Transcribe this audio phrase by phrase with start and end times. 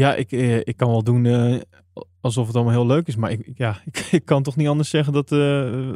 [0.00, 1.60] Ja, ik, eh, ik kan wel doen eh,
[2.20, 3.16] alsof het allemaal heel leuk is.
[3.16, 5.92] Maar ik, ja, ik, ik kan toch niet anders zeggen dat eh,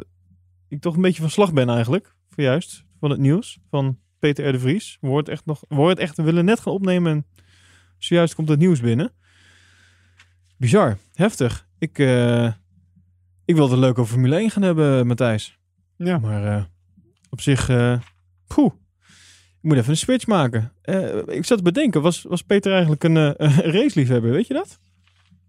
[0.67, 2.15] ik toch een beetje van slag ben eigenlijk.
[2.29, 4.51] Voor juist, van het nieuws van Peter R.
[4.51, 4.97] de Vries.
[5.01, 7.25] We het echt nog, we het echt, we willen net gaan opnemen en
[7.97, 9.11] zojuist komt het nieuws binnen.
[10.57, 11.67] Bizar, heftig.
[11.77, 11.97] Ik,
[13.45, 15.59] ik wilde het leuk over Formule 1 gaan hebben, Matthijs.
[15.97, 16.17] Ja.
[16.17, 16.69] Maar
[17.29, 17.99] op zich, eh
[18.47, 18.71] poeh.
[19.65, 20.71] Ik moet even een switch maken.
[20.81, 24.79] Eh, ik zat te bedenken, was, was Peter eigenlijk een, een raceliefhebber, weet je dat?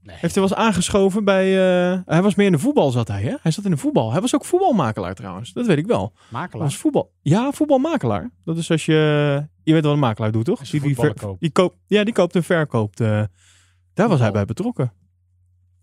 [0.02, 0.16] Nee.
[0.20, 1.44] Heeft hij eens aangeschoven bij...
[1.92, 3.34] eh, hij was meer in de voetbal, zat hij, hè?
[3.40, 4.12] Hij zat in de voetbal.
[4.12, 6.12] Hij was ook voetbalmakelaar trouwens, dat weet ik wel.
[6.14, 6.64] Hij Makelaar.
[6.64, 7.12] was voetbal...
[7.22, 8.30] Ja, voetbalmakelaar.
[8.44, 8.92] Dat is als je...
[9.62, 10.60] Je weet wat een makelaar doet, toch?
[10.68, 11.40] Die, die, ver- koopt.
[11.40, 12.98] die koopt, ja, die koopt en verkoopt.
[12.98, 14.92] daar was hij bij betrokken.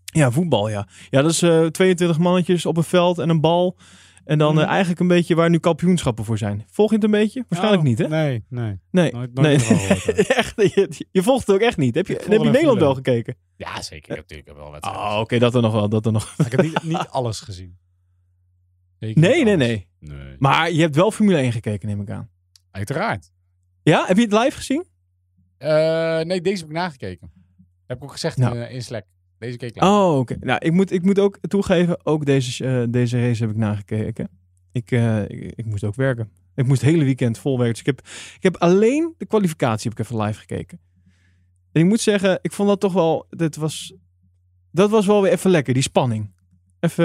[0.04, 0.88] Ja, voetbal, ja.
[1.10, 3.76] Ja, dat is eh 22 mannetjes op een veld en een bal.
[4.24, 4.70] En dan eh, Mhm.
[4.70, 6.64] eigenlijk een beetje waar nu kampioenschappen voor zijn.
[6.70, 7.44] Volg je het een beetje?
[7.48, 8.08] Waarschijnlijk Oh, niet, hè?
[8.08, 8.78] Nee, nee.
[8.90, 9.54] Nee, Nooit- nooit nee.
[9.54, 11.94] ervan gehoord, echt, je, je volgt het ook echt niet.
[11.94, 13.34] Heb je, heb je Nederland wel gekeken?
[13.56, 14.10] Ja, zeker.
[14.10, 15.02] Ik heb natuurlijk wel wedstrijden.
[15.02, 16.34] Oh, oké, dat er nog wel, dat er nog.
[16.44, 17.78] Ik heb niet, niet alles gezien.
[18.98, 19.88] Zeker Nee, nee, nee.
[20.00, 20.36] Nee.
[20.38, 22.30] Maar je hebt wel Formule 1 gekeken, neem ik aan.
[22.70, 23.30] Uiteraard.
[23.82, 24.84] Ja, heb je het live gezien?
[25.58, 27.32] Eh, nee, deze heb ik nagekeken.
[27.86, 28.56] Heb ik ook gezegd Nou.
[28.56, 29.04] in, eh, in Slack.
[29.44, 29.86] Deze keek live.
[29.86, 30.36] Oh, oké.
[30.40, 34.28] Nou, ik moet, ik moet ook toegeven, ook deze, eh, deze race heb ik nagekeken.
[34.72, 36.30] Ik, eh, ik, ik moest ook werken.
[36.54, 37.72] Ik moest het hele weekend vol werken.
[37.72, 40.80] Dus ik heb, ik heb alleen de kwalificatie heb ik even live gekeken.
[41.72, 43.94] En ik moet zeggen, ik vond dat toch wel, dat was,
[44.70, 46.30] dat was wel weer even lekker, die spanning.
[46.80, 47.04] Even,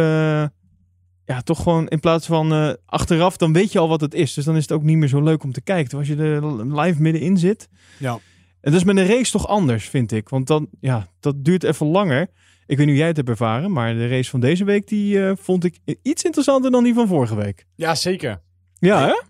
[1.25, 4.33] ja, toch gewoon in plaats van eh, achteraf, dan weet je al wat het is.
[4.33, 5.89] Dus dan is het ook niet meer zo leuk om te kijken.
[5.89, 7.69] Terwijl Als je er live middenin zit.
[7.97, 8.19] Ja.
[8.61, 10.29] En dat is met een race toch anders, vind ik.
[10.29, 12.21] Want dan, ja, dat duurt even langer.
[12.65, 15.25] Ik weet niet hoe jij het hebt ervaren, maar de race van deze week, die
[15.27, 17.65] eh, vond ik iets interessanter dan die van vorige week.
[17.75, 18.41] Ja, zeker.
[18.79, 19.21] Ja, hè?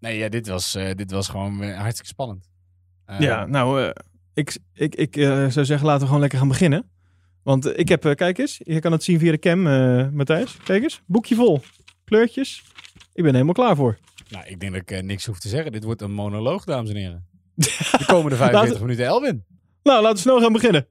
[0.00, 2.48] Nee, ja, dit, was, eh, dit was gewoon eh, hartstikke spannend.
[3.18, 3.92] Ja, nou,
[4.34, 5.14] ik, ik, ik
[5.48, 6.90] zou zeggen, laten we gewoon lekker gaan beginnen.
[7.42, 9.62] Want ik heb, kijk eens, je kan het zien via de cam,
[10.14, 10.56] Matthijs.
[10.64, 11.60] Kijk eens, boekje vol.
[12.04, 12.62] Kleurtjes.
[13.12, 13.98] Ik ben helemaal klaar voor.
[14.28, 15.72] Nou, ik denk dat ik niks hoef te zeggen.
[15.72, 17.26] Dit wordt een monoloog, dames en heren.
[17.56, 19.44] De komende 45 Laten- minuten Elwin.
[19.82, 20.86] Nou, laten we snel gaan beginnen.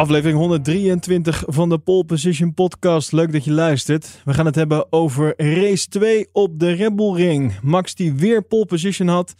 [0.00, 3.12] Aflevering 123 van de Pole Position Podcast.
[3.12, 4.20] Leuk dat je luistert.
[4.24, 7.60] We gaan het hebben over race 2 op de Red Bull Ring.
[7.62, 9.34] Max die weer pole position had.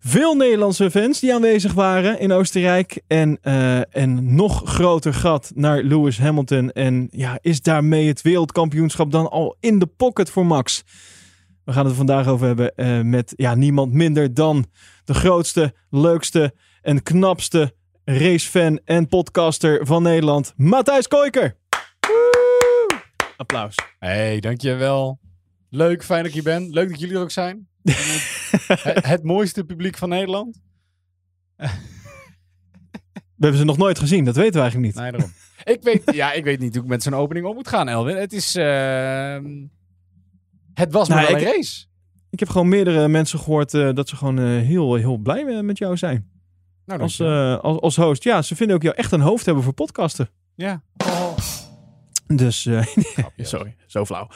[0.00, 3.02] Veel Nederlandse fans die aanwezig waren in Oostenrijk.
[3.06, 6.70] En eh, een nog groter gat naar Lewis Hamilton.
[6.70, 10.82] En ja, is daarmee het wereldkampioenschap dan al in de pocket voor Max?
[11.64, 14.66] We gaan het er vandaag over hebben eh, met ja, niemand minder dan
[15.04, 17.74] de grootste, leukste en knapste
[18.08, 21.56] racefan en podcaster van Nederland, Matthijs Koiker.
[22.00, 23.00] Woe!
[23.36, 23.74] Applaus.
[23.98, 25.18] Hey, dankjewel.
[25.70, 26.74] Leuk, fijn dat je bent.
[26.74, 27.68] Leuk dat jullie er ook zijn.
[27.82, 30.60] het, het mooiste publiek van Nederland.
[31.56, 35.02] We hebben ze nog nooit gezien, dat weten we eigenlijk niet.
[35.02, 35.32] Nee, daarom.
[35.64, 38.16] ik, weet, ja, ik weet niet hoe ik met zo'n opening om moet gaan, Elwin.
[38.16, 38.54] Het is...
[38.56, 39.44] ehm,
[40.74, 41.86] het was maar Nou, ik- een race.
[42.30, 45.60] Ik heb gewoon meerdere mensen gehoord eh, dat ze gewoon eh, heel, heel blij eh,
[45.60, 46.30] met jou zijn.
[46.86, 48.22] Nou, Als, eh, als, als host.
[48.22, 50.28] Ja, ze vinden ook jou echt een hoofd hebben voor podcasten.
[50.54, 50.82] ja.
[52.26, 52.86] Dus, eh,
[53.36, 54.28] sorry, zo flauw.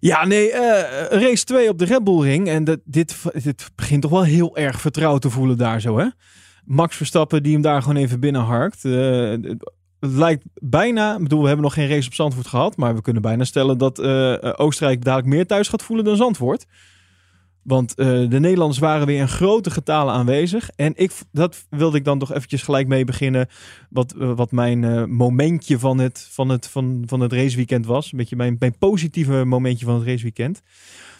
[0.00, 2.48] Ja, nee, eh, race 2 op de Red Bull Ring.
[2.48, 6.06] En dat, dit, dit begint toch wel heel erg vertrouwd te voelen daar zo, hè?
[6.64, 8.82] Max Verstappen die hem daar gewoon even binnenharkt.
[8.82, 12.76] Het lijkt bijna, ik bedoel, we hebben nog geen race op Zandvoort gehad.
[12.76, 14.02] Maar we kunnen bijna stellen dat
[14.58, 16.66] Oostenrijk dadelijk meer thuis gaat voelen dan Zandvoort.
[17.66, 20.70] Want eh, de Nederlanders waren weer in grote getalen aanwezig.
[20.76, 23.48] En ik, dat wilde ik dan toch eventjes gelijk mee beginnen.
[23.90, 28.12] Wat, eh, wat mijn eh, momentje van het, van, het, van, van het raceweekend was.
[28.12, 30.62] Een beetje mijn, mijn positieve momentje van het raceweekend.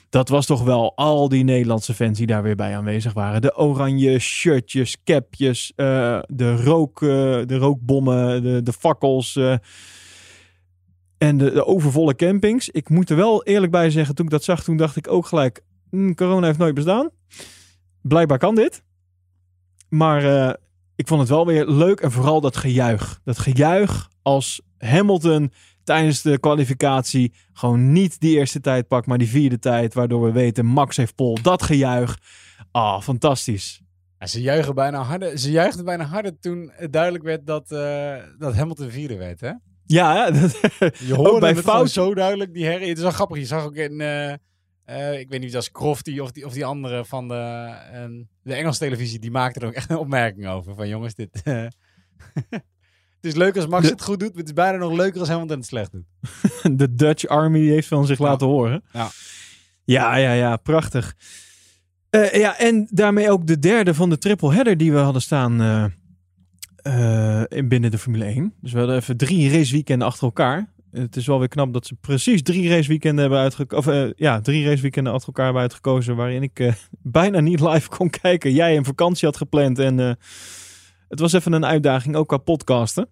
[0.08, 3.42] Dat was toch wel al die Nederlandse fans die daar weer bij aanwezig waren.
[3.42, 9.36] De oranje shirtjes, capjes, de, rook, de rookbommen, de, de fakkels.
[11.18, 12.68] en de, de overvolle campings.
[12.68, 15.26] Ik moet er wel eerlijk bij zeggen, toen ik dat zag, toen dacht ik ook
[15.26, 15.64] gelijk...
[15.90, 17.10] "Hmm, corona heeft nooit bestaan.
[18.02, 18.82] Blijkbaar kan dit.
[19.88, 20.54] Maar eh,
[20.96, 22.00] ik vond het wel weer leuk.
[22.00, 23.20] En vooral dat gejuich.
[23.24, 25.52] Dat gejuich als Hamilton
[25.84, 29.94] tijdens de kwalificatie gewoon niet die eerste tijd pakt, maar die vierde tijd.
[29.94, 31.38] Waardoor we weten, Max heeft pol.
[31.42, 32.18] Dat gejuich.
[32.70, 33.80] Ah, fantastisch.
[34.18, 38.16] Ja, ze, juichen bijna harder, ze juichten bijna harder toen het duidelijk werd dat, eh,
[38.38, 39.52] dat Hamilton vierde werd, hè?
[39.86, 40.30] Ja?
[40.30, 40.60] Dat-
[41.08, 42.88] Je hoorde bij het fout- zo duidelijk, die herrie.
[42.88, 44.34] Het is wel grappig, je zag ook in, eh,
[44.86, 47.34] Eh, ik weet niet, als Crofty of die, of die andere van de,
[47.92, 48.04] eh,
[48.42, 50.74] de Engelse televisie, die maakte er ook echt een opmerking over.
[50.74, 51.42] Van jongens, dit...
[51.44, 51.62] eh,
[52.50, 55.20] het is leuk als Max De- het goed doet, maar het is bijna nog leuker
[55.20, 56.04] als Hamilton het slecht doet.
[56.78, 58.24] De Dutch Army heeft van zich Ja.
[58.24, 58.84] laten horen.
[58.92, 59.08] Ja.
[59.84, 61.14] ja, ja, ja, prachtig.
[62.10, 65.52] Eh, ja, en daarmee ook de derde van de triple header die we hadden staan
[67.48, 68.54] in binnen de Formule 1.
[68.60, 70.74] Dus we hadden even drie raceweekenden achter elkaar.
[71.02, 74.04] Het is wel weer knap dat ze precies drie raceweekenden hebben uitgekozen.
[74.04, 76.16] Eh, ja, drie raceweekenden achter elkaar hebben uitgekozen.
[76.16, 76.72] Waarin ik eh,
[77.20, 78.52] bijna niet live kon kijken.
[78.52, 79.78] Jij een vakantie had gepland.
[79.78, 80.12] En eh,
[81.08, 83.08] het was even een uitdaging, ook qua podcasten.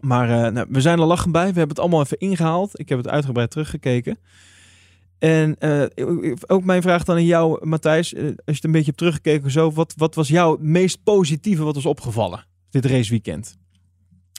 [0.00, 1.40] Maar eh, nou, we zijn er lachen bij.
[1.40, 2.78] We hebben het allemaal even ingehaald.
[2.78, 4.18] Ik heb het uitgebreid teruggekeken.
[5.18, 5.56] En
[6.46, 8.14] ook mijn vraag dan aan jou, Matthijs.
[8.14, 9.72] als je het een beetje hebt teruggekeken zo.
[9.72, 13.56] Wat, wat was jouw meest positieve wat was opgevallen dit raceweekend?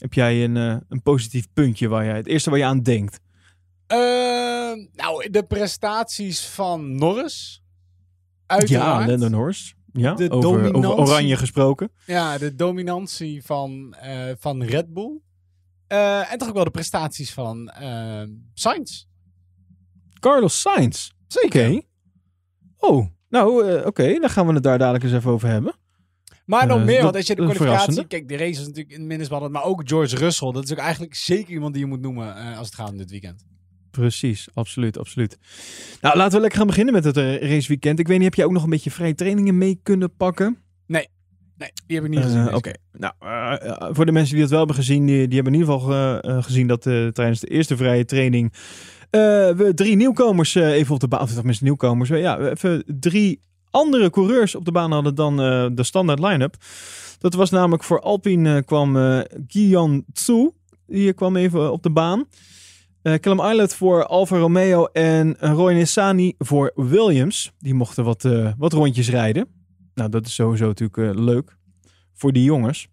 [0.01, 3.19] Heb jij een, eh, een positief puntje waar jij het eerste waar je aan denkt?
[3.87, 3.97] Eh,
[4.93, 7.63] nou, de prestaties van Norris.
[8.47, 9.07] Ja, Uiteraard.
[9.07, 9.75] Lennon Horst.
[9.93, 11.91] Ja, De over, oranje gesproken.
[12.05, 15.19] Ja, de dominantie van, eh, van Red Bull.
[15.87, 19.05] Eh, en toch ook wel de prestaties van eh Sainz.
[20.19, 21.09] Carlos Sainz.
[21.45, 21.81] Oké.
[22.77, 24.19] Oh, nou oké.
[24.19, 25.75] Dan gaan we het daar dadelijk eens even over hebben.
[26.45, 28.07] Maar nog Eh, meer, want als je de kwalificatie...
[28.07, 30.51] Kijk, de race is natuurlijk in minnesballen, maar ook George Russell.
[30.51, 32.97] Dat is ook eigenlijk zeker iemand die je moet noemen eh, als het gaat om
[32.97, 33.45] dit weekend.
[33.91, 35.37] Precies, absoluut, absoluut.
[36.01, 37.99] Nou, laten we lekker gaan beginnen met het eh, raceweekend.
[37.99, 40.57] Ik weet niet, heb jij ook nog een beetje vrije trainingen mee kunnen pakken?
[40.87, 41.07] Nee,
[41.87, 42.53] die heb ik niet gezien.
[42.53, 43.13] Oké, nou,
[43.93, 46.67] voor de mensen die dat wel hebben gezien, die, die hebben in ieder geval gezien
[46.67, 48.53] dat tijdens de eerste vrije training
[49.09, 53.41] we drie nieuwkomers even op de baan, of tenminste nieuwkomers, ja, we even drie
[53.75, 56.55] andere coureurs op de baan hadden dan eh, de standaard line-up.
[57.19, 60.51] Dat was namelijk voor Alpine eh, kwam eh Guillaume Tsu,
[60.87, 62.25] die kwam even op de baan.
[63.01, 67.51] Eh Callum Islet voor Alfa Romeo en Roy Nissany voor Williams.
[67.57, 68.27] Die mochten wat,
[68.57, 69.47] wat rondjes rijden.
[69.93, 71.57] Nou, dat is sowieso natuurlijk leuk
[72.13, 72.87] voor die jongens.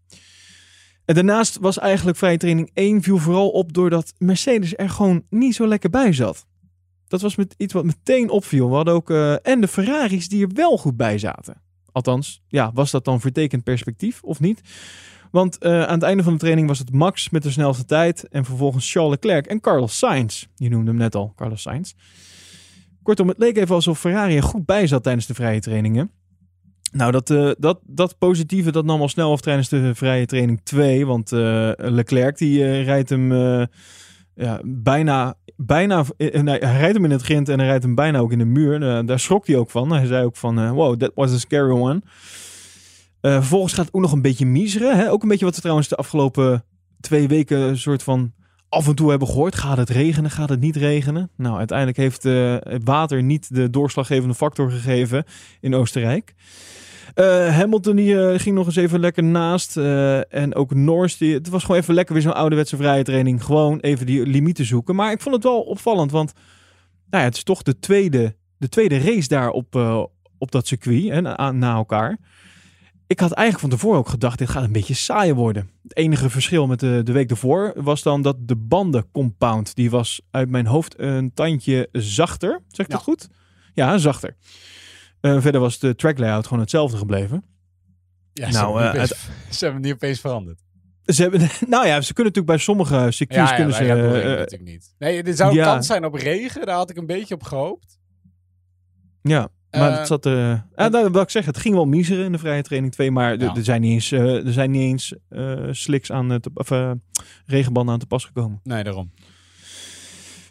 [1.04, 5.54] En daarnaast was eigenlijk vrije training 1 viel vooral op doordat Mercedes er gewoon niet
[5.54, 6.46] zo lekker bij zat.
[7.12, 8.68] Dat was met iets wat meteen opviel.
[8.68, 11.62] We hadden ook eh, en de Ferraris die er wel goed bij zaten.
[11.92, 14.60] Althans, ja, was dat dan vertekend perspectief of niet?
[15.30, 18.28] Want eh, aan het einde van de training was het Max met de snelste tijd
[18.28, 20.46] en vervolgens Charles Leclerc en Carlos Sainz.
[20.54, 21.92] Je noemde hem net al, Carlos Sainz.
[23.02, 26.10] Kortom, het leek even alsof Ferrari er goed bij zat tijdens de vrije trainingen.
[26.92, 30.60] Nou, dat, eh, dat, dat positieve dat nam al snel af tijdens de vrije training
[30.62, 31.06] 2.
[31.06, 31.30] Want
[31.76, 33.30] Leclerc die rijdt hem
[34.34, 38.18] ja, bijna, bijna eh, hij rijdt hem in het grind en hij rijdt hem bijna
[38.18, 38.82] ook in de muur.
[38.82, 39.92] Eh, daar schrok hij ook van.
[39.92, 42.02] Hij zei ook van, eh, wow, that was a scary one.
[43.20, 44.96] Eh, vervolgens gaat het ook nog een beetje miseren.
[44.96, 45.10] Hè?
[45.10, 46.64] Ook een beetje wat we trouwens de afgelopen
[47.00, 48.32] twee weken een soort van
[48.68, 49.54] af en toe hebben gehoord.
[49.54, 50.30] Gaat het regenen?
[50.30, 51.30] Gaat het niet regenen?
[51.36, 55.24] Nou, uiteindelijk heeft het water niet de doorslaggevende factor gegeven
[55.60, 56.34] in Oostenrijk.
[57.14, 59.76] Eh, Hamilton die, eh, ging nog eens even lekker naast.
[59.76, 61.16] eh, en ook Norris.
[61.16, 63.44] Die, het was gewoon even lekker weer zo'n ouderwetse vrije training.
[63.44, 64.94] Gewoon even die limieten zoeken.
[64.94, 66.10] Maar ik vond het wel opvallend.
[66.10, 66.32] Want
[67.10, 69.74] nou ja, het is toch de tweede, de tweede race daar op,
[70.38, 71.08] op dat circuit.
[71.08, 72.18] Hè, na, na elkaar.
[73.06, 75.70] Ik had eigenlijk van tevoren ook gedacht, dit gaat een beetje saai worden.
[75.82, 80.20] Het enige verschil met de, de week ervoor was dan dat de bandencompound, die was
[80.30, 82.62] uit mijn hoofd een tandje zachter.
[82.68, 82.96] Zeg ik Ja.
[82.98, 83.28] dat goed?
[83.74, 84.36] Ja, zachter.
[85.22, 87.44] Eh, verder was de track layout gewoon hetzelfde gebleven.
[88.32, 89.08] Ja, ze, Nou, hebben eh,
[89.50, 90.60] ze hebben niet opeens veranderd.
[91.04, 93.92] Ze hebben, nou ja, ze kunnen natuurlijk bij sommige circuits ja, kunnen bij ze.
[93.92, 94.94] Eh, natuurlijk niet.
[94.98, 95.64] Nee, er zou een ja.
[95.64, 96.66] kans zijn op regen.
[96.66, 97.98] Daar had ik een beetje op gehoopt.
[99.22, 100.26] ja, maar het zat.
[100.26, 100.32] eh
[100.76, 103.32] ja, nou, wil ik zeggen, het ging wel miseren in de vrije training 2, maar
[103.32, 103.54] er- Ja.
[103.54, 104.10] er zijn niet eens,
[104.46, 105.14] er zijn niet eens
[105.70, 106.70] slicks aan, te, of,
[107.46, 108.60] regenbanden aan te pas gekomen.
[108.62, 109.12] Nee, daarom.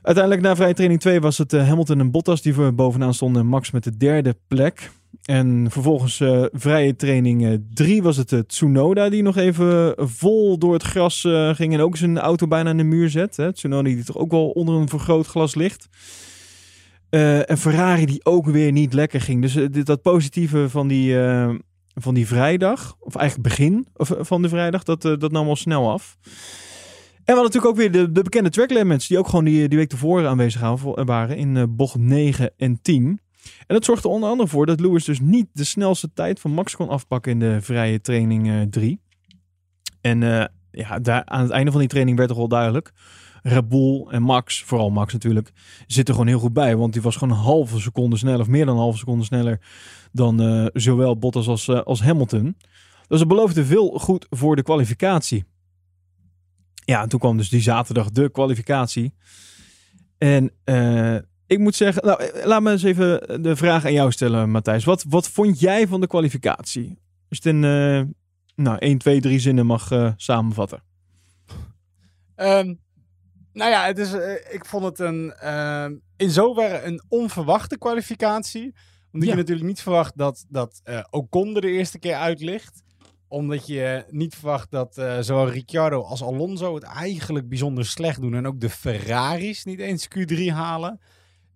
[0.02, 3.46] Uiteindelijk na vrije training 2 was het eh, Hamilton en Bottas die bovenaan stonden.
[3.46, 4.92] Max met de derde plek.
[5.26, 10.74] En vervolgens eh, vrije training 3 was het eh, Tsunoda die nog even vol door
[10.74, 11.74] het gras eh, ging.
[11.74, 13.38] En ook zijn auto bijna aan de muur zet.
[13.38, 13.54] Hè.
[13.54, 15.88] Tsunoda die toch ook wel onder een vergrootglas ligt.
[17.12, 19.42] Eh, en Ferrari die ook weer niet lekker ging.
[19.42, 21.50] Dus eh, dat positieve van die, eh,
[21.96, 25.56] van die vrijdag, of eigenlijk begin eh, van de vrijdag, dat, eh, dat nam al
[25.56, 26.18] snel af.
[27.24, 29.68] En we hadden natuurlijk ook weer de, de bekende track limits, die ook gewoon die,
[29.68, 30.62] die week tevoren aanwezig
[31.06, 33.20] waren- in eh, bocht 9 en 10.
[33.68, 36.76] En dat zorgde onder andere voor dat Lewis dus niet de snelste tijd van Max
[36.76, 39.00] kon afpakken in de vrije training 3.
[40.02, 42.92] en eh, ja, daar, aan het einde van die training werd toch wel duidelijk.
[43.44, 43.66] Red
[44.08, 45.52] en Max, vooral Max natuurlijk,
[45.88, 46.76] zitten gewoon heel goed bij.
[46.76, 49.60] Want die was gewoon een halve seconde sneller, of meer dan een halve seconde sneller
[50.12, 52.56] dan eh, zowel Bottas als, eh, als Hamilton.
[53.08, 55.46] Dus het beloofde veel goed voor de kwalificatie.
[56.86, 59.14] Ja, en toen kwam dus die zaterdag de kwalificatie.
[60.18, 64.12] En eh, ik moet zeggen, nou, eh, laat me eens even de vraag aan jou
[64.12, 64.84] stellen, Matthijs.
[64.84, 66.88] Wat, wat vond jij van de kwalificatie?
[67.30, 68.02] Als je het in eh,
[68.56, 70.84] nou, 1, 2, 3 zinnen mag samenvatten.
[72.36, 72.74] Ehm,
[73.54, 74.14] nou ja, het is,
[74.52, 75.34] ik vond het een,
[76.18, 78.76] in zoverre een onverwachte kwalificatie.
[79.12, 79.36] Omdat Ja.
[79.36, 82.84] je natuurlijk niet verwacht dat, dat Ocon er de eerste keer uit ligt.
[83.32, 88.34] Omdat je niet verwacht dat eh, zowel Ricciardo als Alonso het eigenlijk bijzonder slecht doen.
[88.36, 91.00] En ook de Ferraris niet eens Q3 halen.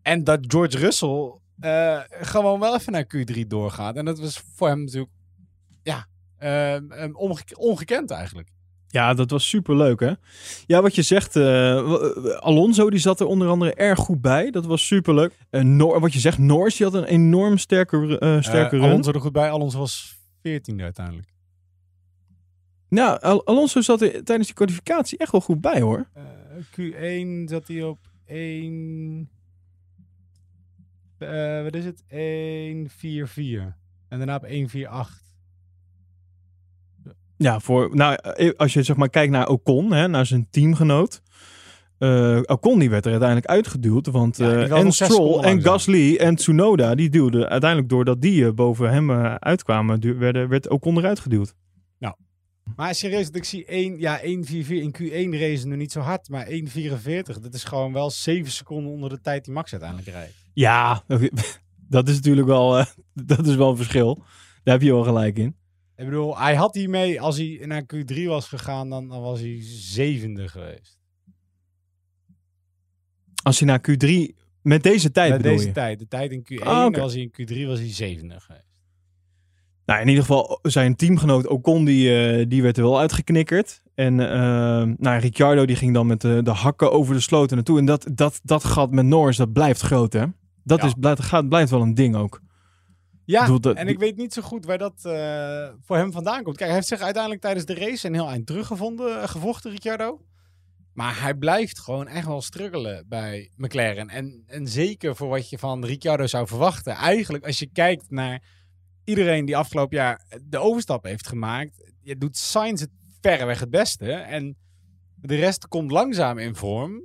[0.01, 3.95] En dat George Russell eh, gewoon wel even naar Q3 doorgaat.
[3.95, 5.11] En dat was voor hem natuurlijk,
[5.83, 6.07] ja,
[7.13, 8.49] onge- ongekend eigenlijk.
[8.87, 10.11] Ja, dat was super leuk, hè?
[10.65, 11.43] Ja, wat je zegt, eh,
[12.39, 14.51] Alonso die zat er onder andere erg goed bij.
[14.51, 15.33] Dat was super leuk.
[15.99, 18.85] wat je zegt, Norris die had een enorm sterke, eh, sterke run.
[18.85, 19.51] Alonso er goed bij.
[19.51, 21.33] Alonso was 14e uiteindelijk.
[22.89, 26.07] Nou, Al- Alonso zat er tijdens die kwalificatie echt wel goed bij, hoor.
[26.13, 26.23] Eh,
[26.71, 29.29] Q1 zat hij op 1.
[31.17, 32.03] eh wat is het?
[32.07, 33.75] 1-4-4.
[34.07, 35.23] En daarna op 1-4-8.
[37.37, 41.21] Ja, voor, nou, eh, als je zeg maar kijkt naar Ocon, hè, naar zijn teamgenoot.
[41.97, 44.07] Eh Ocon die werd er uiteindelijk uitgeduwd.
[44.07, 45.61] Want Ja, en Stroll en.
[45.61, 51.19] Gasly en Tsunoda, die duwden uiteindelijk doordat die boven hem uitkwamen, werden, werd Ocon eruit
[51.19, 51.55] geduwd.
[52.75, 54.23] Maar serieus, dat ik zie 1, ja, 1-4-4
[54.67, 56.29] in Q1 race nu niet zo hard.
[56.29, 56.51] Maar 1-44,
[57.41, 60.33] dat is gewoon wel 7 seconden onder de tijd die Max uiteindelijk rijdt.
[60.53, 61.03] Ja,
[61.89, 62.85] dat is natuurlijk wel, eh,
[63.25, 64.23] dat is wel een verschil.
[64.63, 65.55] Daar heb je wel gelijk in.
[65.95, 69.57] Ik bedoel, hij had hiermee, als hij naar Q3 was gegaan, dan, dan was hij
[69.61, 70.97] zevende geweest.
[73.43, 75.73] Als je naar Q3 met deze tijd Met bedoel deze je?
[75.73, 75.99] tijd.
[75.99, 76.99] De tijd in Q1 Ah, oké.
[76.99, 78.74] was hij in Q3 was hij zevende geweest.
[79.85, 83.81] Nou, in ieder geval zijn teamgenoot Ocon, die, eh, die werd er wel uitgeknikkerd.
[83.95, 87.77] En eh nou, Ricciardo die ging dan met de, de hakken over de sloten naartoe.
[87.79, 90.25] En dat, dat, dat gat met Norris, dat blijft groot, hè?
[90.63, 90.85] Dat Ja.
[90.87, 92.41] is, blijft, gaat, blijft wel een ding ook.
[93.25, 96.43] Ja, bedoel, dat- en ik weet niet zo goed waar dat eh, voor hem vandaan
[96.43, 96.55] komt.
[96.57, 100.21] Kijk, hij heeft zich uiteindelijk tijdens de race een heel eind teruggevonden, eh, gevochten, Ricciardo.
[100.93, 104.09] Maar hij blijft gewoon echt wel struggelen bij McLaren.
[104.09, 106.93] En, en zeker voor wat je van Ricciardo zou verwachten.
[106.93, 108.43] Eigenlijk, als je kijkt naar
[109.05, 112.89] iedereen die afgelopen jaar de overstap heeft gemaakt, je doet Sainz het
[113.21, 114.11] verreweg het beste.
[114.11, 114.55] En
[115.15, 117.01] de rest komt langzaam in vorm.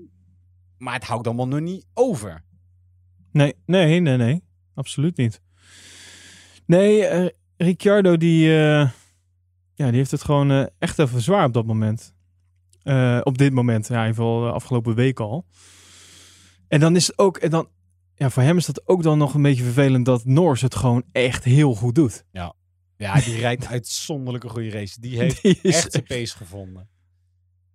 [0.78, 2.44] Maar het houdt allemaal nog niet over.
[3.32, 4.42] Nee, nee, nee, nee.
[4.74, 5.40] Absoluut niet.
[6.66, 8.90] Nee, eh, Ricciardo die, eh,
[9.74, 12.14] ja, die heeft het gewoon eh, echt even zwaar op dat moment.
[13.22, 15.46] Op dit moment, ja, in ieder de afgelopen week al.
[16.68, 17.68] En dan is het ook, en dan,
[18.20, 21.02] ja, voor hem is dat ook dan nog een beetje vervelend dat Norris het gewoon
[21.12, 22.24] echt heel goed doet.
[22.96, 25.00] Ja, die rijdt uitzonderlijke goede race.
[25.00, 26.88] Die heeft Die is, echt zijn pace gevonden.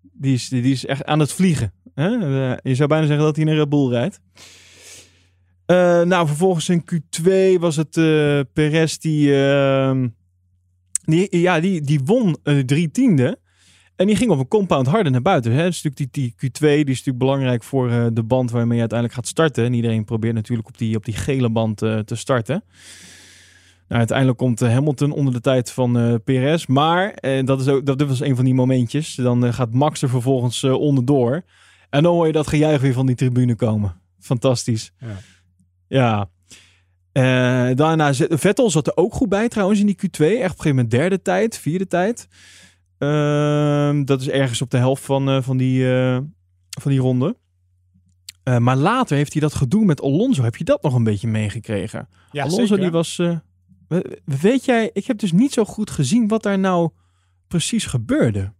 [0.01, 1.73] die is, die is echt aan het vliegen.
[1.93, 2.09] Hè?
[2.09, 4.19] Eh, je zou bijna zeggen dat hij in een Red Bull rijdt.
[5.65, 10.07] Eh, nou, vervolgens in Q2 was het eh Perez die, ehm,
[11.01, 13.39] die, ja, die, die won drie tiende.
[13.95, 15.51] En die ging op een compound harder naar buiten.
[15.51, 15.63] Hè?
[15.63, 18.79] Dus natuurlijk die, die Q2 die is natuurlijk belangrijk voor eh, de band waarmee je
[18.79, 19.65] uiteindelijk gaat starten.
[19.65, 22.63] En iedereen probeert natuurlijk op die, op die gele band eh, te starten.
[23.87, 26.65] Nou, uiteindelijk komt eh, Hamilton onder de tijd van eh Perez.
[26.65, 29.15] Maar, dat, is ook, dat, dit was een van die momentjes.
[29.15, 31.43] Dan gaat Max er vervolgens onderdoor.
[31.89, 34.01] En dan hoor je dat gejuich weer van die tribune komen.
[34.19, 34.91] Fantastisch.
[34.99, 35.17] Ja.
[35.87, 37.73] Ja.
[37.73, 40.01] Daarna Vettel zat er ook goed bij trouwens in die Q2.
[40.19, 42.27] Echt op een gegeven moment derde tijd, vierde tijd.
[42.97, 46.17] Ehm, dat is ergens op de helft van, eh, van, die, eh,
[46.81, 47.37] van die ronde.
[48.43, 50.43] Eh, maar later heeft hij dat gedoe met Alonso.
[50.43, 52.07] Heb je dat nog een beetje meegekregen?
[52.31, 52.77] Ja, Alonso zeker.
[52.83, 53.15] die was...
[53.87, 56.89] we- weet jij, ik heb dus niet zo goed gezien wat daar nou
[57.47, 58.53] precies gebeurde.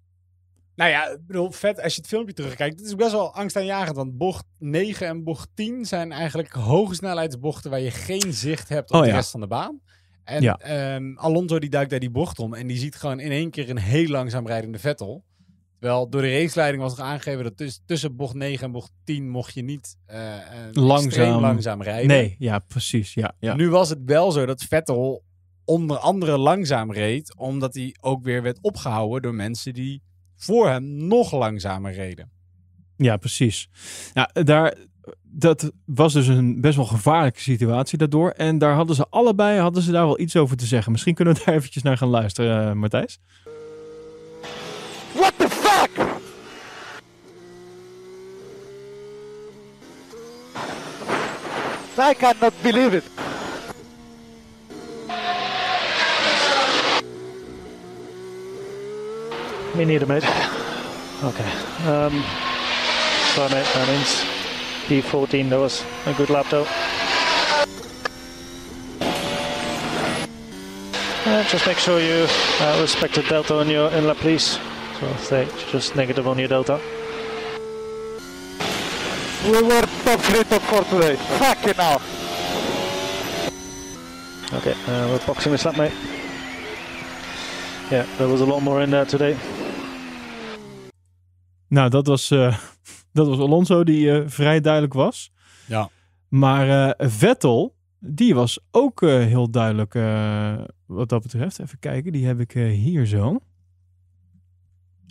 [0.76, 2.80] Nou ja, ik bedoel, vet als je het filmpje terugkijkt.
[2.80, 7.70] Het is best wel angstaanjagend, want bocht 9 en bocht 10 zijn eigenlijk hoge snelheidsbochten
[7.72, 9.16] waar je geen zicht hebt op Oh de ja.
[9.16, 9.80] rest van de baan.
[10.26, 10.58] En Ja.
[10.60, 13.70] ehm, Alonso die duikt daar die bocht om en die ziet gewoon in één keer
[13.70, 15.24] een heel langzaam rijdende Vettel.
[15.80, 19.30] Terwijl door de raceleiding was er aangegeven dat tuss- tussen bocht 9 en bocht 10
[19.30, 20.34] mocht je niet eh,
[20.72, 21.42] Langzaam.
[21.42, 22.08] langzaam rijden.
[22.08, 23.14] Nee, ja, precies.
[23.14, 23.56] Ja, ja.
[23.56, 25.24] Nu was het wel zo dat Vettel
[25.66, 30.02] onder andere langzaam reed, omdat hij ook weer werd opgehouden door mensen die
[30.36, 32.32] voor hem nog langzamer reden.
[32.98, 33.70] Ja, precies.
[34.14, 34.76] Ja, daar,
[35.24, 38.30] dat was dus een best wel gevaarlijke situatie daardoor.
[38.30, 40.92] En daar hadden ze allebei hadden ze daar wel iets over te zeggen.
[40.92, 43.20] Misschien kunnen we daar eventjes naar gaan luisteren, eh, Matthijs.
[45.12, 45.90] What the fuck?
[51.98, 53.04] I cannot believe it.
[59.76, 60.26] Me neither, mate.
[61.24, 61.46] Okay.
[61.88, 62.24] Um,
[63.34, 63.72] sorry, mate.
[63.74, 64.35] That means
[64.88, 66.68] P14, that was a good lap though.
[71.26, 72.28] Uh, just make sure you
[72.62, 74.60] uh, respect the delta on your inlet, please.
[75.00, 76.80] So stay just negative on your delta.
[79.44, 81.16] We were top three, top four today.
[81.16, 82.02] Fucking hell.
[84.54, 85.94] Okay, uh, we're boxing this lap, mate.
[87.92, 89.36] Yeah, there was a lot more in there today.
[91.68, 92.58] Nou, dat was, eh,
[93.16, 95.32] dat was Alonso die eh, vrij duidelijk was.
[95.68, 95.90] Ja.
[96.28, 100.54] Maar eh, Vettel, die was ook eh, heel duidelijk eh,
[100.86, 101.60] wat dat betreft.
[101.60, 103.40] Even kijken, die heb ik eh, hier zo.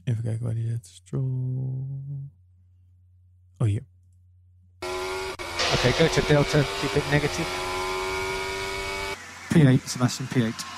[0.05, 0.87] Even kijken waar die zit.
[0.87, 1.23] Stroll.
[3.59, 3.83] Oh, hier.
[5.75, 7.49] Okay, go to Delta, keep it negative.
[9.55, 10.73] P8, Sebastian, P8.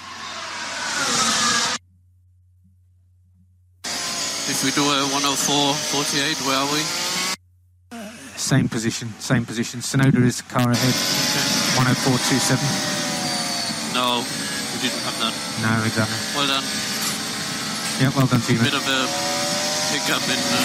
[4.49, 7.06] If we do a 104 48, where are we?
[8.47, 9.81] Same position, same position.
[9.81, 10.95] Sonoda is the car ahead.
[11.75, 12.62] 10427.
[13.93, 15.35] No, we didn't have that.
[15.67, 16.15] No, exactly.
[16.31, 16.62] Well done.
[17.99, 18.62] Yeah, well done, Timo.
[18.62, 19.03] Bit of a
[19.91, 20.62] hiccup in uh,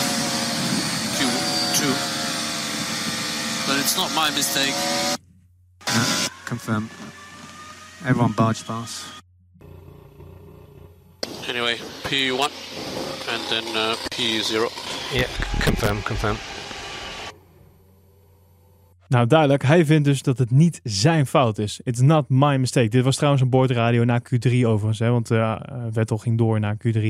[1.17, 1.81] Q2.
[3.65, 4.77] But it's not my mistake.
[5.87, 6.03] No,
[6.45, 6.87] confirm.
[8.05, 9.09] Everyone barge pass.
[11.47, 12.51] Anyway, P1
[13.33, 14.69] and then uh, P0.
[15.11, 15.25] Yeah,
[15.63, 16.37] confirm, confirm.
[19.11, 19.63] Nou, duidelijk.
[19.63, 21.79] Hij vindt dus dat het niet zijn fout is.
[21.83, 22.87] It's not my mistake.
[22.87, 24.99] Dit was trouwens een boordradio na Q3 overigens.
[24.99, 27.01] Hè, want eh, Vettel ging door naar Q3.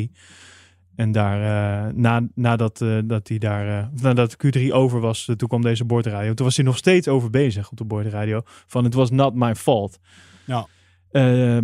[0.96, 1.40] En daar,
[1.88, 6.34] eh, na, nadat dat hij daar, nadat Q3 over was, toen kwam deze boordradio.
[6.34, 8.42] Toen was hij nog steeds over bezig op de boordradio.
[8.46, 10.00] Van het was not my fault.
[10.46, 10.68] Ja.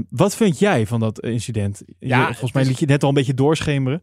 [0.09, 1.83] Wat vind jij van dat incident?
[1.85, 4.01] Je- Ja, volgens het mij is- liet je net al een beetje doorschemeren.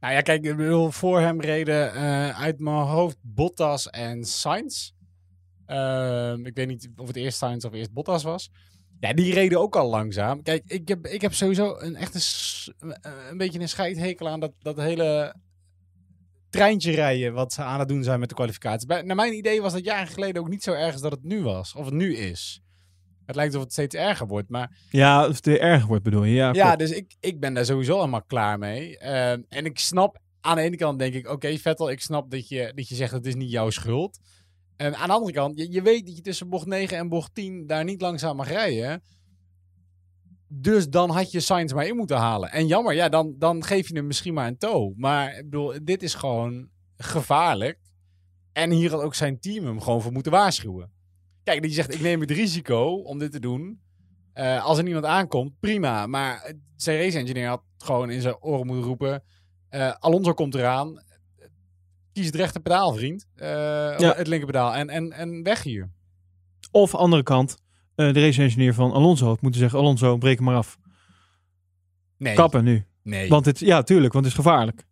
[0.00, 1.92] Nou ja, kijk, ik bedoel, voor hem reden
[2.34, 4.90] uit mijn hoofd Bottas en Sainz.
[5.66, 8.50] Ehm, ik weet niet of het eerst Sainz of eerst Bottas was.
[9.00, 10.42] Ja, die reden ook al langzaam.
[10.42, 12.18] Kijk, ik heb, ik heb sowieso een echte
[12.78, 15.34] eh, een beetje een scheidhekel aan dat, dat hele
[16.50, 18.86] treintje rijden wat ze aan het doen zijn met de kwalificatie.
[18.86, 21.22] Bij, naar mijn idee was dat jaren geleden ook niet zo erg als dat het
[21.22, 21.74] nu was.
[21.74, 22.60] Of het nu is.
[23.26, 26.34] Het lijkt alsof het steeds erger wordt, maar Ja, of het erger wordt bedoel je?
[26.34, 26.78] Ja, ja, klopt.
[26.78, 28.98] dus ik, ik ben daar sowieso allemaal klaar mee.
[28.98, 32.48] Ehm, en ik snap, aan de ene kant denk ik, oké Vettel, ik snap dat
[32.48, 34.18] je, dat je zegt het is niet jouw schuld.
[34.76, 37.34] En aan de andere kant, je, je weet dat je tussen bocht 9 en bocht
[37.34, 39.02] 10 daar niet langzaam mag rijden.
[40.48, 42.50] Dus dan had je Sainz maar in moeten halen.
[42.50, 44.94] En jammer, ja, dan, dan geef je hem misschien maar een toe.
[44.96, 47.78] Maar ik bedoel, dit is gewoon gevaarlijk.
[48.52, 50.90] En hier had ook zijn team hem gewoon voor moeten waarschuwen.
[51.44, 53.80] Kijk, die zegt, ik neem het risico om dit te doen.
[54.32, 56.06] Eh, als er niemand aankomt, prima.
[56.06, 59.22] Maar zijn race engineer had gewoon in zijn oren moeten roepen...
[59.68, 61.04] eh, Alonso komt eraan.
[62.16, 63.26] Kies het rechte pedaal, vriend.
[63.34, 63.48] Eh,
[63.98, 64.14] Ja.
[64.16, 64.74] Het linker pedaal.
[64.74, 65.90] En, en, en weg hier.
[66.70, 67.56] Of andere kant,
[67.94, 70.78] eh, de race engineer van Alonso had moeten zeggen, Alonso, breek hem maar af.
[72.18, 72.34] Nee.
[72.34, 72.84] Kappen nu.
[73.02, 73.28] Nee.
[73.28, 74.84] Want het, ja, tuurlijk, want het is gevaarlijk.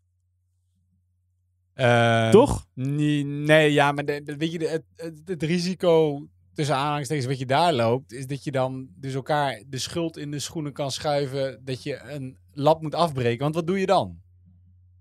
[1.74, 2.66] Ehm, Toch?
[2.74, 7.38] Nee, nee, ja, maar de, de- weet je, het, het, het risico tussen aanhalingstekens wat
[7.38, 10.90] je daar loopt, is dat je dan dus elkaar de schuld in de schoenen kan
[10.90, 13.42] schuiven dat je een lap moet afbreken.
[13.42, 14.18] Want wat doe je dan?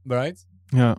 [0.04, 0.48] Right?
[0.66, 0.98] Ja.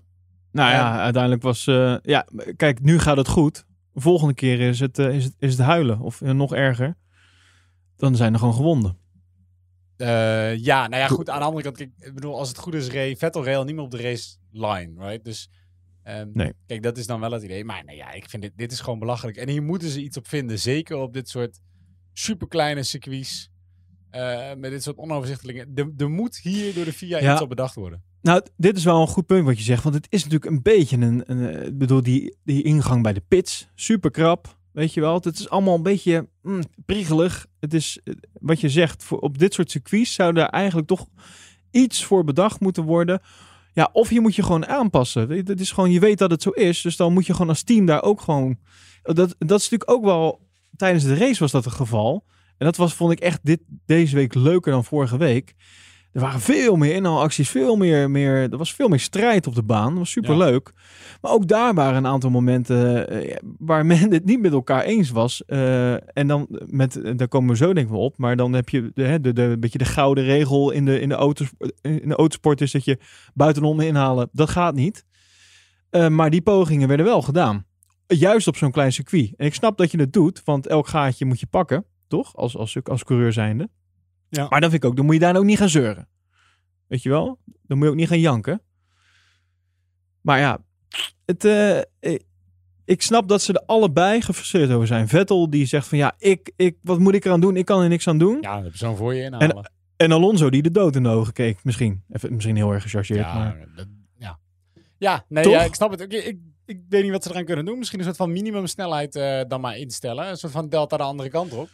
[0.55, 1.67] Nou ja, uiteindelijk was...
[1.67, 3.65] eh, ja, kijk, nu gaat het goed.
[3.95, 6.01] Volgende keer is het, eh, is het, is het huilen.
[6.01, 6.95] Of eh, nog erger.
[7.97, 8.99] Dan zijn er gewoon gewonden.
[9.97, 11.31] Ja, nou ja, goed.
[11.31, 13.75] Aan de andere kant, kijk, ik bedoel, als het goed is, reed Vettel rail niet
[13.75, 15.25] meer op de race line, right?
[15.25, 15.51] Dus,
[16.03, 16.53] ehm, Nee.
[16.67, 17.65] kijk, dat is dan wel het idee.
[17.65, 19.37] Maar nou ja, ik vind dit, dit is gewoon belachelijk.
[19.37, 20.59] En hier moeten ze iets op vinden.
[20.59, 21.61] Zeker op dit soort
[22.13, 23.51] superkleine circuits.
[24.57, 25.67] met dit soort onoverzichtelijke...
[25.97, 27.33] Er, moet hier door de FIA Ja.
[27.33, 28.03] iets op bedacht worden.
[28.25, 29.83] Nou, dit is wel een goed punt wat je zegt.
[29.83, 31.23] Want het is natuurlijk een beetje een...
[31.27, 33.69] een eh, bedoel, die, die ingang bij de pits.
[33.75, 34.57] Super krap.
[34.73, 35.15] Weet je wel.
[35.15, 37.47] Het is allemaal een beetje mm, priegelig.
[37.61, 39.05] Het is eh, wat je zegt.
[39.05, 41.07] Voor, op dit soort circuits zou er eigenlijk toch
[41.71, 43.21] iets voor bedacht moeten worden.
[43.73, 45.31] Ja, of je moet je gewoon aanpassen.
[45.31, 46.81] Het is gewoon, je weet dat het zo is.
[46.81, 48.59] Dus dan moet je gewoon als team daar ook gewoon...
[49.03, 50.49] Dat, dat is natuurlijk ook wel...
[50.77, 52.25] Tijdens de race was dat het geval.
[52.59, 55.55] En dat was, vond ik echt dit, deze week leuker dan vorige week.
[56.15, 59.63] Er waren veel meer inhaalacties, veel meer, meer, er was veel meer strijd op de
[59.63, 59.89] baan.
[59.89, 60.73] Dat was super leuk.
[61.21, 65.11] Maar ook daar waren een aantal momenten eh, waar men het niet met elkaar eens
[65.11, 65.45] was.
[65.45, 68.19] Eh, en dan met, daar komen we zo denk ik wel op.
[68.19, 71.51] Maar dan heb je de, de, beetje de gouden regel in de, in de, autos,
[71.81, 72.99] in de autosport is dat je
[73.35, 74.29] buitenom inhalen.
[74.33, 75.05] Dat gaat niet.
[75.91, 77.67] Eh, maar die pogingen werden wel gedaan.
[78.07, 79.33] Juist op zo'n klein circuit.
[79.37, 82.37] En ik snap dat je het doet, want elk gaatje moet je pakken, toch?
[82.37, 83.69] Als, als, als coureur zijnde.
[84.35, 84.47] Ja.
[84.49, 86.09] Maar dan vind ik ook, dan moet je daar ook niet gaan zeuren.
[86.87, 87.39] Weet je wel?
[87.67, 88.63] Dan moet je ook niet gaan janken.
[90.21, 90.59] Maar ja,
[91.25, 91.79] het, eh,
[92.85, 95.09] ik snap dat ze er allebei gefrustreerd over zijn.
[95.09, 97.57] Vettel die zegt van ja, ik, ik, wat moet ik eraan doen?
[97.57, 98.39] Ik kan er niks aan doen.
[98.41, 99.71] Ja, de persoon voor je inhalen.
[99.97, 101.65] En Alonso die de dood in de ogen keek.
[101.65, 102.03] Misschien.
[102.11, 103.21] Even, misschien heel erg gechargeerd.
[103.21, 103.67] ja, maar...
[103.77, 103.87] dat-
[104.19, 104.39] ja.
[104.99, 106.01] ja, nee, ja, ik snap het.
[106.03, 107.79] Oké, ik, ik weet niet wat ze eraan kunnen doen.
[107.79, 110.29] Misschien een soort van minimumsnelheid eh dan maar instellen.
[110.29, 111.69] Een soort van delta de andere kant op.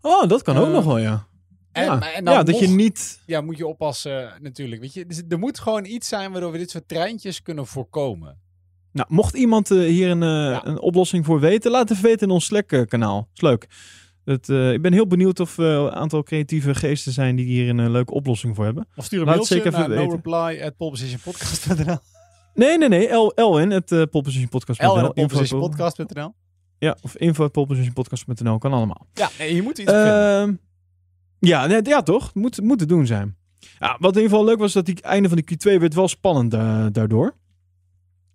[0.00, 1.26] Oh, dat kan ook Eh, nog wel, ja.
[1.74, 3.20] En, ja, maar- en dan ja dat je niet...
[3.26, 4.80] Ja, moet je oppassen natuurlijk.
[4.80, 8.38] Weet je, dus er moet gewoon iets zijn waardoor we dit soort treintjes kunnen voorkomen.
[8.92, 10.66] Nou, mocht iemand eh, hier een, eh, Ja.
[10.66, 13.28] een oplossing voor weten, laat het even weten in ons Slack-kanaal.
[13.34, 13.66] Is leuk.
[14.24, 17.68] Het, eh, ik ben heel benieuwd of eh, een aantal creatieve geesten zijn die hier
[17.68, 18.86] een leuke oplossing voor hebben.
[18.96, 20.46] Of stuur een Laat het mailtje zeker naar even no weten.
[20.50, 22.00] reply at
[22.54, 23.08] Nee, nee, nee.
[23.08, 24.86] El, Elwin, het uh, polepositionpodcast.nl.
[24.88, 26.34] L at Info- polepositionpodcast.nl
[26.78, 28.58] Ja, of info at polepositionpodcast.nl.
[28.58, 29.06] Kan allemaal.
[29.14, 30.60] Ja, nee, je moet iets vinden.
[31.46, 32.34] Ja, nee, ja, toch?
[32.34, 33.36] Moet, moet te doen zijn.
[33.78, 36.08] Ja, wat in ieder geval leuk was, dat die einde van de Q2 werd wel
[36.08, 37.34] spannend da- daardoor.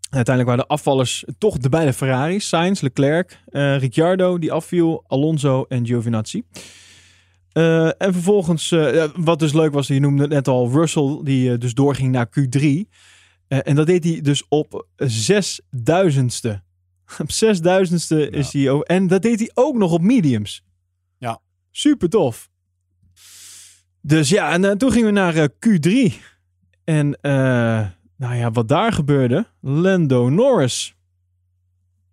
[0.09, 2.47] Uiteindelijk waren de afvallers toch de beide Ferraris.
[2.47, 6.43] Sainz, Leclerc, eh, Ricciardo die afviel, Alonso en Giovinazzi.
[7.51, 11.57] Eh, en vervolgens, ja, wat dus leuk was, je noemde het net al, Russell die
[11.57, 12.89] dus doorging naar Q3.
[13.47, 16.61] Eh, en dat deed hij dus op zesduizendste.
[17.21, 18.85] Op zesduizendste is hij over.
[18.85, 20.63] En dat deed hij ook nog op mediums.
[21.17, 21.41] Ja.
[21.71, 22.48] Super tof.
[24.09, 26.13] Dus ja, en eh, toen gingen we naar eh, Q3.
[26.83, 27.31] En eh,
[28.17, 29.47] nou ja, wat daar gebeurde.
[29.61, 30.95] Lando Norris.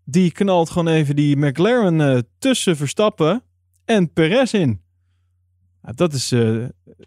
[0.04, 3.42] Die knalt gewoon even die McLaren tussen Verstappen
[3.84, 4.80] en Perez in.
[5.80, 6.34] Dat is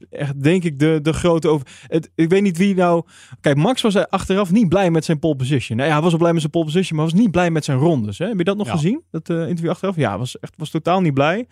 [0.10, 1.68] echt, denk ik, de, de grote over.
[1.88, 3.04] Het, ik weet niet wie nou.
[3.42, 5.78] Kijk, Max was achteraf niet blij met zijn pole position.
[5.78, 7.66] Nou ja, hij was wel blij met zijn pole position, maar was niet blij met
[7.66, 8.18] zijn rondes.
[8.18, 8.28] Hè?
[8.28, 8.74] Heb je dat nog Ja.
[8.74, 9.04] gezien?
[9.12, 9.96] Dat interview achteraf?
[9.96, 11.48] Ja, was echt was totaal niet blij.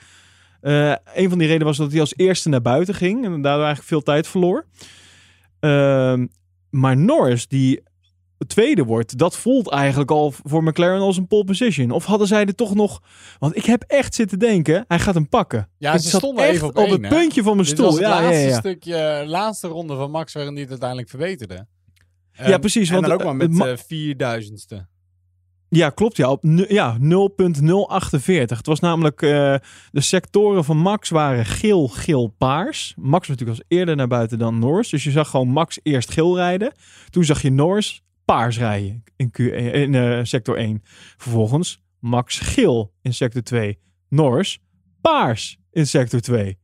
[0.68, 3.66] Eh, een van die redenen was dat hij als eerste naar buiten ging en daardoor
[3.66, 4.66] eigenlijk veel tijd verloor.
[5.60, 6.28] Ehm,
[6.70, 7.84] maar Norris, die
[8.48, 11.92] tweede wordt, dat voelt eigenlijk al voor McLaren als een pole position.
[11.92, 13.02] Of hadden zij er toch nog...
[13.40, 15.70] Want ik heb echt zitten denken, hij gaat hem pakken.
[15.78, 17.08] Ja, ik ze zat stonden echt even op het hè?
[17.08, 17.92] puntje van mijn Dit stoel.
[17.92, 18.60] het Ja, ja, laatste ja.
[18.60, 21.68] stukje, laatste ronde van Max waarin hij het uiteindelijk verbeterde.
[22.32, 24.88] Ja, precies, En want, dan ook eh, maar met het ma- eh, vierduizendste.
[25.70, 26.18] Ja, klopt.
[26.18, 28.58] Ja, op ja 0.048.
[28.58, 29.56] Het was namelijk eh,
[29.92, 32.94] de sectoren van Max waren geel, geel, paars.
[32.96, 34.90] Max was natuurlijk als eerder naar buiten dan Norris.
[34.90, 36.74] Dus je zag gewoon Max eerst geel rijden.
[37.10, 39.32] Toen zag je Norris paars rijden in,
[39.74, 40.82] in eh, sector 1.
[41.18, 43.80] Vervolgens Max geel in sector 2.
[44.10, 44.60] Norris
[45.02, 46.58] paars in sector 2.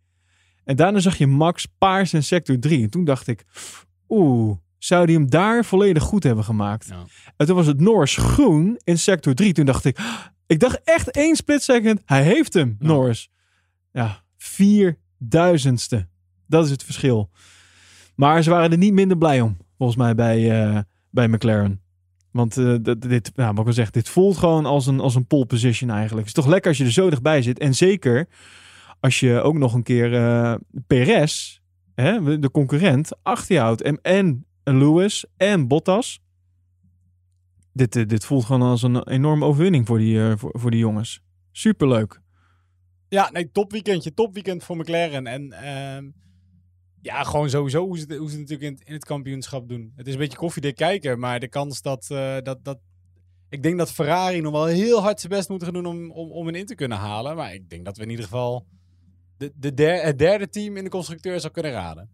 [0.63, 2.83] En daarna zag je Max paars in sector 3.
[2.83, 3.43] En toen dacht ik,
[4.09, 6.87] oeh, zou die hem daar volledig goed hebben gemaakt?
[6.89, 7.05] Ja.
[7.37, 9.53] En toen was het Norris groen in sector 3.
[9.53, 9.99] Toen dacht ik,
[10.47, 12.87] ik dacht echt één split second, hij heeft hem, Ja.
[12.87, 13.29] Norris.
[13.91, 16.07] Ja, vierduizendste.
[16.47, 17.29] Dat is het verschil.
[18.15, 21.81] Maar ze waren er niet minder blij om, volgens mij, bij, eh, bij McLaren.
[22.31, 25.27] Want dat- dit, nou, wat ik al zeg, dit voelt gewoon als een, als een
[25.27, 26.27] pole position eigenlijk.
[26.27, 27.59] Het is toch lekker als je er zo dichtbij zit.
[27.59, 28.27] En zeker
[28.99, 30.53] als je ook nog een keer eh
[30.87, 31.59] Perez,
[31.95, 33.81] hè, de concurrent, achter je houdt.
[33.81, 36.19] En, en Lewis en Bottas.
[37.73, 40.79] Dit, eh, dit voelt gewoon als een enorme overwinning voor die, eh, voor, voor die
[40.79, 41.21] jongens.
[41.51, 42.21] Superleuk.
[43.09, 44.13] Ja, nee, topweekendje.
[44.13, 45.27] Topweekend voor McLaren.
[45.27, 46.09] En ehm,
[47.01, 49.93] ja, gewoon sowieso hoe ze, het- hoe ze natuurlijk in, het- in het kampioenschap doen.
[49.95, 52.79] Het is een beetje koffiedik kijken, maar de kans dat, eh, dat, dat...
[53.49, 56.31] Ik denk dat Ferrari nog wel heel hard zijn best moet gaan doen om, om,
[56.31, 57.35] om in te kunnen halen.
[57.35, 58.65] Maar ik denk dat we in ieder geval
[59.37, 62.09] de, de het derde team in de constructeur zou kunnen raden.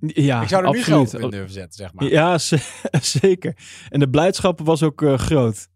[0.00, 1.10] Ja, ik zou er nu absoluut.
[1.10, 2.04] geld op in durven zetten, zeg maar.
[2.08, 2.52] Ja, z-
[3.00, 3.56] zeker.
[3.88, 5.68] En de blijdschap was ook eh, groot.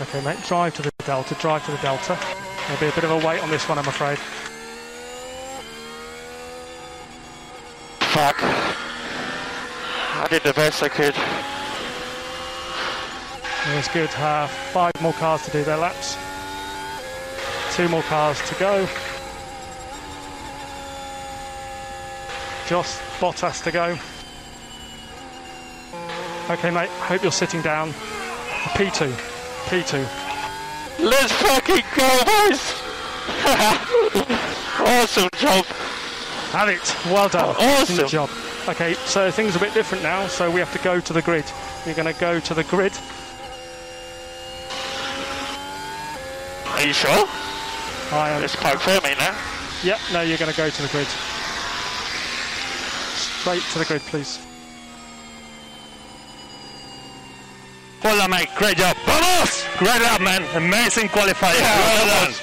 [0.00, 2.16] Okay, mate, drive to the delta, drive to the delta.
[2.16, 4.18] There'll be a bit of a wait on this one, I'm afraid.
[7.98, 8.36] Fuck.
[10.24, 11.14] I did the best I could.
[13.78, 14.10] It's good.
[14.18, 16.16] Uh, five more cars to do their laps.
[17.74, 18.86] Two more cars to go.
[22.66, 23.96] Just Bottas to go.
[26.52, 26.88] Okay, mate.
[26.88, 27.92] Hope you're sitting down.
[28.74, 29.12] P2.
[29.66, 30.26] P2.
[30.98, 32.82] Let's fucking go, boys!
[34.80, 35.64] awesome job.
[36.50, 36.96] Have it.
[37.06, 37.54] Well done.
[37.56, 37.96] Awesome.
[37.96, 38.30] Good job.
[38.68, 40.26] Okay, so things are a bit different now.
[40.26, 41.44] So we have to go to the grid.
[41.84, 42.92] You're going to go to the grid.
[46.66, 47.28] Are you sure?
[48.12, 48.42] I am.
[48.42, 49.38] It's confirming now.
[49.84, 49.98] Yep.
[50.12, 51.06] No, you're going to go to the grid.
[53.46, 54.44] Straight to the grid, please.
[58.02, 58.48] Well mate.
[58.56, 58.96] Great job.
[59.06, 59.64] Vamos!
[59.78, 60.42] Great job, man.
[60.56, 61.60] Amazing qualifier.
[61.60, 62.34] well done.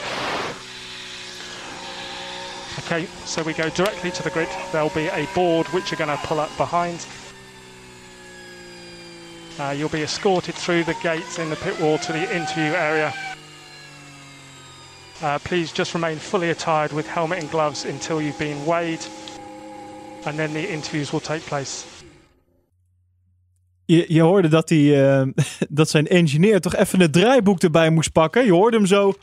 [2.79, 4.47] Okay, so we go directly to the grid.
[4.71, 7.05] There'll be a board which you're going to pull up behind.
[9.59, 13.13] Uh, you'll be escorted through the gates in the pit wall to the interview area.
[15.21, 19.05] Uh, please just remain fully attired with helmet and gloves until you've been weighed,
[20.25, 21.83] and then the interviews will take place.
[23.85, 25.27] Je, je hoorde dat, hij, eh,
[25.69, 28.45] dat zijn engineer toch even het draaiboek erbij moest pakken.
[28.45, 29.13] Je hoorde hem zo.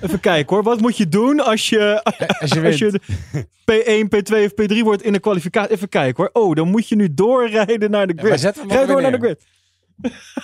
[0.00, 0.64] Even kijken hoor.
[0.64, 2.02] Wat moet je doen als je,
[2.40, 3.00] Als je als je
[3.72, 5.74] P1, P2 of P3 wordt in de kwalificatie?
[5.74, 6.42] Even kijken hoor.
[6.44, 8.40] Oh, dan moet je nu doorrijden naar de grid.
[8.40, 9.40] zet hem Rij ook door naar de grid.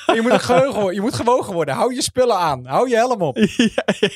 [0.07, 1.75] Je moet, gewogen, worden- je moet gewogen worden.
[1.75, 2.67] Hou je spullen aan.
[2.67, 3.37] Hou je helm op.
[3.57, 4.09] ja, ja.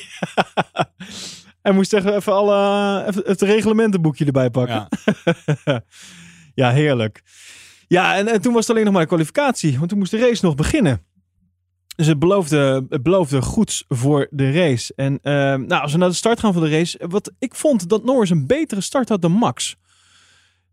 [1.67, 4.87] Hij moest even, even, alle, even het reglementenboekje erbij pakken.
[5.65, 5.81] Ja.
[6.53, 7.21] Ja, heerlijk.
[7.87, 9.77] Ja, en, en toen was het alleen nog maar de kwalificatie.
[9.77, 11.05] Want toen moest de race nog beginnen.
[11.95, 14.93] Dus het beloofde, het beloofde goeds voor de race.
[14.95, 16.99] En eh, nou, als we naar de start gaan van de race.
[17.07, 19.75] Wat ik vond dat Norris een betere start had dan Max.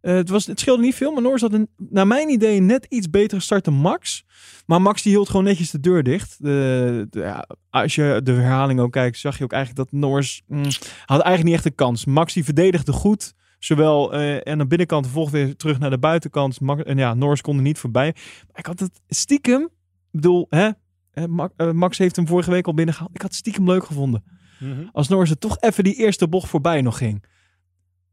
[0.04, 2.86] Eh, het, was, het scheelde niet veel, maar Norris had een, naar mijn idee net
[2.88, 4.24] iets betere start dan Max.
[4.66, 6.36] Maar Max die hield gewoon netjes de deur dicht.
[6.42, 10.42] De, de- ja, als je de herhaling ook kijkt, zag je ook eigenlijk dat Norris
[10.46, 10.62] mm,
[11.04, 12.04] had eigenlijk niet echt een kans.
[12.04, 13.34] Max die verdedigde goed.
[13.58, 16.60] Zowel eh, aan de binnenkant, vervolgens weer terug naar de buitenkant.
[16.60, 18.12] Max, en ja, Norris kon er niet voorbij.
[18.46, 19.68] Maar ik had het stiekem, ik
[20.10, 20.68] bedoel, hè,
[21.10, 23.14] eh, Max heeft hem vorige week al binnengehaald.
[23.14, 24.24] Ik had het stiekem leuk gevonden.
[24.60, 24.84] Mhm.
[24.92, 27.24] Als Norris er toch even die eerste bocht voorbij nog ging.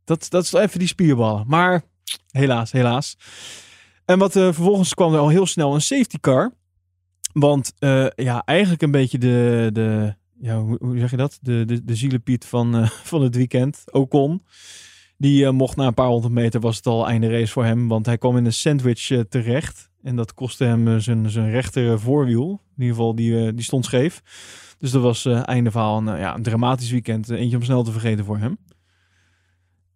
[0.03, 1.43] Dat, dat is even die spierballen.
[1.47, 1.83] Maar
[2.31, 3.17] helaas, helaas.
[4.05, 6.53] En wat eh, vervolgens kwam er al heel snel een safety car.
[7.33, 11.37] Want eh, ja, eigenlijk een beetje de, de ja, hoe, zeg je dat?
[11.41, 14.43] De, de, de zielepiet van, eh, van het weekend, Ocon.
[15.17, 17.87] Die mocht na een paar honderd meter was het al einde race voor hem.
[17.87, 19.89] Want hij kwam in een sandwich terecht.
[20.03, 22.49] En dat kostte hem zijn, zijn rechter voorwiel.
[22.49, 24.21] In ieder geval, die, die stond scheef.
[24.77, 25.97] Dus dat was einde verhaal.
[25.97, 27.29] Een, ja, een dramatisch weekend.
[27.29, 28.57] Eentje om snel te vergeten voor hem.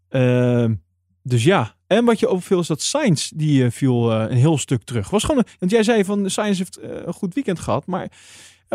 [0.09, 0.75] Ehm,
[1.23, 1.75] dus ja.
[1.87, 5.09] En wat je opviel is dat Sainz, die eh, viel eh, een heel stuk terug.
[5.09, 7.85] Was gewoon, een- want jij zei van Sainz heeft eh, een goed weekend gehad.
[7.85, 8.11] Maar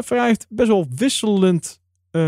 [0.05, 1.79] Ferrari heeft best wel wisselend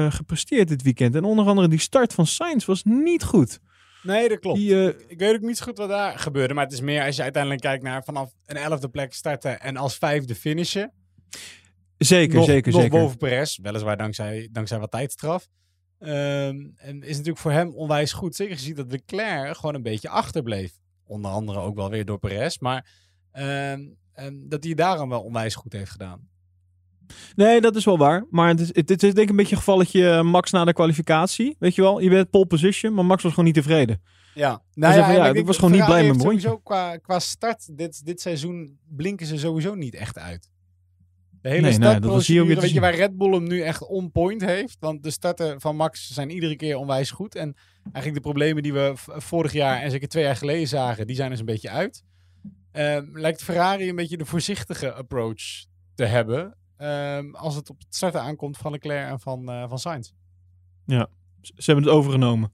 [0.08, 1.14] gepresteerd dit weekend.
[1.14, 3.58] En onder andere die start van Sainz was niet goed.
[4.02, 4.58] Nee, dat klopt.
[4.58, 6.54] Die, Ik weet ook niet zo goed wat daar gebeurde.
[6.54, 9.76] Maar het is meer als je uiteindelijk kijkt naar vanaf een elfde plek starten en
[9.76, 10.92] als vijfde finishen.
[11.98, 12.98] zeker, nog, zeker, nog zeker.
[12.98, 13.58] boven Perez.
[13.62, 15.48] Weliswaar dankzij, dankzij wat tijdstraf.
[16.02, 18.36] Ehm, en is natuurlijk voor hem onwijs goed.
[18.36, 20.72] Zeker gezien dat Leclerc gewoon een beetje achterbleef.
[21.06, 22.58] Onder andere ook wel weer door Perez.
[22.58, 22.86] Maar
[23.32, 23.80] ehm,
[24.32, 26.28] dat hij daarom wel onwijs goed heeft gedaan.
[27.34, 28.26] Nee, dat is wel waar.
[28.30, 30.64] Maar het is, het, het is denk ik een beetje een gevalletje eh, Max na
[30.64, 31.56] de kwalificatie.
[31.58, 34.02] Weet je wel, je bent pole position, maar Max was gewoon niet tevreden.
[34.34, 38.04] Ja, van, en ja, ik was gewoon niet blij met mijn qua, qua start dit,
[38.04, 40.51] dit seizoen blinken ze sowieso niet echt uit.
[41.42, 44.40] De hele Nee, startprocedure, te weet je, waar Red Bull hem nu echt on point
[44.44, 44.76] heeft.
[44.80, 47.34] Want de starten van Max zijn iedere keer onwijs goed.
[47.34, 51.16] En eigenlijk de problemen die we vorig jaar en zeker twee jaar geleden zagen, die
[51.16, 52.04] zijn dus een beetje uit.
[52.72, 55.42] Ehm, lijkt Ferrari een beetje de voorzichtige approach
[55.94, 56.56] te hebben.
[56.76, 60.10] ehm, als het op het starten aankomt van Leclerc en van, eh van Sainz.
[61.40, 62.52] Ze hebben het overgenomen.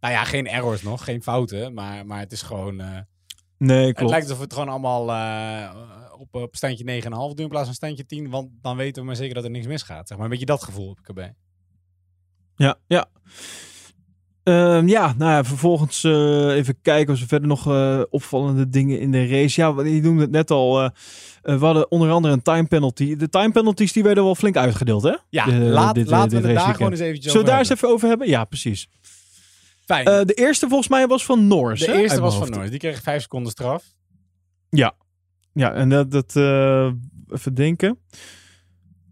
[0.00, 1.74] Nou ja, geen errors nog, geen fouten.
[1.74, 2.80] Maar, maar het is gewoon...
[3.58, 4.10] Nee, Het klopt.
[4.10, 5.74] lijkt alsof we het gewoon allemaal eh,
[6.18, 8.30] op, op standje 9,5 doen in plaats van standje 10.
[8.30, 10.08] Want dan weten we maar zeker dat er niks misgaat.
[10.08, 11.34] Zeg maar een beetje dat gevoel heb ik erbij.
[12.56, 13.06] Ja, ja.
[14.42, 19.00] Ehm, ja, nou ja, vervolgens eh, even kijken of er verder nog eh, opvallende dingen
[19.00, 19.60] in de race.
[19.60, 20.90] Ja, je noemde het net al.
[21.42, 23.16] we hadden onder andere een time penalty.
[23.16, 25.14] De time penalties die werden wel flink uitgedeeld, hè?
[25.30, 27.60] Ja, De- laat, dit, laten dit we het daar gewoon eens eventjes Zullen we daar
[27.60, 28.28] eens even over hebben?
[28.28, 28.88] Ja, precies.
[29.84, 30.06] Fijn.
[30.06, 31.80] Eh, de eerste volgens mij was van Norris.
[31.80, 32.52] de hè, eerste was van hoofd.
[32.52, 32.70] Norris.
[32.70, 33.84] Die kreeg 5 seconden straf.
[35.56, 36.92] Ja, en dat, dat eh,
[37.28, 37.98] even denken.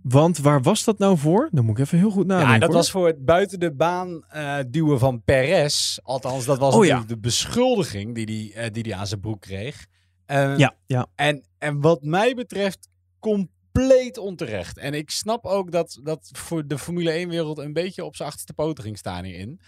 [0.02, 1.48] Want waar was dat nou voor?
[1.52, 2.52] Dan moet ik even heel goed nadenken.
[2.54, 2.76] ja, dat hoor.
[2.76, 5.98] was voor het buiten de baan eh, duwen van Perez.
[6.02, 9.20] Althans, dat was Oh, natuurlijk de beschuldiging die hij die, eh, die die aan zijn
[9.20, 9.86] broek kreeg.
[10.26, 11.06] Ehm, Ja, ja.
[11.14, 14.78] En, en wat mij betreft compleet onterecht.
[14.78, 18.52] En ik snap ook dat, dat voor de Formule 1-wereld een beetje op zijn achterste
[18.54, 19.60] poten ging staan hierin.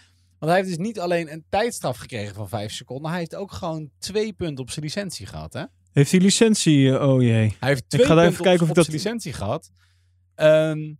[0.45, 3.09] Want hij heeft dus niet alleen een tijdstraf gekregen van 5 seconden.
[3.09, 5.53] Hij heeft ook gewoon twee punten op zijn licentie gehad.
[5.53, 5.63] Hè?
[5.93, 6.97] Heeft hij licentie?
[6.97, 7.55] eh, oh jee.
[7.59, 9.33] Hij heeft twee ga daar punten even kijken op, of ik op dat- zijn licentie
[9.33, 9.71] gehad.
[10.35, 10.93] Ehm,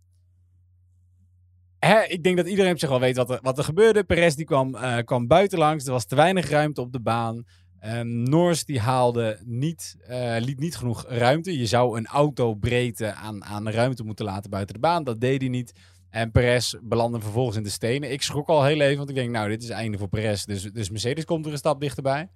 [1.78, 4.04] hè, ik denk dat iedereen op zich wel weet wat er, wat er gebeurde.
[4.04, 5.84] Perez die kwam, eh, kwam buitenlangs.
[5.86, 7.44] Er was te weinig ruimte op de baan.
[7.80, 11.58] Ehm Norris die haalde niet, eh, liet niet genoeg ruimte.
[11.58, 15.04] Je zou een autobreedte aan, aan ruimte moeten laten buiten de baan.
[15.04, 15.72] Dat deed hij niet.
[16.16, 18.12] En Perez belandde vervolgens in de stenen.
[18.12, 20.44] Ik schrok al heel even, want ik denk, nou, dit is het einde voor Perez.
[20.44, 22.30] Dus, dus Mercedes komt er een stap dichterbij.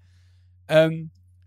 [0.66, 1.05] Ehm,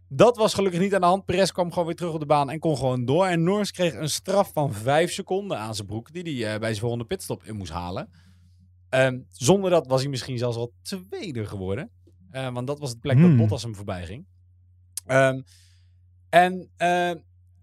[0.07, 1.25] dat was gelukkig niet aan de hand.
[1.25, 3.25] Perez kwam gewoon weer terug op de baan en kon gewoon door.
[3.25, 6.69] En Norris kreeg een straf van 5 seconden aan zijn broek, die hij eh, bij
[6.69, 8.09] zijn volgende pitstop in moest halen.
[8.89, 11.89] Ehm, zonder dat was hij misschien zelfs wel tweede geworden.
[12.31, 13.37] Eh, want dat was het plek dat Hmm.
[13.37, 14.25] Bottas hem voorbij ging.
[15.05, 15.41] Ehm,
[16.29, 17.11] En eh,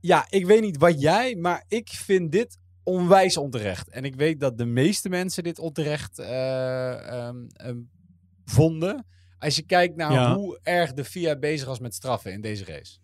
[0.01, 3.89] ja, ik weet niet wat jij, maar ik vind dit onwijs onterecht.
[3.89, 7.79] En ik weet dat de meeste mensen dit onterecht eh, ehm, ehm,
[8.45, 9.07] vonden.
[9.39, 10.35] Als je kijkt naar Ja.
[10.35, 12.99] hoe erg de FIA bezig was met straffen in deze race.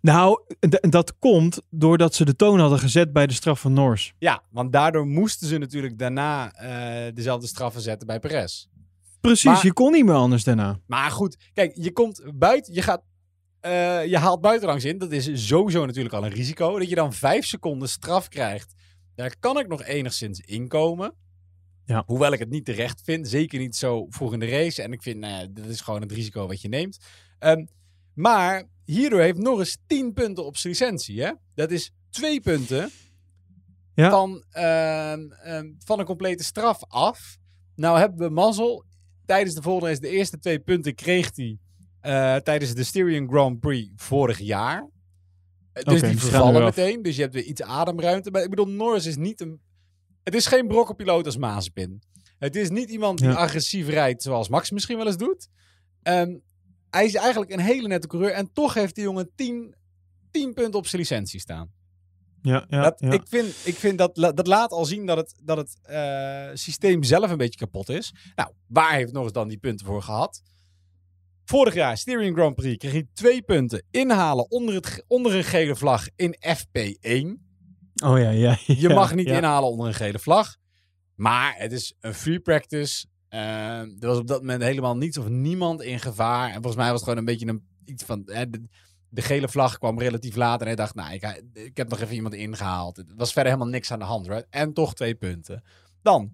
[0.00, 0.40] Nou,
[0.80, 4.12] dat komt doordat ze de toon hadden gezet bij de straf van Norris.
[4.18, 8.66] Ja, want daardoor moesten ze natuurlijk daarna eh, dezelfde straffen zetten bij Perez.
[9.20, 10.78] Precies, Maar- je kon niet meer anders daarna.
[10.86, 13.02] Maar goed, kijk, je komt buiten, je gaat,
[13.60, 14.98] eh, je haalt buitenlangs in.
[14.98, 16.78] Dat is sowieso natuurlijk al een risico.
[16.78, 18.74] Dat je dan vijf seconden straf krijgt.
[19.14, 21.14] Daar kan ik nog enigszins inkomen.
[21.84, 22.02] Ja.
[22.06, 23.28] Hoewel ik het niet terecht vind.
[23.28, 24.82] Zeker niet zo vroeg in de race.
[24.82, 26.98] En ik vind, nou ja, dat is gewoon het risico wat je neemt.
[27.38, 27.64] Ehm,
[28.14, 31.22] maar hierdoor heeft Norris 10 punten op zijn licentie.
[31.22, 31.32] Hè?
[31.54, 32.90] Dat is twee punten
[33.94, 34.10] Ja.
[34.10, 37.38] van, ehm, ehm, van een complete straf af.
[37.74, 38.84] Nou hebben we mazzel.
[39.26, 41.58] Tijdens de volgende race, de eerste twee punten kreeg hij
[42.08, 44.88] eh, tijdens de Styrian Grand Prix vorig jaar.
[45.72, 47.02] Eh, Dus die vervallen er meteen.
[47.02, 48.30] Dus je hebt weer iets ademruimte.
[48.30, 49.60] Maar ik bedoel, Norris is niet een...
[50.22, 52.02] Het is geen brokkenpiloot als Mazepin.
[52.38, 53.34] Het is niet iemand die Ja.
[53.34, 55.48] agressief rijdt zoals Max misschien wel eens doet.
[56.02, 56.36] Ehm,
[56.90, 58.30] hij is eigenlijk een hele nette coureur.
[58.32, 59.74] En toch heeft die jongen 10,
[60.30, 61.70] 10 punten op zijn licentie staan.
[62.42, 63.10] Ja, ja, dat, ja.
[63.10, 67.02] Ik vind, ik vind dat, dat laat al zien dat het, dat het eh, systeem
[67.02, 68.14] zelf een beetje kapot is.
[68.34, 70.42] Nou, waar heeft Norris dan die punten voor gehad?
[71.48, 75.76] Vorig jaar, Styrian Grand Prix, kreeg hij twee punten inhalen onder, het, onder een gele
[75.76, 77.26] vlag in FP1.
[78.04, 78.58] Oh ja, ja.
[78.66, 79.36] Je mag niet ja.
[79.36, 80.56] inhalen onder een gele vlag.
[81.14, 83.06] Maar het is een free practice.
[83.28, 86.46] Eh, er was op dat moment helemaal niets of niemand in gevaar.
[86.46, 88.22] En volgens mij was het gewoon een beetje een, iets van...
[88.26, 88.68] hè, de,
[89.08, 90.60] de gele vlag kwam relatief laat.
[90.60, 92.96] En hij dacht, nou, ik, ik heb nog even iemand ingehaald.
[92.96, 94.26] Het was verder helemaal niks aan de hand.
[94.26, 94.46] Right?
[94.50, 95.62] En toch twee punten.
[96.02, 96.32] Dan,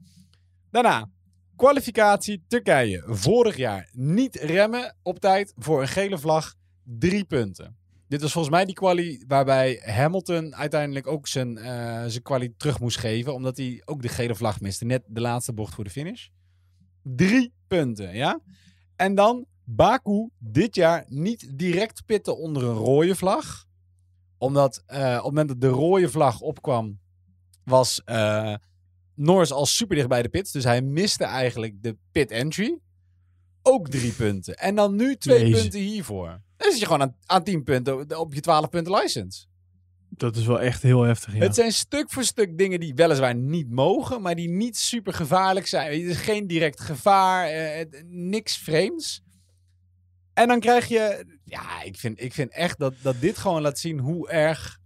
[0.70, 1.10] daarna,
[1.56, 3.02] kwalificatie Turkije.
[3.06, 6.54] Vorig jaar niet remmen op tijd voor een gele vlag.
[6.84, 7.76] Drie punten.
[8.08, 12.80] Dit was volgens mij die quali waarbij Hamilton uiteindelijk ook zijn, eh zijn quali terug
[12.80, 13.34] moest geven.
[13.34, 14.84] Omdat hij ook de gele vlag miste.
[14.84, 16.28] Net de laatste bocht voor de finish.
[17.02, 18.40] Drie punten, ja.
[18.96, 23.66] En dan Baku dit jaar niet direct pitten onder een rode vlag.
[24.38, 26.98] Omdat eh, op het moment dat de rode vlag opkwam,
[27.64, 28.54] was eh
[29.14, 30.52] Norris al super dicht bij de pits.
[30.52, 32.78] Dus hij miste eigenlijk de pit entry.
[33.62, 34.54] Ook drie punten.
[34.54, 35.60] En dan nu twee Jezus.
[35.60, 36.40] punten hiervoor.
[36.56, 39.46] Dan zit je gewoon aan, aan 10 punten op je 12 punten license.
[40.08, 41.40] Dat is wel echt heel heftig, ja.
[41.40, 45.66] Het zijn stuk voor stuk dingen die weliswaar niet mogen, maar die niet super gevaarlijk
[45.66, 45.92] zijn.
[45.92, 49.22] Het is geen direct gevaar, eh, niks vreemds.
[50.34, 53.78] En dan krijg je, ja, ik vind, ik vind echt dat, dat dit gewoon laat
[53.78, 54.78] zien hoe erg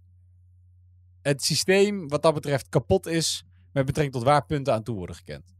[1.21, 5.15] het systeem wat dat betreft kapot is met betrekking tot waar punten aan toe worden
[5.15, 5.55] gekend.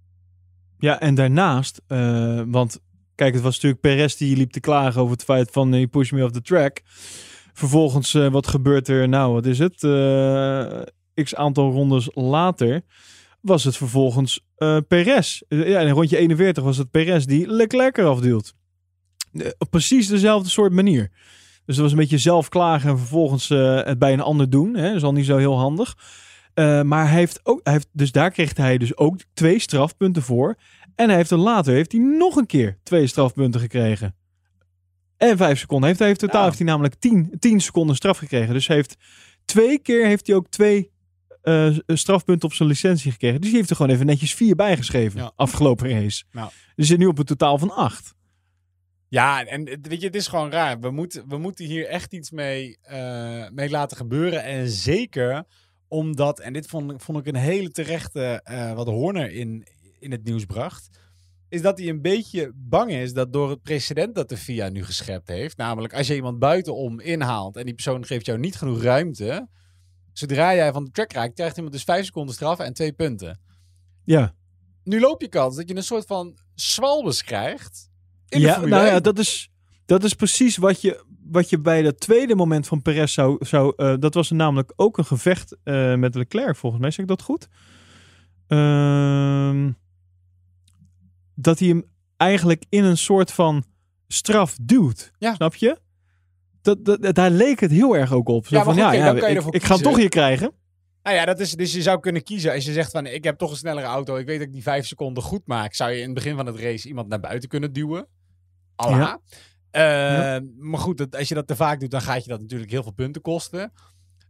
[0.79, 2.79] Ja, en daarnaast, eh, want
[3.15, 5.87] kijk, het was natuurlijk Perez die liep te klagen over het feit van eh, je
[5.87, 6.81] push me off the track.
[7.53, 9.09] Vervolgens, eh, wat gebeurt er?
[9.09, 9.83] Nou, wat is het?
[9.83, 10.81] Eh,
[11.23, 12.81] x aantal rondes later
[13.41, 15.41] was het vervolgens eh Perez.
[15.47, 18.53] Eh, ja, in rondje 41 was het Perez die Leclerc eraf duwt.
[19.33, 21.11] Eh, op precies dezelfde soort manier.
[21.65, 24.75] Dus dat was een beetje zelf klagen en vervolgens eh, het bij een ander doen.
[24.75, 24.87] Hè?
[24.87, 25.97] Dat is al niet zo heel handig.
[26.59, 30.21] Eh, maar hij heeft ook, hij heeft, dus daar kreeg hij dus ook twee strafpunten
[30.21, 30.55] voor.
[30.95, 34.15] En hij heeft er later heeft hij nog een keer twee strafpunten gekregen.
[35.17, 35.87] En vijf seconden.
[35.87, 36.45] Heeft hij heeft totaal Ja.
[36.45, 38.53] heeft hij namelijk tien, tien seconden straf gekregen.
[38.53, 38.95] Dus hij heeft
[39.45, 40.91] twee keer heeft hij ook twee
[41.41, 43.41] eh, strafpunten op zijn licentie gekregen.
[43.41, 45.19] Dus die heeft er gewoon even netjes vier bijgeschreven.
[45.19, 45.31] Ja.
[45.35, 46.23] Afgelopen race.
[46.31, 46.51] Nou.
[46.75, 48.15] Dus zit nu op een totaal van acht.
[49.07, 50.79] Ja, en weet je, het is gewoon raar.
[50.79, 54.43] We moeten, we moeten hier echt iets mee, eh, mee laten gebeuren.
[54.43, 55.45] En zeker
[55.89, 59.67] omdat, en dit vond, ik- vond ik een hele terechte, eh, wat Horner in,
[59.99, 60.89] in het nieuws bracht,
[61.49, 64.83] is dat hij een beetje bang is dat door het precedent dat de FIA nu
[64.83, 68.81] geschept heeft, namelijk als je iemand buitenom inhaalt en die persoon geeft jou niet genoeg
[68.81, 69.47] ruimte,
[70.13, 73.39] zodra jij van de track raakt, krijgt iemand dus vijf seconden straf en twee punten.
[74.05, 74.35] Ja,
[74.83, 77.89] Nu loop je kans dat je een soort van zwalbes krijgt.
[78.27, 79.03] In ja nou ja, 1.
[79.03, 79.49] dat is,
[79.85, 83.45] dat is precies wat je, wat je bij dat tweede moment van Perez zou...
[83.45, 86.91] zou eh, dat was namelijk ook een gevecht eh, met Leclerc, volgens mij.
[86.91, 87.47] Zeg ik dat goed?
[88.47, 89.71] Ehm,
[91.35, 91.83] dat hij hem
[92.17, 93.63] eigenlijk in een soort van
[94.07, 95.11] straf duwt.
[95.17, 95.33] Ja.
[95.33, 95.79] Snap je?
[96.61, 98.47] Dat, dat, daar leek het heel erg ook op.
[98.47, 99.13] Zo Ja, van, ja, ja,
[99.51, 100.51] ik, ga hem toch hier krijgen.
[101.03, 103.37] Nou ja, dat is, dus je zou kunnen kiezen als je zegt van ik heb
[103.37, 104.15] toch een snellere auto.
[104.15, 105.73] Ik weet dat ik die vijf seconden goed maak.
[105.73, 108.07] Zou je in het begin van het race iemand naar buiten kunnen duwen?
[108.75, 108.97] Allah.
[108.97, 109.19] Ja.
[109.71, 112.71] Eh, Maar goed, dat, als je dat te vaak doet, dan gaat je dat natuurlijk
[112.71, 113.71] heel veel punten kosten.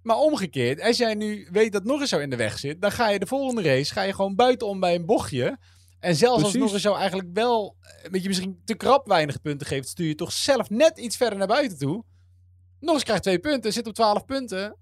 [0.02, 3.10] Maar omgekeerd, als jij nu weet dat Norris zo in de weg zit, dan ga
[3.10, 5.58] je de volgende race ga je gewoon buitenom bij een bochtje.
[6.00, 6.60] En zelfs als Precies.
[6.60, 10.16] Norris jou eigenlijk wel eh, een beetje misschien te krap weinig punten geeft, stuur je
[10.16, 12.04] toch zelf net iets verder naar buiten toe.
[12.80, 14.76] Norris krijgt twee punten, zit op 12 punten.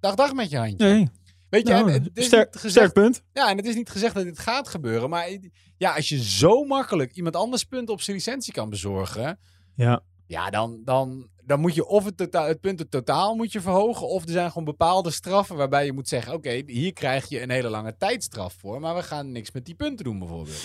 [0.00, 0.86] Dag, dag met je handje.
[0.86, 1.08] Nee,
[1.50, 3.22] Weet je, nou, het is sterk, gezegd, sterk punt.
[3.32, 5.10] Ja, en het is niet gezegd dat dit gaat gebeuren.
[5.10, 5.28] Maar
[5.76, 9.38] ja, als je zo makkelijk iemand anders punten op zijn licentie kan bezorgen.
[9.80, 10.00] Ja.
[10.26, 14.08] Ja, dan, dan, dan moet je of het, tota- het punten totaal moet je verhogen.
[14.08, 17.50] Of er zijn gewoon bepaalde straffen waarbij je moet zeggen: Oké, hier krijg je een
[17.50, 18.80] hele lange tijdstraf voor.
[18.80, 20.62] Maar we gaan niks met die punten doen, bijvoorbeeld.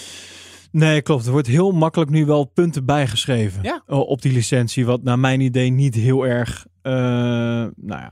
[0.71, 1.25] Nee, klopt.
[1.25, 3.83] Er wordt heel makkelijk nu wel punten bijgeschreven Ja.
[3.87, 4.85] eh, op die licentie.
[4.85, 6.93] Wat naar mijn idee niet heel erg, eh,
[7.75, 8.11] nou ja,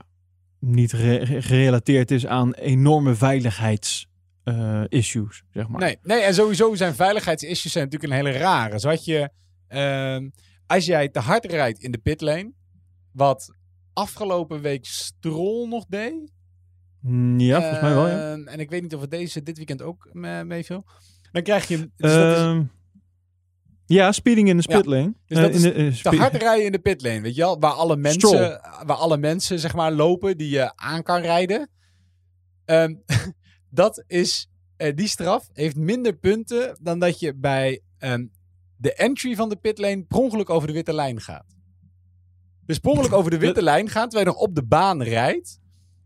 [0.60, 5.80] niet re- gerelateerd is aan enorme veiligheidsissues, zeg maar.
[5.80, 8.78] Nee, nee, en sowieso zijn veiligheidsissues zijn natuurlijk een hele rare.
[8.80, 9.28] Zo had je,
[9.68, 10.28] ehm,
[10.66, 12.52] als jij te hard rijdt in de pitlane,
[13.12, 13.54] wat
[13.92, 16.32] afgelopen week Stroll nog deed.
[17.00, 18.32] Mm, Ja, volgens mij wel, ja.
[18.32, 20.84] Ehm, En ik weet niet of het deze dit weekend ook me- meeviel.
[21.32, 21.76] Dan krijg je...
[21.96, 22.62] Dus is Ehm,
[23.86, 25.14] ja, speeding in de Ja, spitlane.
[25.26, 27.58] dus dat Eh, in de, eh, te hard rijden in de pitlane, weet je wel?
[27.60, 28.60] Waar alle mensen, Stroll.
[28.86, 31.68] waar alle mensen zeg maar lopen die je aan kan rijden.
[32.64, 32.94] Ehm,
[33.70, 37.80] dat is, eh, die straf heeft minder punten dan dat je bij
[38.84, 41.54] de entry van de pitlane per ongeluk over de witte lijn gaat.
[42.66, 45.58] Dus per ongeluk over de witte lijn gaat, terwijl je nog op de baan rijdt.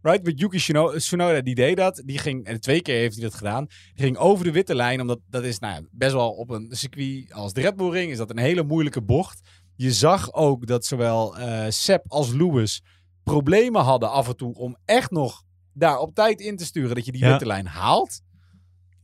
[0.03, 2.03] Right, met Yuki Tsuno- Tsunoda, die deed dat.
[2.05, 3.64] Die ging, en twee keer heeft hij dat gedaan.
[3.66, 6.66] Die ging over de witte lijn, omdat dat is nou, ja, best wel op een
[6.70, 9.41] circuit als de Red Bull Ring is dat een hele moeilijke bocht.
[9.76, 12.83] Je zag ook dat zowel eh Seb als Lewis
[13.22, 17.05] problemen hadden af en toe om echt nog daar op tijd in te sturen dat
[17.05, 17.31] je die Ja.
[17.31, 18.20] witte lijn haalt.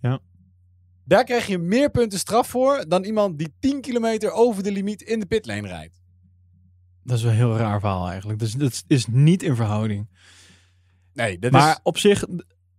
[0.01, 0.21] Ja.
[1.05, 5.03] Daar krijg je meer punten straf voor dan iemand die 10 kilometer over de limiet
[5.03, 6.03] in de pitlane rijdt.
[7.03, 8.39] Dat is wel een heel raar verhaal eigenlijk.
[8.39, 10.09] Dus dat is niet in verhouding.
[11.15, 11.81] Nee, dat Maar is...
[11.83, 12.25] op zich,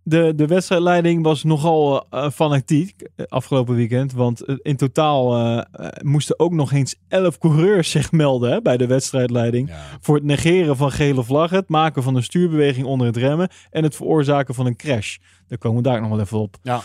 [0.02, 4.12] de, de wedstrijdleiding was nogal eh, fanatiek eh, afgelopen weekend.
[4.12, 5.64] Want in totaal
[6.02, 9.68] moesten ook nog eens elf coureurs zich melden hè, bij de wedstrijdleiding.
[9.68, 9.98] Ja.
[10.00, 13.82] Voor het negeren van gele vlaggen, het maken van een stuurbeweging onder het remmen en
[13.82, 15.16] het veroorzaken van een crash.
[15.48, 16.56] Daar komen we daar nog wel even op.
[16.62, 16.82] Ja,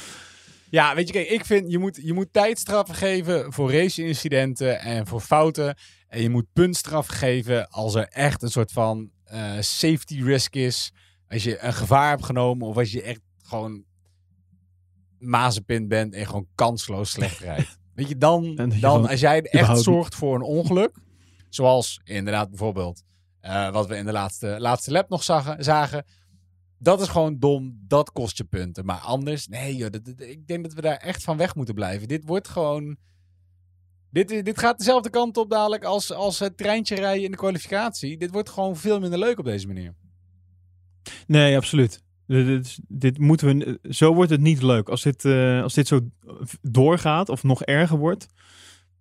[0.71, 5.21] weet je, kijk, ik vind je moet, je moet tijdstraffen geven voor race-incidenten en voor
[5.21, 5.75] fouten.
[6.07, 10.93] En je moet puntstraffen geven als er echt een soort van eh, safety risk is.
[11.27, 13.83] Als je een gevaar hebt genomen of als je echt gewoon
[15.19, 17.79] mazenpint bent en gewoon kansloos slecht rijdt.
[17.93, 20.97] Weet je, dan, dan als jij echt zorgt voor een ongeluk,
[21.49, 23.03] zoals inderdaad bijvoorbeeld
[23.39, 26.05] eh, wat we in de laatste, laatste lap nog zagen, zagen
[26.81, 27.79] dat is gewoon dom.
[27.87, 28.85] Dat kost je punten.
[28.85, 32.07] Maar anders, nee joh, ik denk dat we daar echt van weg moeten blijven.
[32.07, 32.97] Dit wordt gewoon...
[34.09, 37.37] Dit, is- dit gaat dezelfde kant op dadelijk als, als het treintje rijden in de
[37.37, 38.17] kwalificatie.
[38.17, 39.93] Dit wordt gewoon veel minder leuk op deze manier.
[41.27, 42.01] Nee, absoluut.
[42.27, 44.89] Dit, dit, moeten we, zo wordt het niet leuk.
[44.89, 45.99] Als dit, eh, als dit zo
[46.61, 48.27] doorgaat of nog erger wordt,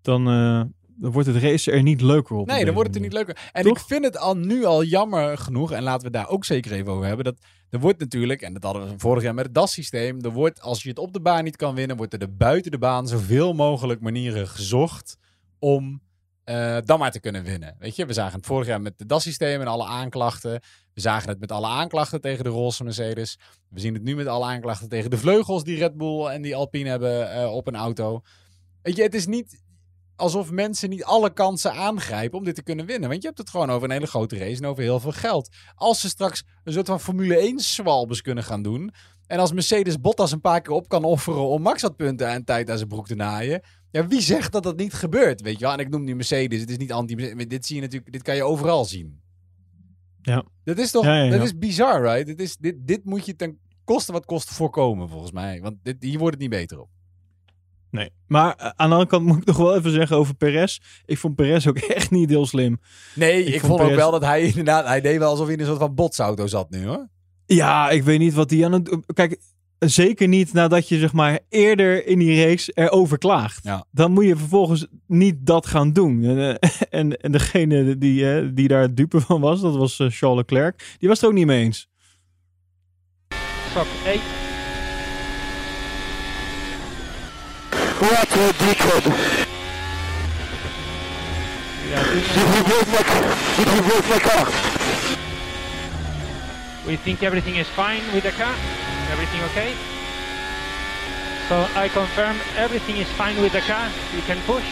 [0.03, 0.63] dan, eh,
[1.01, 2.47] dan wordt het race er niet leuker op.
[2.47, 3.51] Nee, dan wordt het er niet leuker.
[3.53, 3.79] En Toch?
[3.79, 6.93] ik vind het al nu al jammer genoeg, en laten we daar ook zeker even
[6.93, 7.37] over hebben, dat
[7.71, 10.83] er wordt natuurlijk, en dat hadden we vorig jaar met het DAS-systeem, er wordt, als
[10.83, 13.53] je het op de baan niet kan winnen, wordt er de buiten de baan zoveel
[13.53, 15.17] mogelijk manieren gezocht
[15.59, 16.03] om
[16.45, 17.75] eh, dan maar te kunnen winnen.
[17.79, 20.61] Weet je, we zagen het vorig jaar met het DAS-systeem en alle aanklachten.
[20.95, 23.39] We zagen het met alle aanklachten tegen de roze Mercedes.
[23.69, 26.57] We zien het nu met alle aanklachten tegen de vleugels die Red Bull en die
[26.57, 28.23] Alpine hebben eh, op een auto.
[28.83, 29.63] Weet je, het is niet
[30.21, 33.09] alsof mensen niet alle kansen aangrijpen om dit te kunnen winnen.
[33.09, 35.49] Want je hebt het gewoon over een hele grote race en over heel veel geld.
[35.75, 38.93] Als ze straks een soort van Formule 1 swalbes kunnen gaan doen.
[39.27, 42.45] En als Mercedes Bottas een paar keer op kan offeren om Max wat punten en
[42.45, 43.63] tijd aan zijn broek te naaien.
[43.91, 45.41] Ja, wie zegt dat dat niet gebeurt?
[45.41, 45.73] Weet je wel?
[45.73, 46.61] En ik noem nu Mercedes.
[46.61, 47.15] Het is niet anti
[47.47, 49.21] Dit zie je natuurlijk, dit kan je overal zien.
[50.23, 50.45] Ja.
[50.65, 51.31] Dat is toch, Ja, ja, ja.
[51.31, 52.27] dat is bizar, right?
[52.27, 55.61] Dit, is, dit, dit moet je ten koste wat kost voorkomen, volgens mij.
[55.61, 56.89] Want dit, hier wordt het niet beter op.
[57.91, 58.11] Nee.
[58.27, 60.79] Maar eh, aan de andere kant moet ik nog wel even zeggen over Perez.
[61.07, 62.81] Ik vond Perez ook echt niet heel slim.
[63.15, 64.87] Nee, Ik ik, vond vond ook Perez- wel dat hij inderdaad...
[64.87, 67.09] Hij deed wel alsof hij in een soort van botsauto zat nu, hoor.
[67.47, 69.05] Ja, ik weet niet wat hij aan het doen...
[69.15, 69.41] Kijk,
[69.79, 73.65] zeker niet nadat je zeg maar eerder in die race erover klaagt.
[73.65, 73.85] Ja.
[73.91, 76.25] Dan moet je vervolgens niet dat gaan doen.
[76.25, 76.59] En,
[76.91, 80.97] en, en degene die, eh, die daar dupe van was, dat was eh, Charles Leclerc.
[80.99, 81.89] Die was het er ook niet mee eens.
[83.77, 84.50] 8.
[88.01, 89.05] What a dickhead!
[91.85, 93.29] Did he break my car?
[93.59, 94.47] Did he break my car?
[96.87, 98.55] We think everything is fine with the car.
[99.13, 99.75] Everything okay?
[101.51, 103.91] So I confirm everything is fine with the car.
[104.17, 104.65] You can push.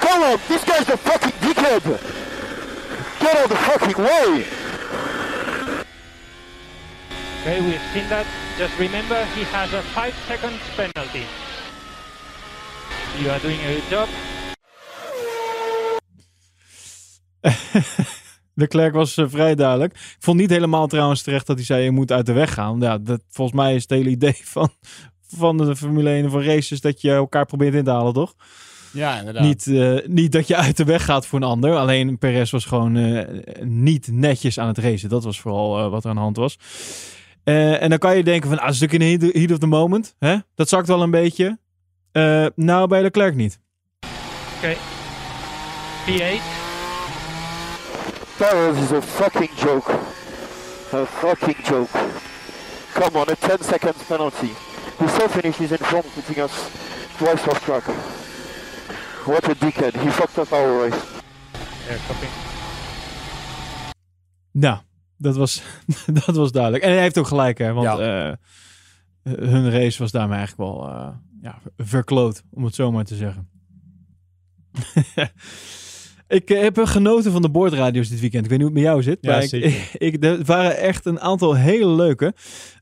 [0.00, 0.40] Call him!
[0.48, 1.84] This guy's a fucking dickhead!
[3.20, 4.44] Get out of the fucking way!
[7.42, 8.26] Okay, we've seen that.
[8.58, 11.26] Just remember he has a 5 seconds penalty.
[13.18, 14.08] You are doing a good job.
[18.54, 19.92] Leclerc was eh, vrij duidelijk.
[19.92, 22.80] Ik vond niet helemaal trouwens terecht dat hij zei: je moet uit de weg gaan.
[22.80, 24.68] Ja, dat, volgens mij is het hele idee van,
[25.28, 28.34] van de Formule 1 en van races dat je elkaar probeert in te halen, toch?
[28.92, 29.42] Ja, inderdaad.
[29.42, 31.76] Niet, eh, niet dat je uit de weg gaat voor een ander.
[31.76, 35.08] Alleen Perez was gewoon eh, niet netjes aan het racen.
[35.08, 36.58] Dat was vooral eh, wat er aan de hand was.
[37.44, 39.58] Eh, en dan kan je denken van, ah, een stuk in de heat, heat of
[39.58, 40.14] the moment.
[40.18, 40.36] Hè?
[40.54, 41.58] Dat zakt wel een beetje.
[42.14, 43.60] Eh, nou, bij Leclerc niet.
[44.56, 44.76] Okay.
[46.06, 46.42] P8.
[48.38, 49.92] Barrows is a fucking joke.
[50.92, 51.98] A fucking joke.
[52.92, 54.50] Come on, a 10 seconds penalty.
[54.98, 56.52] He still finishes in front, putting us
[57.16, 57.82] twice off track.
[59.24, 59.94] What a dickhead.
[59.94, 61.02] He fucked up our race.
[61.88, 62.26] Yeah, copy.
[64.52, 64.78] Nou,
[65.16, 65.62] dat was,
[66.24, 66.84] dat was duidelijk.
[66.84, 67.72] En hij heeft ook gelijk, hè.
[67.72, 68.32] Want eh,
[69.22, 71.08] hun race was daarmee eigenlijk wel eh,
[71.44, 73.48] ja, verkloot, om het zo maar te zeggen.
[76.40, 78.44] ik eh, heb genoten van de boordradio's dit weekend.
[78.44, 79.18] Ik weet niet hoe het met jou zit.
[79.20, 82.34] Ja, maar ik, er waren echt een aantal hele leuke.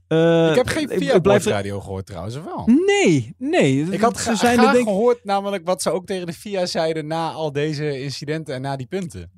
[0.09, 2.69] Eh, ik heb geen via ik blijf radio gehoord trouwens, of wel?
[2.87, 3.83] Nee, nee.
[3.91, 7.07] Ik had Ze zijn graag denk gehoord namelijk wat ze ook tegen de FIA zeiden
[7.07, 9.31] na al deze incidenten en na die punten.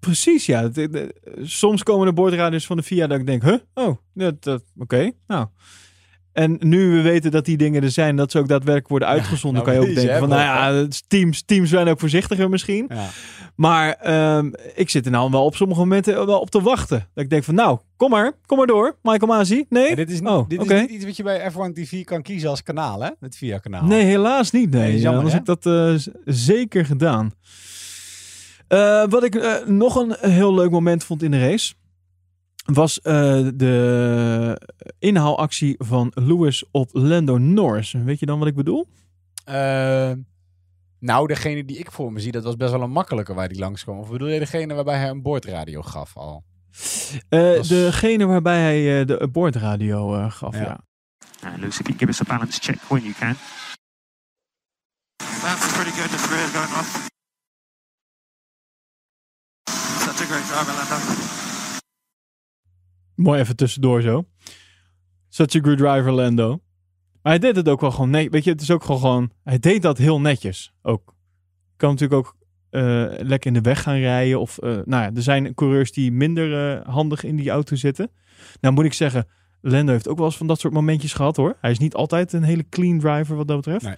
[0.00, 0.70] Precies, ja.
[1.42, 3.58] Soms komen de boordradio's van de FIA dat ik denk, huh?
[3.74, 5.46] Oh, dat, dat, oké, nou.
[6.40, 9.64] En nu we weten dat die dingen er zijn, dat ze ook daadwerkelijk worden uitgezonden,
[9.64, 12.86] nou kan je ook denken hè, van, nou ja, teams, teams zijn ook voorzichtiger misschien.
[12.88, 13.08] Ja.
[13.54, 17.08] Maar ehm, ik zit er nou wel op sommige momenten wel op te wachten.
[17.14, 18.96] Dat ik denk van, nou, kom maar, kom maar door.
[19.02, 19.88] Michael Masi, nee?
[19.88, 22.50] En dit is, oh, dit is niet iets wat je bij F1 TV kan kiezen
[22.50, 23.10] als kanaal, hè?
[23.20, 23.84] Het FIA kanaal.
[23.84, 24.70] Nee, helaas niet.
[24.70, 25.38] Nee, Nee, jammer, anders hè?
[25.38, 27.32] heb ik dat eh, zeker gedaan.
[28.68, 31.74] Eh, wat ik eh, nog een heel leuk moment vond in de race...
[32.74, 34.60] was eh, de
[34.98, 37.92] inhaalactie van Lewis op Lando Norris.
[37.92, 38.86] Weet je dan wat ik bedoel?
[39.44, 40.12] Eh,
[40.98, 43.58] nou, degene die ik voor me zie, dat was best wel een makkelijke waar die
[43.58, 43.98] langskwam.
[43.98, 46.44] Of bedoel je degene waarbij hij een boordradio gaf al?
[47.28, 50.60] Eh, was- Degene waarbij hij eh, de boordradio eh, gaf, Ja.
[50.62, 50.80] ja.
[51.44, 53.34] Uh, Lewis, if you give us a balance check when you can.
[55.42, 56.10] That's pretty good.
[56.10, 57.08] The rear going off.
[60.04, 61.49] Such a great driver, Lando.
[63.20, 64.26] Mooi even tussendoor zo.
[65.28, 66.48] Such a good driver, Lando.
[67.22, 68.30] Maar hij deed het ook wel gewoon nee.
[68.30, 69.30] Weet je, het is ook gewoon, gewoon.
[69.44, 71.14] Hij deed dat heel netjes ook.
[71.76, 72.36] Kan natuurlijk ook
[72.70, 74.40] eh, lekker in de weg gaan rijden.
[74.40, 78.10] Of, eh, nou ja, er zijn coureurs die minder eh, handig in die auto zitten.
[78.60, 79.26] Nou moet ik zeggen,
[79.60, 81.56] Lando heeft ook wel eens van dat soort momentjes gehad hoor.
[81.60, 83.84] Hij is niet altijd een hele clean driver wat dat betreft.
[83.84, 83.96] Nee.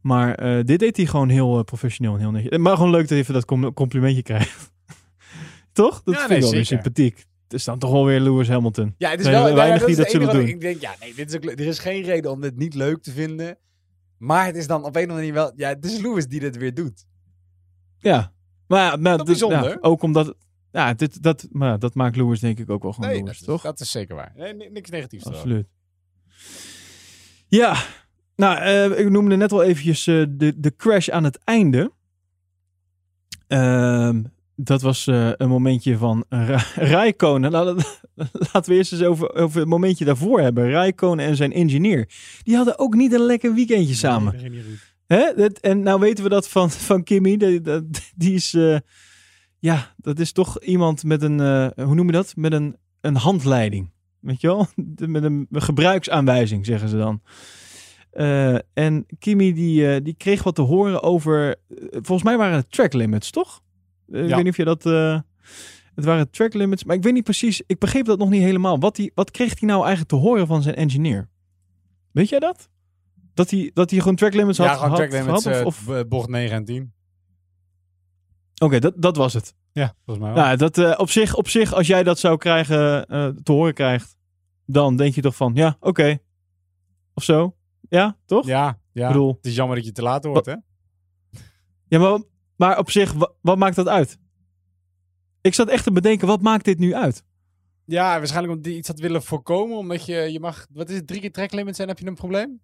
[0.00, 2.58] Maar dit deed hij gewoon heel professioneel en heel netjes.
[2.58, 4.72] Maar gewoon leuk dat je even dat com- complimentje krijgt.
[5.72, 6.02] Toch?
[6.02, 7.24] Dat Ja, vind nee, ik wel weer sympathiek.
[7.44, 8.94] Het is dan toch wel weer Lewis Hamilton.
[8.98, 10.46] Ja, het is Nee, wel weinig ja, die dat is zullen doen.
[10.46, 13.02] Ik denk, ja, nee, dit is ook, er is geen reden om dit niet leuk
[13.02, 13.58] te vinden.
[14.18, 15.52] Maar het is dan op een of andere manier wel...
[15.56, 17.06] Ja, het is Lewis die dit weer doet.
[17.98, 18.32] Ja,
[18.66, 19.78] maar, maar dus, ja, bijzonder?
[19.80, 20.34] ook omdat,
[20.72, 23.40] ja, dit, dat, maar dat maakt Lewis denk ik ook wel gewoon Nee, Lewis, dat
[23.48, 23.62] is, toch?
[23.62, 24.32] dat is zeker waar.
[24.36, 25.24] Nee, ni- niks negatiefs.
[25.24, 25.66] Absoluut.
[27.48, 27.76] Ja,
[28.36, 31.92] nou, eh, ik noemde net al eventjes eh, de, de crash aan het einde.
[33.46, 34.22] Ehm,
[34.56, 36.60] dat was eh, een momentje van Ra.
[37.18, 38.02] Nou, dat-
[38.52, 40.68] laten we eerst eens over, over het momentje daarvoor hebben.
[40.68, 42.08] Rijkonen en zijn engineer.
[42.42, 44.36] Die hadden ook niet een lekker weekendje samen.
[44.36, 44.62] Nee.
[45.06, 45.34] Hè?
[45.36, 47.36] Dat, en nou weten we dat van, van Kimmy.
[47.36, 47.60] Die,
[48.14, 48.76] die is, eh,
[49.58, 52.36] ja, dat is toch iemand met een, eh, hoe noem je dat?
[52.36, 53.92] Met een, een handleiding.
[54.20, 54.66] Weet je wel?
[55.08, 57.22] Met een gebruiksaanwijzing, zeggen ze dan.
[58.74, 61.56] En Kimmy die, die kreeg wat te horen over,
[61.90, 63.62] volgens mij waren het track limits, toch?
[64.14, 64.34] Eh, Ik Ja.
[64.34, 65.20] weet niet of je dat, eh,
[65.94, 68.78] het waren track limits, maar ik weet niet precies, ik begreep dat nog niet helemaal.
[68.78, 71.28] Wat, die, wat kreeg hij nou eigenlijk te horen van zijn engineer?
[72.12, 72.68] Weet jij dat?
[73.34, 75.58] Dat hij, dat hij gewoon track limits had, Ja, gewoon had track limits, gehad?
[75.60, 76.92] eh, Of, of- b- bocht 9 en 10.
[78.62, 79.54] Oké, dat, dat was het.
[79.72, 80.44] Ja, volgens mij wel.
[80.44, 83.74] Nou, dat, eh, op, zich, op zich, als jij dat zou krijgen, eh, te horen
[83.74, 84.16] krijgt,
[84.66, 86.18] dan denk je toch van, ja, oké.
[87.14, 87.56] Of zo.
[87.88, 88.46] Ja, toch?
[88.46, 89.02] ja, ja.
[89.06, 90.54] Ik bedoel, Het is jammer dat je te laat hoort, hè?
[91.88, 92.18] ja, maar,
[92.56, 94.18] maar op zich, wa- wat maakt dat uit?
[95.40, 97.24] Ik zat echt te bedenken, wat maakt dit nu uit?
[97.86, 99.76] Ja, waarschijnlijk omdat die iets had willen voorkomen.
[99.76, 102.14] Omdat je, je mag, wat is het, drie keer track limits en heb je een
[102.14, 102.60] probleem?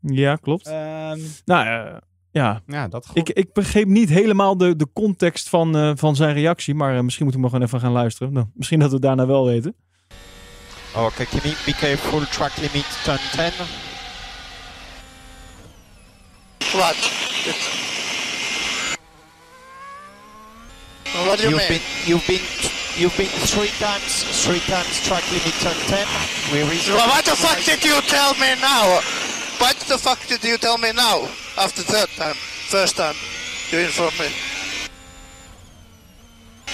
[0.00, 0.66] Ja, klopt.
[0.66, 1.96] Ehm, nou, eh,
[2.30, 2.62] ja.
[2.66, 3.10] ja, dat.
[3.12, 7.02] Ik, ik begreep niet helemaal de, de context van, eh, van zijn reactie, maar eh,
[7.02, 8.32] misschien moeten we maar gewoon even gaan luisteren.
[8.32, 9.74] Nou, misschien dat we het daarna wel weten.
[10.96, 13.52] Okay, Kimi, be careful, track limit turn 10.
[16.72, 16.96] What?
[21.14, 21.78] What do you You've mean?
[21.78, 22.42] been, you've been,
[22.98, 26.06] you've been three times, three times track limit turn 10.
[26.50, 28.98] Where is Well, what the fuck did you tell me now?
[29.62, 31.22] What the fuck did you tell me now?
[31.56, 33.14] After third time, first time,
[33.70, 34.26] you informed me.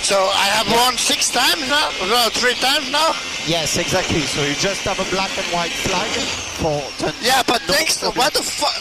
[0.01, 1.91] So I have won six times now?
[2.09, 3.13] No, three times now?
[3.47, 4.21] Yes, exactly.
[4.21, 6.09] So you just have a black and white flag
[6.57, 7.13] for turn.
[7.21, 8.73] Yeah, but next, what the fuck?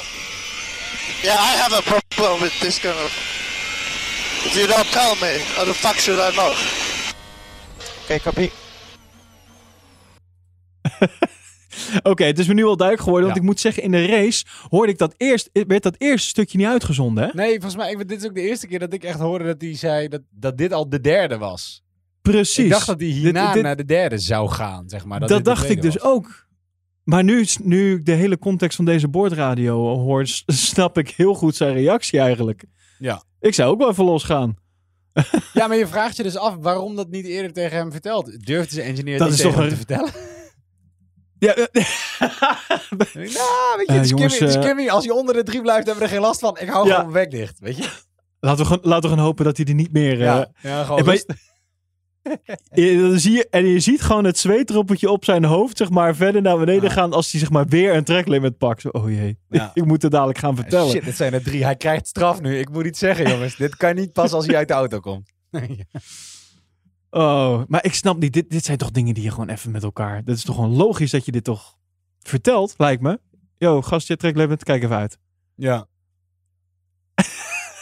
[1.22, 3.12] Yeah, I have a problem with this kind of.
[4.46, 6.52] If you don't tell me, how the fuck should I know?
[8.04, 8.50] Okay, copy.
[12.12, 13.26] Oké, het is me nu al duidelijk geworden.
[13.30, 13.42] Want Ja.
[13.44, 16.68] ik moet zeggen, in de race hoorde ik dat eerst, werd dat eerste stukje niet
[16.68, 17.24] uitgezonden.
[17.24, 17.30] Hè?
[17.34, 19.62] Nee, volgens mij, ik, dit is ook de eerste keer dat ik echt hoorde dat
[19.62, 21.84] hij zei dat, dat dit al de derde was.
[22.22, 22.58] Precies.
[22.66, 25.20] Ik dacht dat hij hierna dit- naar de derde zou gaan, zeg maar.
[25.20, 26.04] Dat, de dacht ik dus was.
[26.04, 26.48] ook.
[27.04, 31.56] Maar nu, nu ik de hele context van deze boordradio hoor, snap ik heel goed
[31.56, 32.64] zijn reactie eigenlijk.
[33.00, 33.24] Ja.
[33.40, 34.56] Ik zou ook wel even losgaan.
[35.54, 38.46] Ja, maar je vraagt je dus af waarom dat niet eerder tegen hem verteld.
[38.46, 40.12] Durfde zijn engineer Dat niet is tegen toch hem een- te vertellen?
[41.40, 41.66] Ja, eh,
[42.90, 44.90] nou, weet je, Eh, het is jongens, Kimmy, het is eh, Kimmy.
[44.90, 46.58] Als je onder de drie blijft, hebben we er geen last van.
[46.60, 46.96] Ik hou Ja.
[46.96, 47.90] gewoon mijn bek dicht, weet je?
[48.40, 50.18] laten, we gewoon, laten we gewoon hopen dat hij er niet meer...
[50.18, 51.26] Ja, ja gewoon en.
[52.72, 56.58] je- je, en je ziet gewoon het zweetdruppeltje op zijn hoofd, zeg maar, verder naar
[56.58, 58.82] beneden gaan als hij zeg maar weer een tracklimit pakt.
[58.82, 59.72] Zo, oh jee, Ja.
[59.74, 60.90] ik moet het dadelijk gaan vertellen.
[60.92, 61.64] Shit, het zijn er drie.
[61.64, 62.60] Hij krijgt straf nu.
[62.60, 63.56] Ik moet iets zeggen, jongens.
[63.56, 65.32] Dit kan niet pas als hij uit de auto komt.
[67.12, 68.34] Oh, maar ik snap niet.
[68.34, 70.24] Dit, dit zijn toch dingen die je gewoon even met elkaar.
[70.24, 71.78] Dat is toch gewoon logisch dat je dit toch
[72.20, 73.20] vertelt, lijkt me.
[73.58, 75.18] Yo, gastje, tracklimit, kijk even uit.
[75.56, 75.88] Ja.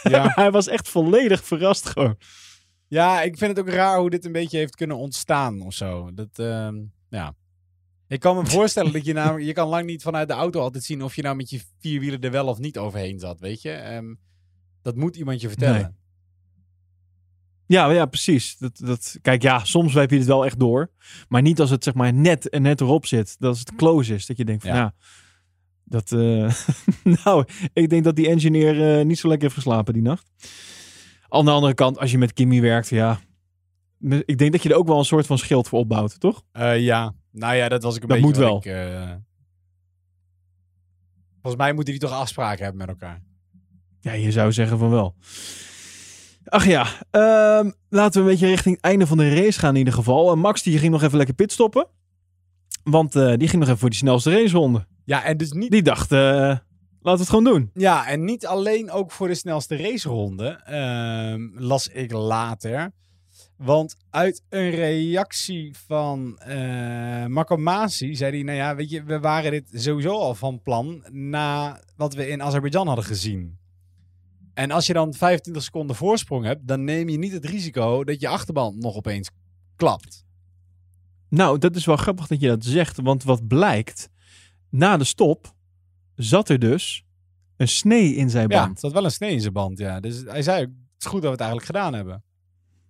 [0.02, 0.32] Ja.
[0.34, 2.16] Hij was echt volledig verrast gewoon.
[2.88, 6.14] Ja, ik vind het ook raar hoe dit een beetje heeft kunnen ontstaan of zo.
[6.14, 6.76] Dat, ehm,
[7.10, 7.34] ja.
[8.08, 10.84] Ik kan me voorstellen dat je nou, je kan lang niet vanuit de auto altijd
[10.84, 13.70] zien of je nou met je vierwielen er wel of niet overheen zat, weet je.
[13.70, 14.14] Ehm,
[14.82, 15.80] dat moet iemand je vertellen.
[15.80, 15.96] Nee.
[17.66, 18.56] Ja, ja, precies.
[18.58, 20.90] Dat, dat, kijk, ja, soms wijp je het wel echt door.
[21.28, 23.36] Maar niet als het zeg maar net en net erop zit.
[23.38, 24.26] Dat als het close is.
[24.26, 24.94] Dat je denkt van ja, Ja.
[25.84, 26.12] dat...
[26.12, 26.54] eh,
[27.24, 30.30] nou, ik denk dat die engineer eh, niet zo lekker heeft geslapen die nacht.
[31.28, 33.20] Aan de andere kant, als je met Kimmy werkt, ja...
[34.24, 36.42] Ik denk dat je er ook wel een soort van schild voor opbouwt, toch?
[36.52, 39.12] Eh, ja, nou ja, dat was ik een Dat beetje moet wat ik, eh,
[41.42, 43.22] Volgens mij moeten die toch afspraken hebben met elkaar.
[44.00, 45.14] Ja, je zou zeggen van wel.
[46.44, 49.78] Ach ja, ehm, laten we een beetje richting het einde van de race gaan in
[49.78, 50.32] ieder geval.
[50.32, 51.86] En Max die ging nog even lekker pitstoppen.
[52.82, 54.86] Want eh, die ging nog even voor die snelste raceronde.
[55.04, 55.70] Ja, en dus niet...
[55.70, 56.56] Die dacht, eh,
[57.02, 57.70] laten we het gewoon doen.
[57.74, 62.92] Ja, en niet alleen ook voor de snelste raceronde, ehm, las ik later.
[63.56, 69.20] Want uit een reactie van eh Marco Masi zei hij, nou ja, weet je, we
[69.20, 73.58] waren dit sowieso al van plan na wat we in Azerbeidzjan hadden gezien.
[74.54, 78.20] En als je dan 25 seconden voorsprong hebt, dan neem je niet het risico dat
[78.20, 79.30] je achterband nog opeens
[79.76, 80.24] klapt.
[81.28, 83.00] Nou, dat is wel grappig dat je dat zegt.
[83.00, 84.08] Want wat blijkt,
[84.70, 85.54] na de stop
[86.18, 87.04] zat er dus
[87.56, 88.72] een snee in zijn Ja, band.
[88.74, 90.00] er zat wel een snee in zijn band, ja.
[90.00, 92.22] Dus hij zei ook, het is goed dat we het eigenlijk gedaan hebben.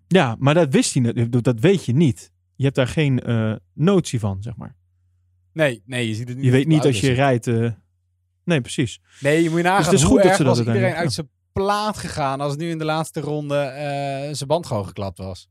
[0.09, 1.45] Ja, maar dat wist hij niet.
[1.45, 2.33] Dat weet je niet.
[2.57, 4.77] Je hebt daar geen eh, notie van, zeg maar.
[5.53, 6.47] Nee, nee, je ziet het niet.
[6.47, 7.47] Je weet niet als je rijdt.
[7.47, 7.71] eh,
[8.45, 9.01] Nee, precies.
[9.21, 11.29] Nee, je moet je nagaan Dus het is goed dat ze dat iedereen uit zijn
[11.53, 15.49] plaat gegaan als nu in de laatste ronde eh, zijn band gewoon geklapt was.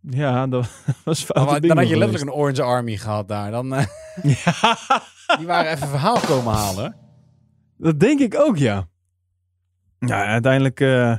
[0.00, 0.68] Ja, dat
[1.04, 1.48] was fout.
[1.50, 3.50] Dan, dan had je letterlijk een Orange Army gehad daar.
[3.50, 3.86] Dan, eh,
[5.38, 6.96] Die waren even verhaal komen halen.
[7.76, 8.88] Dat denk ik ook, ja.
[9.98, 10.80] Ja, uiteindelijk...
[10.80, 11.16] eh,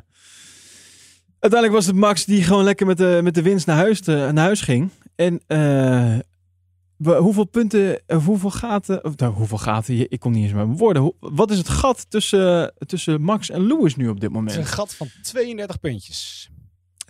[1.40, 4.30] uiteindelijk was het Max die gewoon lekker met de, met de winst naar huis, te-
[4.34, 4.90] naar huis ging.
[5.16, 6.18] En eh,
[6.98, 9.04] we- hoeveel punten, eh, hoeveel gaten...
[9.06, 9.96] Of, nou, hoeveel gaten?
[9.96, 11.02] Je- Ik kom niet eens met mijn woorden.
[11.02, 14.38] Hoe- wat is het gat tussen, tussen Max en Lewis nu op dit Het is
[14.38, 14.56] moment?
[14.58, 16.52] een gat van 32 puntjes.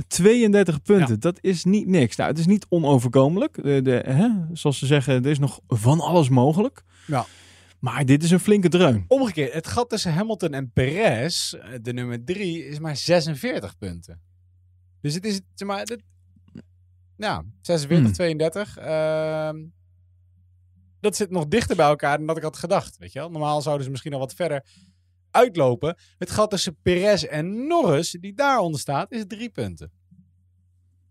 [0.08, 2.16] 32 punten, dat is niet niks.
[2.16, 3.64] Nou, het is niet onoverkomelijk.
[3.64, 4.30] De, de, hè?
[4.54, 6.84] Zoals ze zeggen, er is nog van alles mogelijk.
[7.06, 7.26] Ja.
[7.80, 9.06] Maar dit is een flinke dreun.
[9.08, 14.22] Omgekeerd, het gat tussen Hamilton en Perez, eh, de nummer 3, is maar 46 punten.
[15.02, 16.02] Dus het is, zeg maar, dit,
[17.18, 18.14] ja, 46, Hmm.
[18.14, 18.78] 32.
[18.78, 19.66] ehm,
[21.00, 22.98] dat zit nog dichter bij elkaar dan dat ik had gedacht.
[22.98, 23.30] Weet je wel?
[23.30, 24.66] Normaal zouden ze misschien al wat verder
[25.32, 25.98] uitlopen.
[26.18, 29.92] Het gat tussen Perez en Norris, die daaronder staat, is drie punten.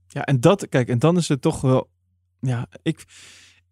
[0.07, 1.91] Ja, en dat, kijk, en dan is het toch wel.
[2.41, 3.05] Ja, ik,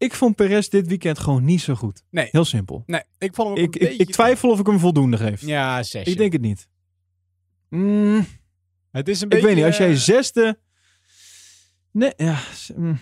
[0.01, 2.03] ik vond Perez dit weekend gewoon niet zo goed.
[2.11, 2.29] Nee.
[2.31, 2.83] Heel simpel.
[2.87, 4.05] Nee, ik vond hem ook Ik, een ik, beetje...
[4.05, 5.41] ik twijfel of ik hem voldoende geef.
[5.47, 6.11] Ja, zesje.
[6.11, 6.69] Ik denk het niet.
[7.69, 8.27] Mm,
[8.91, 9.47] Het is een ik beetje...
[9.47, 10.59] weet niet, als jij zesde.
[11.93, 12.39] Nee, ja.
[12.77, 12.99] mm,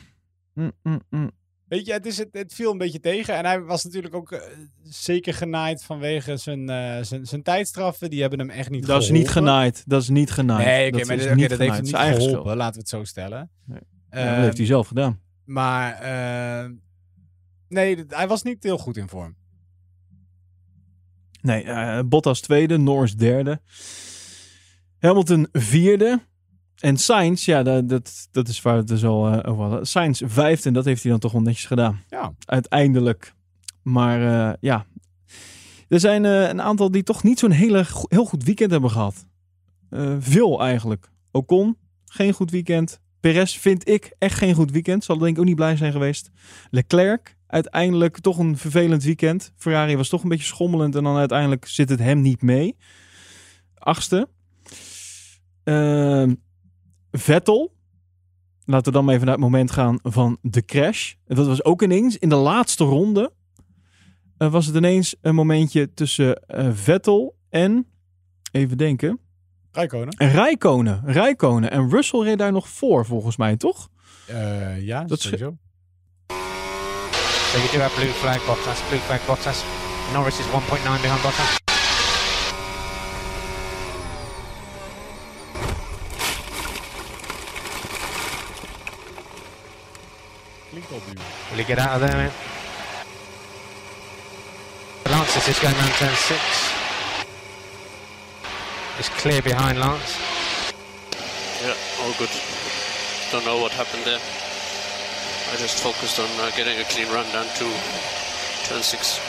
[1.11, 1.30] mm.
[1.68, 3.34] Weet je, het, is, het, het viel een beetje tegen.
[3.34, 4.40] En hij was natuurlijk ook eh,
[4.82, 8.11] zeker genaaid vanwege zijn, eh, zijn, zijn tijdstraffen.
[8.11, 9.18] Die hebben hem echt niet Dat is geholpen.
[9.20, 9.82] niet genaaid.
[9.86, 10.64] Dat is niet genaaid.
[10.66, 12.88] Nee, oké, dat maar is niet dat heeft hem niet eigen geholpen, laten we het
[12.88, 13.51] zo stellen.
[13.64, 13.80] Nee.
[14.11, 15.20] Ehm, Ja, dat heeft hij zelf gedaan.
[15.44, 16.70] Maar eh,
[17.68, 19.36] nee, hij was niet heel goed in vorm.
[21.40, 23.60] Nee, eh, Bottas tweede, Norris derde.
[24.98, 26.20] Hamilton vierde.
[26.78, 29.86] En Sainz, ja, dat, dat, dat is waar het dus al eh, over hadden.
[29.86, 32.02] Sainz vijfde, en dat heeft hij dan toch wel netjes gedaan.
[32.08, 32.32] Ja.
[32.44, 33.34] Uiteindelijk.
[33.82, 34.86] Maar eh, ja,
[35.88, 39.26] er zijn een aantal die toch niet zo'n hele, heel goed weekend hebben gehad.
[39.90, 41.10] Eh, veel eigenlijk.
[41.30, 43.00] Ocon, geen goed weekend.
[43.20, 45.04] Perez vind ik echt geen goed weekend.
[45.04, 46.30] Zal denk ik ook niet blij zijn geweest.
[46.70, 49.53] Leclerc, uiteindelijk toch een vervelend weekend.
[49.57, 52.76] Ferrari was toch een beetje schommelend en dan uiteindelijk zit het hem niet mee.
[53.74, 54.28] Achtste.
[55.64, 56.34] Ehm,
[57.11, 57.76] Vettel.
[58.64, 61.14] Laten we dan maar even naar het moment gaan van de crash.
[61.26, 63.32] Dat was ook ineens in de laatste ronde.
[64.38, 67.86] eh, was het ineens een momentje tussen eh, Vettel en.
[68.53, 69.18] Even denken.
[69.72, 70.09] Rijkonen.
[70.09, 71.03] En Rijkonen.
[71.05, 71.70] Rijkonen.
[71.70, 73.88] En Russell reed daar nog voor, volgens mij, toch?
[74.26, 75.57] Eh, ja, Dat sowieso.
[77.59, 79.64] So do have blue flag Bottas, blue flag Bottas.
[80.12, 81.59] Norris is 1.9 behind Bottas.
[91.50, 92.32] Will he get out of there, man?
[95.11, 96.40] Lance is going round turn six.
[99.00, 100.16] It's clear behind Lance.
[101.61, 102.30] Yeah, all good.
[103.32, 104.47] Don't know what happened there.
[105.53, 107.64] I just focused on uh, getting a clean run down to
[108.64, 109.20] turn six.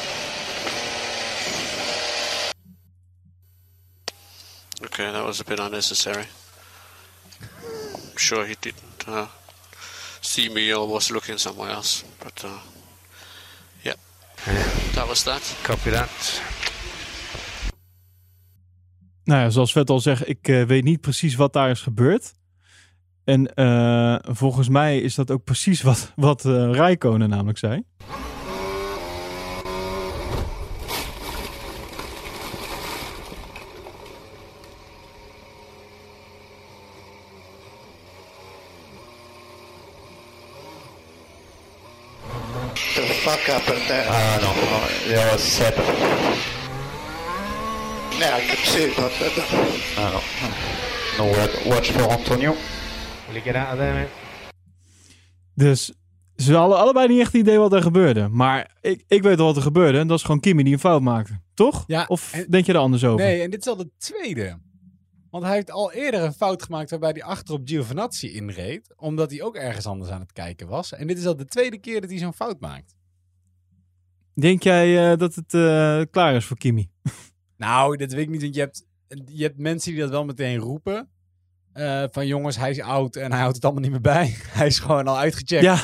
[4.83, 6.25] Okay, that was a bit unnecessary.
[8.11, 9.27] I'm sure he didn't uh,
[10.21, 12.59] see me or was looking somewhere else, but uh,
[13.83, 13.95] yeah,
[14.95, 15.41] that was that.
[15.63, 16.41] Copy that.
[19.23, 22.33] Nou ja, zoals Vettel zegt, ik eh, weet niet precies wat daar is gebeurd.
[23.29, 27.83] En eh, volgens mij is dat ook precies wat, wat eh Rijkonen namelijk zei.
[42.95, 44.05] The fuck happened there?
[44.07, 44.79] Ah, no, no,
[45.13, 45.75] it was set.
[48.19, 50.21] Yeah, I could see but uh, no.
[51.17, 52.55] No, watch- watch for Antonio.
[53.33, 54.05] Man?
[55.55, 55.93] Dus
[56.35, 58.27] ze hadden allebei niet echt idee wat er gebeurde.
[58.27, 59.97] Maar ik, ik weet wel wat er gebeurde.
[59.99, 61.39] En dat is gewoon Kimi die een fout maakte.
[61.53, 61.83] Toch?
[61.87, 63.25] Ja, of en- denk je er anders over?
[63.25, 64.59] Nee, en dit is al de tweede.
[65.29, 68.93] Want hij heeft al eerder een fout gemaakt waarbij hij achter op Giovinazzi inreed.
[68.95, 70.93] Omdat hij ook ergens anders aan het kijken was.
[70.93, 72.95] En dit is al de tweede keer dat hij zo'n fout maakt.
[74.33, 76.89] Denk jij eh, dat het eh, klaar is voor Kimi?
[77.57, 78.41] Nou, dat weet ik niet.
[78.41, 78.85] Want je hebt,
[79.25, 81.09] je hebt mensen die dat wel meteen roepen.
[81.79, 84.35] Eh, van jongens, hij is oud en hij houdt het allemaal niet meer bij.
[84.59, 85.63] hij is gewoon al uitgecheckt.
[85.63, 85.79] Ja,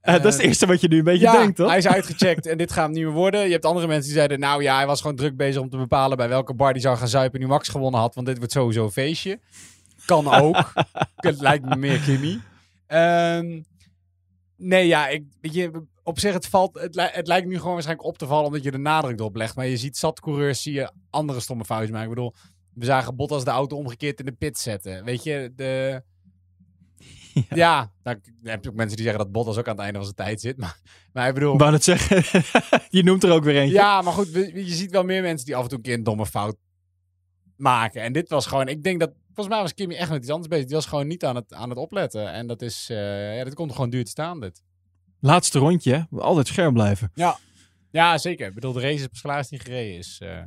[0.00, 1.68] eh, dat is het eerste wat je nu een beetje ja, denkt, toch?
[1.68, 3.44] hij is uitgecheckt en dit gaat hem niet meer worden.
[3.44, 5.76] Je hebt andere mensen die zeiden, nou ja, hij was gewoon druk bezig om te
[5.76, 8.52] bepalen bij welke bar hij zou gaan zuipen nu Max gewonnen had, want dit wordt
[8.52, 9.40] sowieso een feestje.
[10.04, 10.72] Kan ook.
[11.16, 12.40] het lijkt me meer Kimmy.
[12.86, 13.60] Ehm,
[14.56, 17.72] nee, ja, ik, weet je, op zich, het, valt, het, li- het lijkt nu gewoon
[17.72, 19.56] waarschijnlijk op te vallen omdat je de nadruk erop legt.
[19.56, 22.08] Maar je ziet zat coureurs, zie je andere stomme fouten maken.
[22.08, 22.34] Ik bedoel,
[22.78, 25.04] we zagen Bottas de auto omgekeerd in de pit zetten.
[25.04, 26.02] Weet je, de...
[27.54, 30.04] Ja, dan heb je ook mensen die zeggen dat Bottas ook aan het einde van
[30.04, 30.56] zijn tijd zit.
[30.56, 30.80] Maar,
[31.12, 31.52] maar ik bedoel...
[31.52, 32.42] Ik wou het zeggen.
[32.98, 33.74] je noemt er ook weer eentje.
[33.74, 36.02] Ja, maar goed, je ziet wel meer mensen die af en toe een keer een
[36.02, 36.56] domme fout
[37.56, 38.02] maken.
[38.02, 40.48] En dit was gewoon, ik denk dat, volgens mij was Kimmy echt met iets anders
[40.48, 40.66] bezig.
[40.66, 42.32] Die was gewoon niet aan het, aan het opletten.
[42.32, 44.62] En dat is, eh ja, dat komt gewoon duur te staan, dit.
[45.20, 46.18] Laatste rondje, hè?
[46.18, 47.10] altijd scherp blijven.
[47.14, 47.38] Ja,
[47.90, 48.46] ja zeker.
[48.46, 50.16] Ik bedoel, de race is pas die gereden is.
[50.24, 50.42] hè?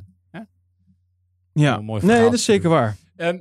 [1.52, 2.96] Ja, Een mooi nee, dat is zeker waar.
[3.16, 3.38] Ehm,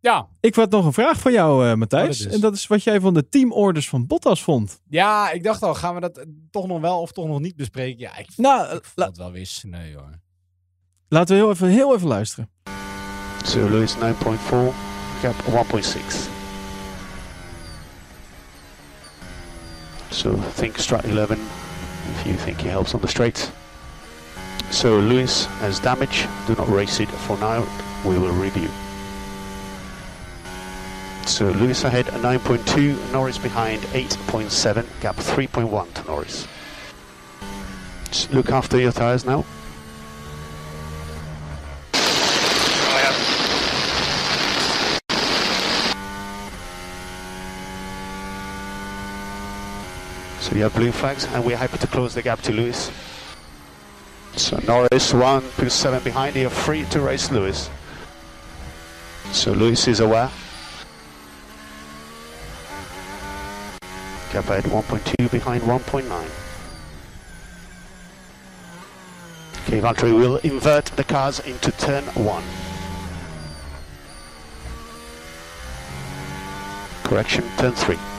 [0.00, 2.18] ja, Ik had nog een vraag van jou, eh, Matthijs.
[2.18, 2.32] Het?
[2.32, 4.80] En dat is wat jij van de teamorders van Bottas vond.
[4.88, 7.98] ja, ik dacht al, gaan we dat toch nog wel of toch nog niet bespreken?
[7.98, 10.20] Ja, ik, Nou, ik vond het wel weer sneu, hoor.
[11.08, 12.50] Laten we heel even, heel even luisteren.
[13.44, 14.74] So Lewis 9.4,
[15.20, 16.28] gap 1.6.
[20.10, 23.52] So think strat 11 if you think he helps on the straight.
[24.72, 27.64] So Lewis has damage, do not race it for now,
[28.04, 28.68] we will review.
[31.26, 36.48] So Lewis ahead 9.2, Norris behind 8.7, gap 3.1 to Norris.
[38.06, 39.44] Just look after your tires now.
[50.40, 52.90] So you have blue flags, and we're happy to close the gap to Lewis.
[54.36, 56.36] So Norris one plus seven behind.
[56.36, 57.68] You're free to race Lewis.
[59.32, 60.30] So Lewis is aware.
[64.32, 66.42] Gap ahead 1.2 behind 1.9.
[69.66, 72.44] Okay, Valtteri will invert the cars into turn one.
[77.04, 78.11] Correction, turn 3.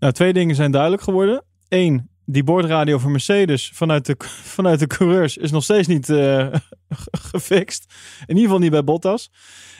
[0.00, 1.42] Nou, twee dingen zijn duidelijk geworden.
[1.68, 4.14] Eén, die boordradio van Mercedes vanuit de,
[4.56, 6.46] vanuit de coureurs is nog steeds niet eh,
[7.30, 7.94] gefixt.
[8.20, 9.30] In ieder geval niet bij Bottas.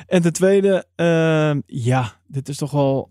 [0.07, 3.11] En ten tweede, eh, ja, dit is toch wel...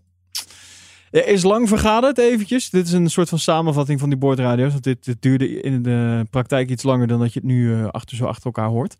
[1.10, 2.70] Er is lang vergaderd eventjes.
[2.70, 4.72] Dit is een soort van samenvatting van die boordradio's.
[4.72, 7.86] Want dit, dit duurde in de praktijk iets langer dan dat je het nu eh,
[7.86, 8.96] achter, zo achter elkaar hoort.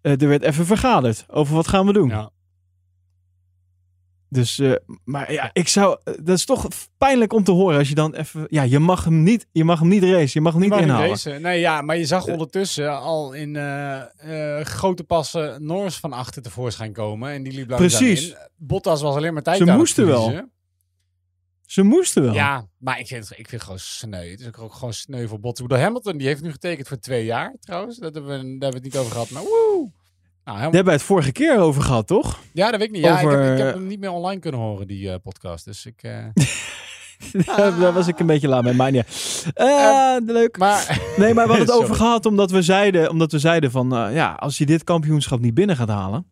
[0.00, 2.08] Eh, er werd even vergaderd over wat gaan we doen.
[2.08, 2.30] Ja.
[4.30, 4.72] Dus, eh,
[5.04, 6.68] maar ja, ik zou, eh, dat is toch
[6.98, 9.78] pijnlijk om te horen als je dan even, ja, je mag hem niet, je mag
[9.78, 11.42] hem niet racen, je mag hem niet in inhalen.
[11.42, 16.42] nee, ja, maar je zag ondertussen al in eh, eh, grote passen Norris van achter
[16.42, 17.30] tevoorschijn komen.
[17.30, 18.28] En die liep Precies.
[18.28, 18.36] in.
[18.56, 20.42] Bottas was alleen maar tijd Ze moesten wel.
[21.66, 22.34] Ze moesten wel.
[22.34, 24.30] Ja, maar ik vind, ik vind het gewoon sneu.
[24.30, 25.78] Het is ook gewoon sneu voor Bottas.
[25.78, 27.98] Hamilton die heeft nu getekend voor twee jaar trouwens.
[27.98, 29.30] Dat hebben we, daar hebben we het niet over gehad.
[29.30, 29.90] Maar woe!
[30.48, 32.38] Nou, Daar hebben we het vorige keer over gehad, toch?
[32.52, 33.04] Ja, dat weet ik niet.
[33.04, 35.64] Ja, ik, heb, ik heb hem niet meer online kunnen horen, die eh, podcast.
[35.64, 36.02] Dus ik...
[36.02, 36.24] eh,
[37.80, 39.04] Daar was ik een beetje laat mee, maar niet.
[39.54, 40.28] uit.
[40.28, 40.58] Eh, leuk.
[40.58, 43.96] Maar, nee, maar we hadden het over gehad omdat we zeiden, omdat we zeiden van,
[43.96, 46.26] eh, ja, als je dit kampioenschap niet binnen gaat halen,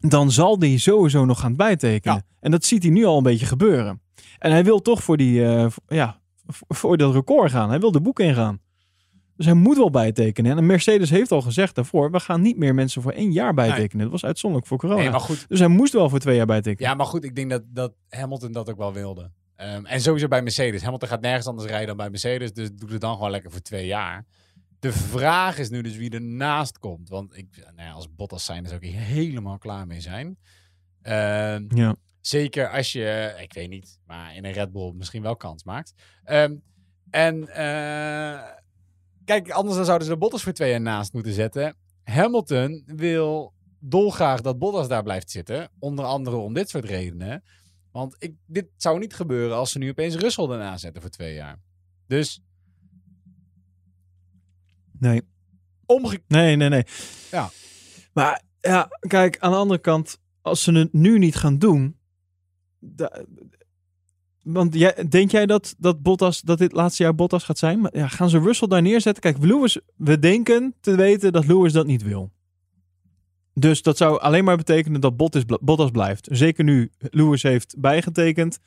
[0.00, 2.26] dan zal die sowieso nog gaan bijtekenen.
[2.40, 4.02] En dat ziet hij nu al een beetje gebeuren.
[4.38, 6.20] En hij wil toch voor die, eh, ja,
[6.68, 7.68] voor dat record gaan.
[7.68, 8.60] Hij wil de boek ingaan.
[9.40, 10.56] Dus hij moet wel bijtekenen.
[10.58, 14.02] En Mercedes heeft al gezegd daarvoor, we gaan niet meer mensen voor één jaar bijtekenen.
[14.02, 15.00] Dat was uitzonderlijk voor corona.
[15.00, 15.48] Nee, maar goed.
[15.48, 16.90] Dus hij moest wel voor twee jaar bijtekenen.
[16.90, 19.30] Ja, maar goed, ik denk dat, dat Hamilton dat ook wel wilde.
[19.56, 20.82] Ehm, en sowieso bij Mercedes.
[20.82, 22.52] Hamilton gaat nergens anders rijden dan bij Mercedes.
[22.52, 24.26] Dus doet het dan gewoon lekker voor twee jaar.
[24.78, 27.08] De vraag is nu dus wie ernaast komt.
[27.08, 30.38] Want ik, nou ja, als Bottas zijn, zou ik hier helemaal klaar mee zijn.
[31.02, 31.94] Ehm, Ja.
[32.20, 35.92] Zeker als je, ik weet niet, maar in een Red Bull misschien wel kans maakt.
[36.24, 36.54] Ehm,
[37.10, 38.40] en eh,
[39.24, 41.76] kijk, anders dan zouden ze de Bottas voor twee jaar naast moeten zetten.
[42.02, 45.70] Hamilton wil dolgraag dat Bottas daar blijft zitten.
[45.78, 47.42] Onder andere om dit soort redenen.
[47.92, 51.34] Want ik, dit zou niet gebeuren als ze nu opeens Russell ernaast zetten voor twee
[51.34, 51.58] jaar.
[52.06, 52.42] Dus
[55.00, 55.22] Nee.
[55.86, 56.84] Omge Nee, nee, nee.
[57.30, 57.50] Ja.
[58.12, 61.98] Maar ja, kijk, aan de andere kant, als ze het nu niet gaan doen.
[64.42, 67.80] Want jij, denk jij dat, dat, Bottas, dat dit laatste jaar Bottas gaat zijn?
[67.80, 69.22] Maar ja, gaan ze Russell daar neerzetten?
[69.22, 72.30] Kijk, Lewis, we denken te weten dat Lewis dat niet wil.
[73.54, 76.28] Dus dat zou alleen maar betekenen dat Bottas, Bottas blijft.
[76.30, 78.58] Zeker nu Lewis heeft bijgetekend,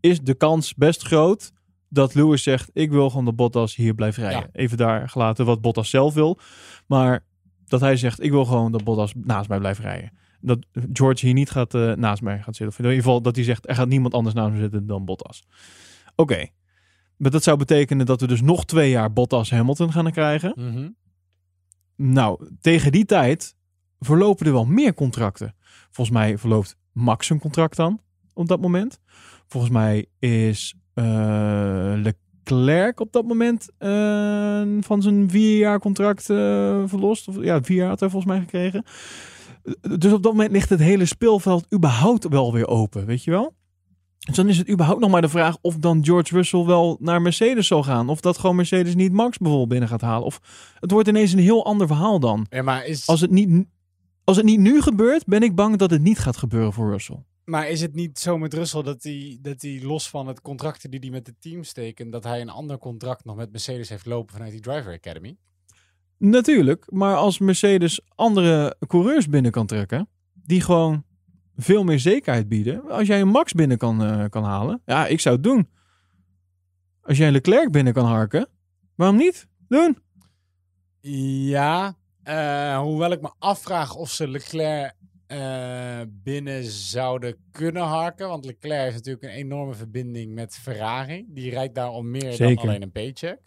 [0.00, 1.52] is de kans best groot
[1.88, 4.40] dat Lewis zegt: Ik wil gewoon dat Bottas hier blijft rijden.
[4.52, 4.60] Ja.
[4.60, 6.38] Even daar gelaten wat Bottas zelf wil.
[6.86, 7.24] Maar
[7.66, 10.12] dat hij zegt: Ik wil gewoon dat Bottas naast mij blijft rijden.
[10.40, 10.58] Dat
[10.92, 12.66] George hier niet gaat, eh, naast mij gaat zitten.
[12.66, 15.04] Of in ieder geval dat hij zegt: Er gaat niemand anders naast me zitten dan
[15.04, 15.44] Bottas.
[16.14, 16.46] Oké.
[17.16, 20.52] Maar dat zou betekenen dat we dus nog twee jaar Bottas Hamilton gaan krijgen.
[20.56, 20.88] Mhm.
[21.96, 23.56] Nou, tegen die tijd
[23.98, 25.54] verlopen er wel meer contracten.
[25.90, 28.00] Volgens mij verloopt Max een contract dan
[28.34, 29.00] op dat moment.
[29.46, 37.28] Volgens mij is eh, Leclerc op dat moment eh, van zijn vier jaar contract verlost.
[37.28, 38.84] Of, ja, vier jaar had hij volgens mij gekregen.
[39.98, 43.54] Dus op dat moment ligt het hele speelveld überhaupt wel weer open, weet je wel?
[44.18, 47.22] Dus dan is het überhaupt nog maar de vraag of dan George Russell wel naar
[47.22, 48.08] Mercedes zal gaan.
[48.08, 50.26] Of dat gewoon Mercedes niet Max bijvoorbeeld binnen gaat halen.
[50.26, 50.40] Of
[50.80, 52.46] het wordt ineens een heel ander verhaal dan.
[52.50, 53.66] Ja, maar is, Als het niet,
[54.24, 57.24] als het niet nu gebeurt, ben ik bang dat het niet gaat gebeuren voor Russell.
[57.44, 60.90] Maar is het niet zo met Russell dat hij, dat hij los van het contract
[60.90, 64.06] die hij met het team steken, dat hij een ander contract nog met Mercedes heeft
[64.06, 65.36] lopen vanuit die Driver Academy?
[66.20, 71.04] Natuurlijk, maar als Mercedes andere coureurs binnen kan trekken, die gewoon
[71.56, 72.90] veel meer zekerheid bieden.
[72.90, 75.68] Als jij een Max binnen kan, eh, kan halen, ja, ik zou het doen.
[77.02, 78.48] Als jij Leclerc binnen kan harken,
[78.94, 79.46] waarom niet?
[79.68, 79.98] Doen.
[81.00, 84.94] Ja, eh, hoewel ik me afvraag of ze Leclerc
[85.26, 88.28] eh, binnen zouden kunnen harken.
[88.28, 91.24] Want Leclerc heeft natuurlijk een enorme verbinding met Ferrari.
[91.28, 92.56] Die rijdt daar om meer Zeker.
[92.56, 93.38] dan alleen een paycheck.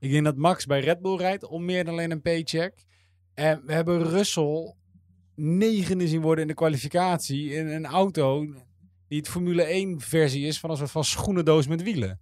[0.00, 2.84] Ik denk dat Max bij Red Bull rijdt om meer dan alleen een paycheck.
[3.34, 4.74] En we hebben Russell
[5.34, 8.46] negende zien worden in de kwalificatie in een auto
[9.08, 12.20] die het Formule 1 versie is van een soort van schoenendoos met wielen.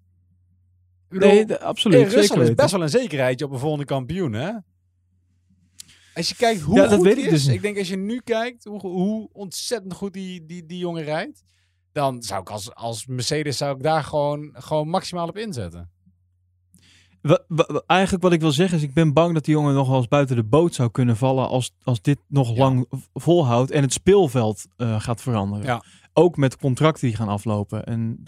[1.09, 4.33] Bedoel, Nee, de- absoluut, eh, Russell is best wel een zekerheidje op een volgende kampioen,
[4.33, 4.51] hè?
[6.15, 7.55] Als je kijkt hoe Ja, dat goed weet hij ik is, dus niet.
[7.55, 11.43] ik denk als je nu kijkt hoe, hoe ontzettend goed die, die, die jongen rijdt,
[11.93, 15.91] dan zou ik als, als Mercedes zou ik daar gewoon, gewoon maximaal op inzetten.
[17.87, 20.09] Eigenlijk wat ik wil zeggen is, ik ben bang dat die jongen nog wel eens
[20.09, 24.67] buiten de boot zou kunnen vallen als, als dit nog lang volhoudt en het speelveld
[24.77, 25.65] eh, gaat veranderen.
[25.65, 25.83] Ja.
[26.13, 27.85] Ook met contracten die gaan aflopen.
[27.85, 28.25] En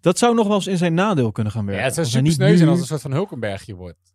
[0.00, 1.86] dat, zou nog wel eens in zijn nadeel kunnen gaan Ja, werken.
[1.86, 4.12] het zou super niet sneu zijn als een soort van Hulkenbergje wordt.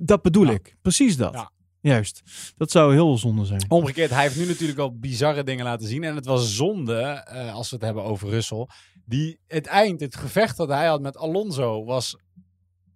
[0.00, 0.76] Dat bedoel ik.
[0.82, 1.32] Precies dat.
[1.32, 1.50] Ja.
[1.80, 2.22] Juist.
[2.56, 3.64] Dat zou heel zonde zijn.
[3.68, 6.04] Omgekeerd, hij heeft nu natuurlijk al bizarre dingen laten zien.
[6.04, 8.68] En het was zonde, eh, als we het hebben over Russell.
[9.04, 12.16] Die, het eind, het gevecht dat hij had met Alonso, was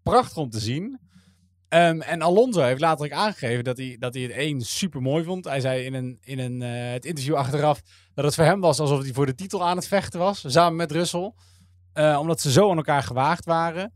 [0.02, 1.00] prachtig om te zien.
[1.68, 5.24] Ehm, en Alonso heeft later ook aangegeven dat hij, dat hij het één super mooi
[5.24, 5.44] vond.
[5.44, 7.82] Hij zei in, een, in een, eh, het interview achteraf
[8.14, 10.44] dat het voor hem was alsof hij voor de titel aan het vechten was.
[10.46, 11.32] Samen met Russell.
[11.92, 13.92] Eh, omdat ze zo aan elkaar gewaagd waren.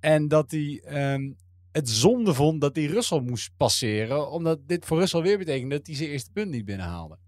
[0.00, 1.30] En dat hij ehm,
[1.72, 4.30] het zonde vond dat hij Russell moest passeren.
[4.30, 7.18] Omdat dit voor Russell weer betekende dat hij zijn eerste punt niet binnenhaalde.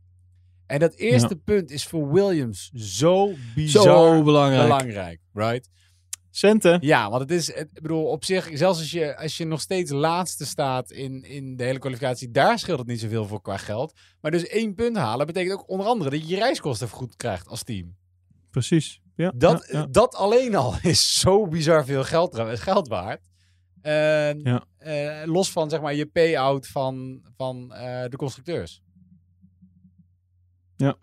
[0.66, 4.62] En dat eerste punt is voor Williams zo bizar Zo belangrijk.
[4.62, 5.68] belangrijk, right?
[6.34, 6.78] Centen.
[6.80, 9.90] Ja, want het is, ik bedoel, op zich, zelfs als je, als je nog steeds
[9.90, 13.92] laatste staat in, in de hele kwalificatie, daar scheelt het niet zoveel voor qua geld.
[14.20, 17.48] Maar dus één punt halen betekent ook onder andere dat je je reiskosten vergoed krijgt
[17.48, 17.96] als team.
[18.50, 19.00] Precies.
[19.16, 19.86] Ja, Dat, ja, ja.
[19.90, 23.20] dat alleen al is zo bizar veel geld, geld waard.
[23.82, 24.64] Ja.
[24.78, 28.82] eh, los van zeg maar je payout van, van eh, de constructeurs.
[30.76, 30.96] Ja.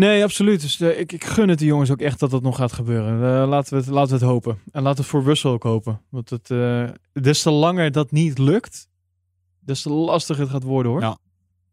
[0.00, 0.60] Nee, absoluut.
[0.60, 3.14] Dus eh, ik, ik gun het die jongens ook echt dat dat nog gaat gebeuren.
[3.14, 4.58] Eh, laten, we het, laten we het hopen.
[4.72, 6.00] En laten we het voor Russell ook hopen.
[6.08, 8.88] Want het, eh des te langer dat niet lukt,
[9.58, 11.00] des te lastiger het gaat worden hoor.
[11.00, 11.18] Ja.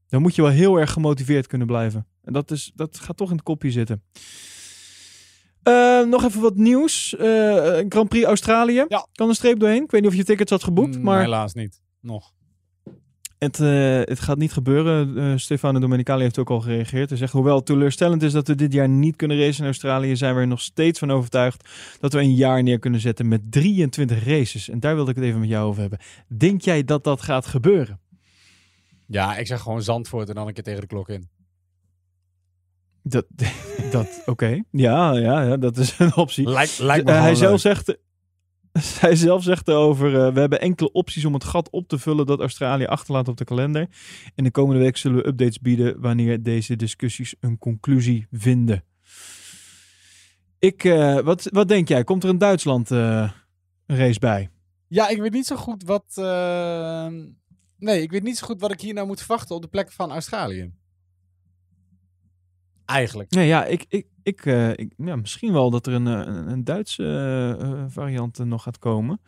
[0.07, 2.07] Dan moet je wel heel erg gemotiveerd kunnen blijven.
[2.23, 4.03] En dat, is, dat gaat toch in het kopje zitten.
[6.09, 7.15] Nog even wat nieuws.
[7.89, 8.85] Grand Prix Australië.
[9.11, 9.83] Kan een streep doorheen.
[9.83, 10.97] Ik weet niet of je tickets had geboekt.
[10.97, 11.81] Mm, maar Helaas niet.
[12.01, 12.33] Nog.
[13.39, 15.17] Het, eh, het gaat niet gebeuren.
[15.17, 17.09] Eh Stefano Domenicali heeft ook al gereageerd.
[17.09, 20.15] Hij zegt, hoewel het teleurstellend is dat we dit jaar niet kunnen racen in Australië,
[20.15, 21.69] zijn we er nog steeds van overtuigd
[21.99, 24.69] dat we een jaar neer kunnen zetten met 23 races.
[24.69, 25.99] En daar wilde ik het even met jou over hebben.
[26.37, 27.99] Denk jij dat dat gaat gebeuren?
[29.07, 31.29] Ja, ik zeg gewoon Zandvoort en dan een keer tegen de klok in.
[33.03, 33.25] Dat,
[33.91, 34.61] dat oké.
[34.71, 36.49] Ja, ja, ja, dat is een optie.
[36.49, 37.97] Lijkt- lijkt me Eh, hij, zelf zegt,
[38.99, 42.25] hij zelf zegt erover, eh, we hebben enkele opties om het gat op te vullen
[42.25, 43.87] dat Australië achterlaat op de kalender.
[44.35, 48.83] In de komende week zullen we updates bieden wanneer deze discussies een conclusie vinden.
[50.59, 52.03] Ik, eh, wat, wat denk jij?
[52.03, 53.31] Komt er een Duitsland eh,
[53.85, 54.49] race bij?
[54.87, 56.15] Ja, ik weet niet zo goed wat.
[57.79, 59.91] Nee, ik weet niet zo goed wat ik hier nou moet verwachten op de plek
[59.91, 60.71] van Australië.
[62.85, 63.31] Eigenlijk.
[63.31, 66.51] Nee, ja, ik, ik, ik, eh, ik, ja, misschien wel dat er een, eh, een,
[66.51, 67.03] een Duitse
[67.59, 69.21] eh, variant nog gaat komen.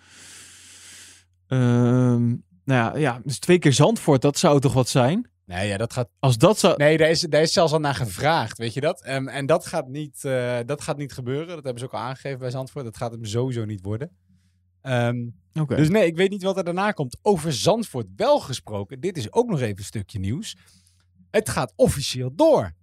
[1.47, 5.30] Ehm, nou ja, ja, dus twee keer Zandvoort, dat zou toch wat zijn?
[5.45, 6.10] Nee, ja, dat gaat.
[6.20, 6.78] Als dat zou.
[6.78, 9.02] Nee, daar is, daar is zelfs al naar gevraagd, weet je dat?
[9.02, 10.22] Ehm, en dat gaat, niet,
[10.66, 11.47] dat gaat niet gebeuren.
[11.47, 12.86] Dat hebben ze ook al aangegeven bij Zandvoort.
[12.86, 14.12] Dat gaat hem sowieso niet worden.
[14.82, 15.28] Ehm.
[15.68, 17.18] Dus nee, ik weet niet wat er daarna komt.
[17.22, 19.00] Over Zandvoort wel gesproken.
[19.00, 20.58] Dit is ook nog even een stukje nieuws.
[21.32, 22.74] Het gaat officieel door.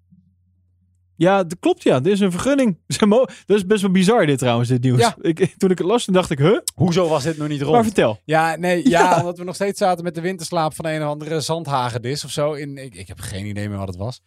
[1.17, 2.01] Ja, dat klopt ja.
[2.01, 2.79] Dit is een vergunning.
[3.47, 4.99] Dat is best wel bizar dit trouwens, dit nieuws.
[5.01, 5.17] Ja.
[5.21, 6.59] Ik, toen ik het las, dacht ik, huh?
[6.75, 7.73] Hoezo was dit nog niet rond?
[7.75, 8.21] Maar vertel.
[8.25, 9.19] Ja, nee, ja, Ja.
[9.19, 12.53] omdat we nog steeds zaten met de winterslaap van een of andere zandhagedis of zo.
[12.53, 14.23] In, ik, ik heb geen idee meer wat het was.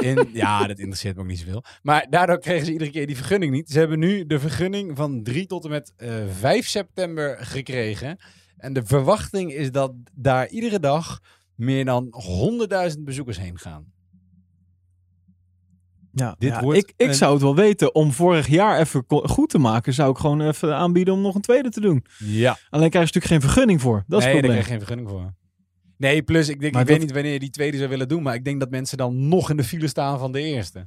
[0.00, 1.64] In, ja, dat interesseert me ook niet zoveel.
[1.82, 3.70] Maar daardoor kregen ze iedere keer die vergunning niet.
[3.70, 8.18] Ze hebben nu de vergunning van 3 tot en met eh 5 september gekregen.
[8.56, 11.20] En de verwachting is dat daar iedere dag
[11.54, 12.14] meer dan
[12.94, 13.92] 100.000 bezoekers heen gaan.
[16.14, 17.94] Ja, Dit ja, wordt ik, ik een- zou het wel weten.
[17.94, 21.40] Om vorig jaar even goed te maken, zou ik gewoon even aanbieden om nog een
[21.40, 22.04] tweede te doen.
[22.18, 22.50] Ja.
[22.70, 24.04] Alleen krijg je natuurlijk geen vergunning voor.
[24.06, 24.64] Dat is nee, het daar probleem.
[24.64, 25.34] krijg je geen vergunning voor.
[25.96, 28.22] Nee, plus ik, denk, Maar ik weet niet wanneer je die tweede zou willen doen.
[28.22, 30.86] Maar ik denk dat mensen dan nog in de file staan van de eerste.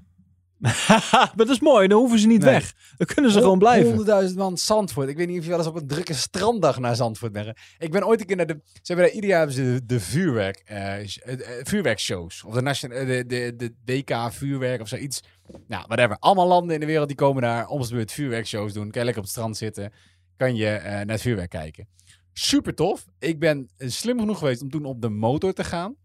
[0.60, 2.53] maar dat is mooi, dan hoeven ze niet Nee.
[2.53, 2.74] weg.
[2.97, 4.30] Dan kunnen ze gewoon blijven.
[4.30, 5.10] 100.000 man Zandvoort.
[5.10, 7.58] Ik weet niet of je wel eens op een drukke stranddag naar Zandvoort bent.
[7.78, 8.60] Ik ben ooit een keer naar de...
[8.64, 10.93] Ze hebben daar ieder jaar de, de vuurwerk, eh,
[11.64, 12.43] vuurwerkshows.
[12.43, 15.24] Of de, nation, eh, de, de, de WK vuurwerk of zoiets.
[15.68, 16.18] Nou, whatever.
[16.20, 18.91] Allemaal landen in de wereld die komen daar om beurt vuurwerkshows doen.
[18.91, 19.91] Kan je lekker op het strand zitten.
[20.38, 21.88] Kan je naar het vuurwerk kijken.
[22.34, 23.06] Super tof.
[23.20, 25.95] Ik ben slim genoeg geweest om toen op de motor te gaan.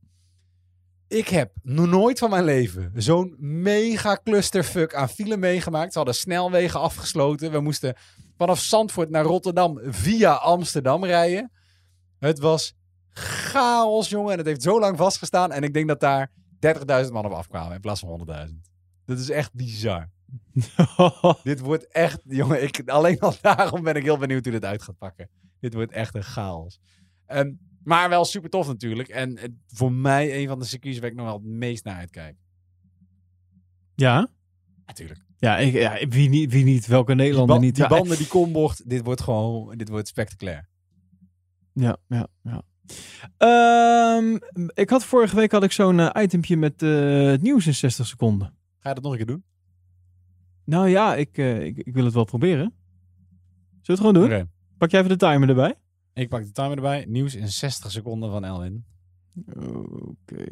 [1.11, 5.93] Ik heb nog nooit van mijn leven zo'n mega clusterfuck aan file meegemaakt.
[5.93, 7.51] Ze hadden snelwegen afgesloten.
[7.51, 7.95] We moesten
[8.37, 11.53] vanaf Zandvoort naar Rotterdam via Amsterdam rijden.
[12.19, 12.75] Het was
[13.11, 14.33] chaos, jongen.
[14.33, 15.53] En het heeft zo lang vastgestaan.
[15.53, 16.31] En ik denk dat daar
[17.07, 18.55] 30.000 man op afkwamen in plaats van 100.000.
[19.05, 20.11] Dat is echt bizar.
[21.43, 24.83] dit wordt echt, jongen, ik, alleen al daarom ben ik heel benieuwd hoe dit uit
[24.83, 25.29] gaat pakken.
[25.61, 26.81] Dit wordt echt een chaos.
[27.27, 27.53] Ehm,
[27.83, 29.09] maar wel super tof natuurlijk.
[29.09, 32.37] En voor mij een van de circuits waar ik nog wel het meest naar uitkijk.
[33.95, 34.29] Ja?
[34.87, 35.21] Natuurlijk.
[35.39, 36.87] Ja, ik, ja wie, niet, wie niet?
[36.87, 37.75] Welke Nederlander die, niet?
[37.75, 40.69] die Ja, banden, die kombocht, dit wordt gewoon, dit wordt spectaculair.
[41.73, 42.63] Ja, ja, ja.
[43.37, 44.39] Ehm,
[44.75, 48.07] ik had vorige week had ik zo'n eh, itempje met eh, het nieuws in 60
[48.07, 48.47] seconden.
[48.79, 49.45] Ga je dat nog een keer doen?
[50.65, 52.75] Nou ja, ik, eh, ik, ik wil het wel proberen.
[53.83, 54.49] Zullen we het gewoon doen?
[54.79, 55.75] Pak jij even de timer erbij?
[56.15, 57.05] Ik pak de timer erbij.
[57.09, 58.85] Nieuws in 60 seconden van Elwin.
[59.55, 60.45] Oké.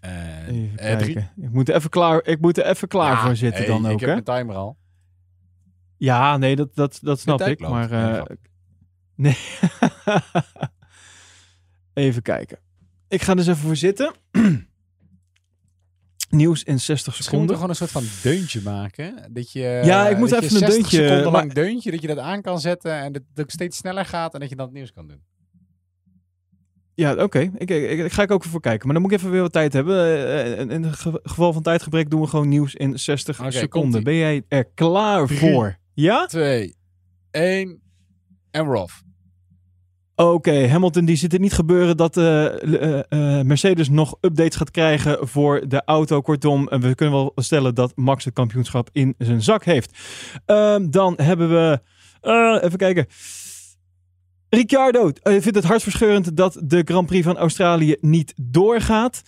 [0.00, 1.30] En, Even eh, kijken.
[1.36, 3.86] Ik moet er even klaar, ik moet er even klaar Ja, voor zitten hey, dan
[3.86, 4.22] ook, Ik heb hè?
[4.22, 4.76] mijn timer al.
[5.96, 7.60] Ja, nee, dat, dat, dat snap ik.
[7.60, 7.72] loopt.
[7.72, 8.26] Maar
[9.14, 9.36] Nee,
[10.04, 10.20] eh,
[12.04, 12.58] even kijken.
[13.08, 14.14] Ik ga eens even voor zitten.
[16.28, 17.48] Nieuws in 60 Misschien moeten seconden.
[17.48, 17.90] we gewoon een soort
[18.22, 19.32] van deuntje maken.
[19.32, 22.06] Dat je, Ja, ik moet even een 60 deuntje, seconden maar- lang deuntje, dat je
[22.06, 24.64] dat aan kan zetten en dat het ook steeds sneller gaat en dat je dan
[24.66, 25.20] het nieuws kan doen.
[26.94, 27.38] Ja, oké.
[27.38, 28.84] Ik, ik, ik- ga ik ook voor kijken.
[28.86, 30.26] Maar dan moet ik even weer wat tijd hebben.
[30.28, 33.50] Eh, In in het ge- geval van tijdgebrek doen we gewoon nieuws in 60 Oké,
[33.50, 34.04] seconden.
[34.04, 35.38] Ben jij er klaar Drie.
[35.38, 35.78] voor?
[35.94, 36.26] Ja?
[36.26, 36.76] 2,
[37.30, 37.80] 1
[38.50, 39.02] en we're off.
[40.20, 44.70] Oké, Hamilton die ziet het niet gebeuren dat eh, eh, eh, Mercedes nog updates gaat
[44.70, 46.20] krijgen voor de auto.
[46.20, 49.98] Kortom, we kunnen wel stellen dat Max het kampioenschap in zijn zak heeft.
[50.46, 51.80] Ehm, dan hebben we,
[52.62, 53.06] even kijken.
[54.48, 59.22] Ricciardo vindt het hartverscheurend dat de Grand Prix van Australië niet doorgaat.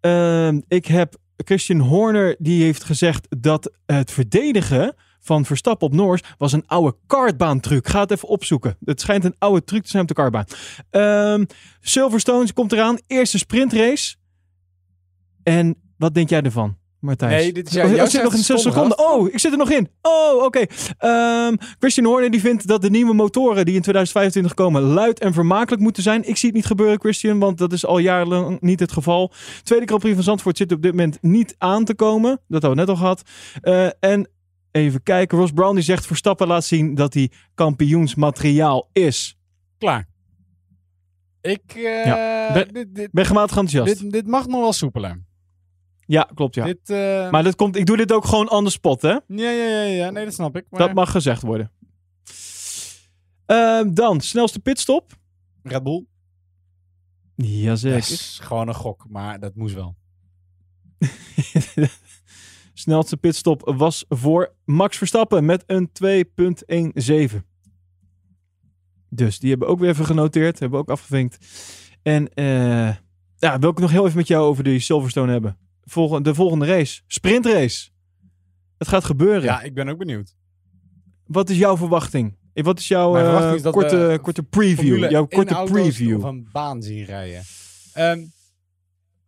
[0.00, 4.94] Ehm, ik heb Christian Horner die heeft gezegd dat het verdedigen
[5.26, 7.88] van Verstappen op Norris was een oude kartbaantruc.
[7.88, 8.76] Ga het even opzoeken.
[8.84, 10.44] Het schijnt een oude truc te zijn op de kartbaan.
[10.90, 11.44] Ehm
[11.80, 12.98] Silverstone komt eraan.
[13.06, 14.14] Eerste sprintrace.
[15.42, 17.30] En wat denk jij ervan, Martijn?
[17.30, 19.20] Nee, dit is jou- Oh, jouw ik zit nog in 60 6 seconden, seconden.
[19.26, 19.88] Oh, ik zit er nog in.
[20.02, 20.64] Oh, oké.
[20.98, 25.32] Ehm, Christian Horner die vindt dat de nieuwe motoren die in 2025 komen luid en
[25.32, 26.28] vermakelijk moeten zijn.
[26.28, 29.32] Ik zie het niet gebeuren, Christian, want dat is al jarenlang niet het geval.
[29.62, 32.30] Tweede Grand Prix van Zandvoort zit op dit moment niet aan te komen.
[32.48, 33.22] Dat hadden we net al gehad.
[33.60, 34.28] Eh, en
[34.76, 35.38] even kijken.
[35.38, 39.38] Ross Brown die zegt Verstappen laat zien dat hij kampioensmateriaal is.
[39.78, 40.08] Klaar.
[41.40, 42.52] Ik eh, Ja.
[42.52, 44.00] Ben- dit, dit, Ben gematigd enthousiast.
[44.02, 45.24] dit, dit mag nog wel soepeler.
[46.06, 46.64] ja, klopt ja.
[46.64, 49.08] Dit, eh, Maar dat komt, ik doe dit ook gewoon on the spot, hè?
[49.08, 50.64] ja, ja, ja, ja, nee, dat snap ik.
[50.70, 51.70] Maar Dat mag gezegd worden.
[53.46, 55.12] Ehm, dan, snelste pitstop.
[55.62, 56.04] Red Bull.
[57.34, 57.98] Jazeker.
[58.00, 59.96] Dat is gewoon een gok, maar dat moest wel.
[62.78, 65.90] snelste pitstop was voor Max Verstappen met een
[67.32, 67.36] 2.17.
[69.08, 70.58] Dus die hebben ook weer even genoteerd.
[70.58, 71.38] Hebben we ook afgevinkt.
[72.02, 72.94] En eh
[73.38, 75.58] ja, wil ik nog heel even met jou over die Silverstone hebben.
[75.84, 77.00] Volgende, de volgende race.
[77.06, 77.88] Sprintrace.
[78.78, 79.42] Het gaat gebeuren.
[79.42, 80.36] Ja, ik ben ook benieuwd.
[81.26, 82.36] Wat is jouw verwachting?
[82.52, 85.10] Eh, Wat is jouw eh, is korte, we korte preview?
[85.10, 86.24] Jouw 1 korte preview.
[86.24, 87.42] een baan zien rijden.
[87.92, 88.24] Ehm,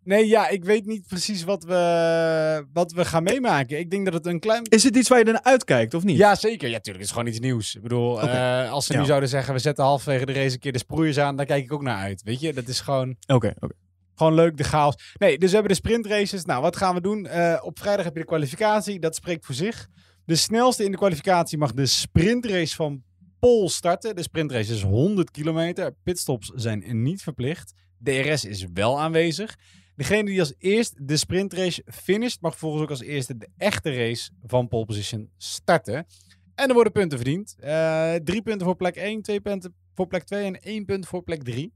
[0.08, 3.78] nee, ja, ik weet niet precies wat we, wat we gaan meemaken.
[3.78, 4.62] Ik denk dat het een klein...
[4.64, 6.16] Is het iets waar je naar uitkijkt of niet?
[6.16, 6.68] Ja, zeker.
[6.68, 6.96] Ja, natuurlijk.
[6.96, 7.74] Het is gewoon iets nieuws.
[7.74, 8.98] Ik bedoel, eh, als ze Ja.
[9.00, 9.54] nu zouden zeggen...
[9.54, 11.36] we zetten halverwege de race een keer de sproeiers aan...
[11.36, 12.22] daar kijk ik ook naar uit.
[12.22, 13.16] Weet je, dat is gewoon...
[13.26, 13.74] Oké, oké.
[14.14, 14.94] Gewoon leuk, de chaos.
[15.18, 16.44] Nee, dus we hebben de sprintraces.
[16.44, 17.26] Nou, wat gaan we doen?
[17.26, 18.98] Eh, op vrijdag heb je de kwalificatie.
[19.00, 19.88] Dat spreekt voor zich.
[20.24, 23.02] De snelste in de kwalificatie mag de sprintrace van
[23.38, 24.16] Pol starten.
[24.16, 25.94] De sprintrace is 100 kilometer.
[26.02, 27.72] Pitstops zijn niet verplicht.
[28.02, 29.56] DRS is wel aanwezig.
[29.98, 34.30] Degene die als eerst de sprintrace finisht, mag volgens ook als eerste de echte race
[34.44, 36.06] van pole position starten.
[36.54, 37.56] En er worden punten verdiend.
[37.58, 41.22] Eh, drie punten voor plek 1, twee punten voor plek 2 en één punt voor
[41.22, 41.72] plek 3.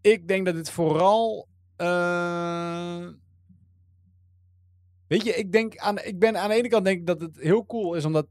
[0.00, 1.48] Ik denk dat het vooral.
[1.76, 3.06] eh,
[5.06, 7.36] Weet je, ik, denk aan, ik ben aan de ene kant denk ik dat het
[7.40, 8.26] heel cool is omdat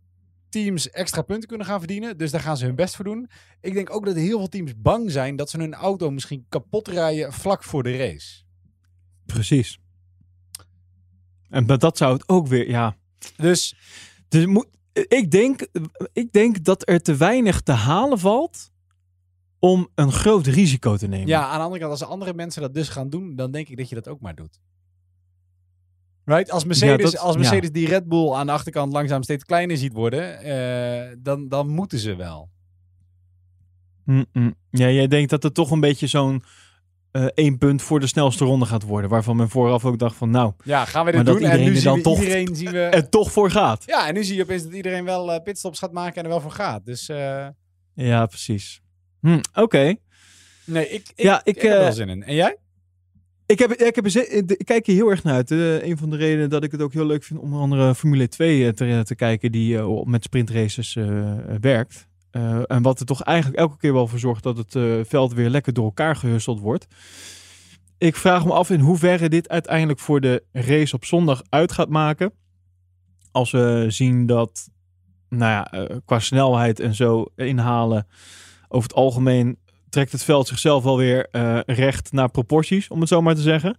[0.49, 2.17] teams extra punten kunnen gaan verdienen.
[2.17, 3.29] Dus daar gaan ze hun best voor doen.
[3.61, 6.87] Ik denk ook dat heel veel teams bang zijn dat ze hun auto misschien kapot
[6.87, 8.43] rijden vlak voor de race.
[9.33, 9.79] Precies.
[11.49, 12.95] En dat zou het ook weer, ja.
[13.35, 13.75] Dus,
[14.27, 15.67] dus moet, ik, denk,
[16.13, 18.71] ik denk dat er te weinig te halen valt
[19.59, 21.27] om een groot risico te nemen.
[21.27, 23.77] Ja, aan de andere kant, als andere mensen dat dus gaan doen, dan denk ik
[23.77, 24.59] dat je dat ook maar doet.
[26.25, 26.51] Right?
[26.51, 27.73] Als Mercedes, dat- als Mercedes ja.
[27.73, 31.99] die Red Bull aan de achterkant langzaam steeds kleiner ziet worden, eh, dan, dan moeten
[31.99, 32.49] ze wel.
[34.03, 34.55] Mm-mm.
[34.69, 36.43] Ja, jij denkt dat het toch een beetje zo'n
[37.13, 39.09] eh, één punt voor de snelste ronde gaat worden.
[39.09, 41.49] Waarvan men vooraf ook dacht van nou, Ja, gaan we dit dat doen?
[41.49, 42.79] En nu er zien we toch iedereen zien we...
[42.79, 43.83] er toch voor gaat.
[43.85, 46.29] Ja, en nu zie je opeens dat iedereen wel eh, pitstops gaat maken en er
[46.29, 46.85] wel voor gaat.
[46.85, 47.47] Dus eh,
[47.93, 48.81] Ja, precies.
[49.21, 49.95] Hm, Oké.
[50.65, 52.23] nee, ik, ik, Ja, ik, ik heb er wel zin in.
[52.23, 52.57] En jij?
[53.45, 55.51] Ik, heb, ik, heb ik kijk hier heel erg naar uit.
[55.51, 58.27] Een van de redenen dat ik het ook heel leuk vind om onder andere Formule
[58.27, 60.97] 2 eh, te, te kijken die met sprintraces
[61.61, 62.07] werkt.
[62.33, 65.33] Eh, en wat er toch eigenlijk elke keer wel voor zorgt dat het eh, veld
[65.33, 66.87] weer lekker door elkaar gehusteld wordt.
[67.97, 71.89] Ik vraag me af in hoeverre dit uiteindelijk voor de race op zondag uit gaat
[71.89, 72.33] maken.
[73.31, 74.69] Als we zien dat,
[75.29, 78.07] nou ja, eh, qua snelheid en zo inhalen,
[78.67, 79.57] over het algemeen
[79.89, 81.27] trekt het veld zichzelf wel weer
[81.65, 83.77] recht naar proporties, om het zo maar te zeggen.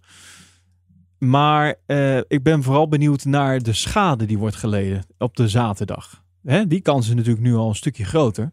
[1.17, 1.75] Maar
[2.27, 6.24] ik ben vooral benieuwd naar de schade die wordt geleden op de zaterdag.
[6.45, 8.51] Hè, die kans is natuurlijk nu al een stukje groter.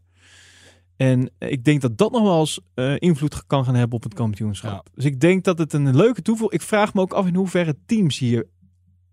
[0.97, 4.15] En ik denk dat dat nog wel eens eh, invloed kan gaan hebben op het
[4.15, 4.89] kampioenschap.
[4.95, 6.61] Dus ik denk dat het een leuke toevoeging...
[6.61, 8.47] Ik vraag me ook af in hoeverre teams hier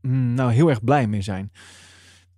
[0.01, 1.51] mm, nou heel erg blij mee zijn.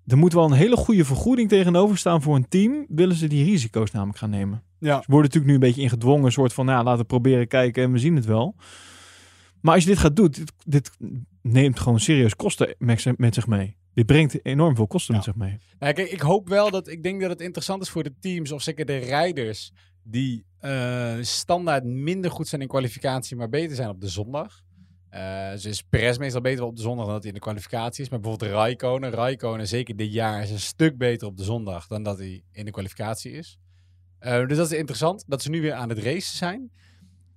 [0.06, 2.86] Er moet wel een hele goede vergoeding tegenover staan voor een team.
[2.88, 4.64] Willen ze die risico's namelijk gaan nemen.
[4.80, 5.02] Ja.
[5.02, 6.26] Ze worden natuurlijk nu een beetje ingedwongen.
[6.26, 8.56] Een soort van, nou, laten we proberen kijken en we zien het wel.
[9.62, 10.92] Maar als je dit gaat doen, dit, dit
[11.42, 12.76] neemt gewoon serieus kosten
[13.18, 13.76] met zich mee.
[13.94, 15.60] Dit brengt enorm veel kosten met zich mee.
[15.80, 18.52] Nou, kijk, ik hoop wel dat ik denk dat het interessant is voor de teams,
[18.52, 19.72] of zeker de rijders,
[20.04, 24.62] die eh, standaard minder goed zijn in kwalificatie, maar beter zijn op de zondag.
[25.10, 28.04] Eh dus is Perez meestal beter op de zondag dan dat hij in de kwalificatie
[28.04, 28.10] is.
[28.10, 32.04] Maar bijvoorbeeld Raikkonen, Raikkonen zeker dit jaar is een stuk beter op de zondag dan
[32.04, 33.60] dat hij in de kwalificatie is.
[34.20, 36.72] Eh, dus dat is interessant, dat ze nu weer aan het racen zijn.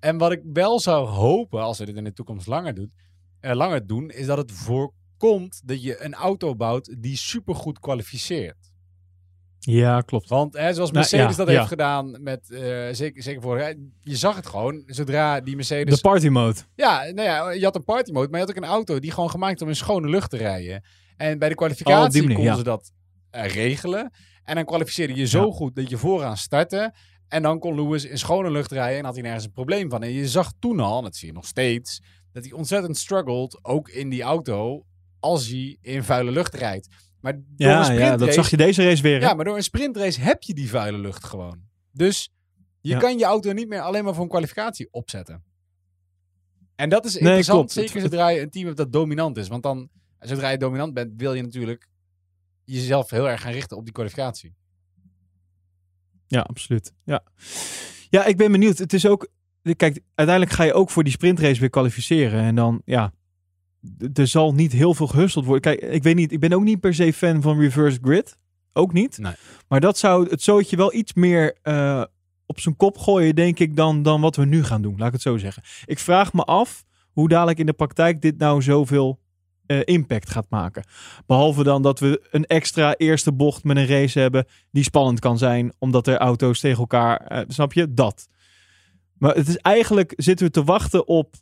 [0.01, 2.91] En wat ik wel zou hopen, als we dit in de toekomst langer, doet,
[3.41, 4.53] eh, langer doen, is dat het
[5.19, 8.73] voorkomt dat je een auto bouwt die supergoed kwalificeert.
[9.59, 10.29] Ja, klopt.
[10.29, 11.55] Want hè, zoals Nou, Mercedes ja, dat ja.
[11.55, 13.59] heeft gedaan met, eh, zeker, zeker voor,
[14.01, 15.95] je zag het gewoon, zodra die Mercedes...
[15.95, 16.61] De party mode.
[16.75, 19.11] Ja, nou ja, je had een party mode, maar je had ook een auto die
[19.11, 20.85] gewoon gemaakt om in schone lucht te rijden.
[21.17, 22.57] En bij de kwalificatie Oh, konden ja.
[22.57, 22.91] ze dat
[23.31, 24.13] eh, regelen.
[24.45, 26.95] En dan kwalificeerde je zo goed dat je vooraan startte.
[27.29, 30.03] En dan kon Lewis in schone lucht rijden en had hij nergens een probleem van.
[30.03, 33.59] En je zag toen al, en dat zie je nog steeds, dat hij ontzettend struggled,
[33.63, 34.85] ook in die auto,
[35.25, 36.89] als hij in vuile lucht rijdt.
[37.21, 39.21] Maar door een Ja, ja, sprintrace- dat zag je deze race weer.
[39.21, 39.27] hè?
[39.27, 41.59] Ja, maar door een sprintrace heb je die vuile lucht gewoon.
[41.93, 42.33] Dus
[42.81, 42.99] je Ja.
[42.99, 45.45] kan je auto niet meer alleen maar voor een kwalificatie opzetten.
[46.77, 49.49] En dat is interessant, zeker zodra je een team hebt dat dominant is.
[49.49, 49.89] Want dan,
[50.19, 51.89] zodra je dominant bent, wil je natuurlijk
[52.65, 54.55] jezelf heel erg gaan richten op die kwalificatie.
[56.27, 56.93] Ja, absoluut.
[57.05, 57.25] Ja.
[58.11, 58.79] ja, ik ben benieuwd.
[58.79, 59.29] Het is ook.
[59.63, 62.41] Kijk, uiteindelijk ga je ook voor die sprintrace weer kwalificeren.
[62.43, 63.13] En dan, ja.
[64.15, 65.63] Er zal niet heel veel gehusteld worden.
[65.63, 66.33] Kijk, ik weet niet.
[66.33, 68.39] Ik ben ook niet per se fan van reverse grid.
[68.73, 69.19] Ook niet.
[69.19, 69.33] Nee.
[69.69, 72.05] Maar dat zou het zootje wel iets meer eh,
[72.47, 74.95] op zijn kop gooien, denk ik, dan, dan wat we nu gaan doen.
[74.97, 75.63] Laat ik het zo zeggen.
[75.85, 79.21] Ik vraag me af hoe dadelijk in de praktijk dit nou zoveel
[79.67, 80.85] eh, impact gaat maken.
[81.27, 85.39] Behalve dan dat we een extra eerste bocht met een race hebben die spannend kan
[85.39, 88.29] zijn, omdat er auto's tegen elkaar, eh, snap je, dat.
[89.19, 91.35] Maar het is eigenlijk, zitten we te wachten op,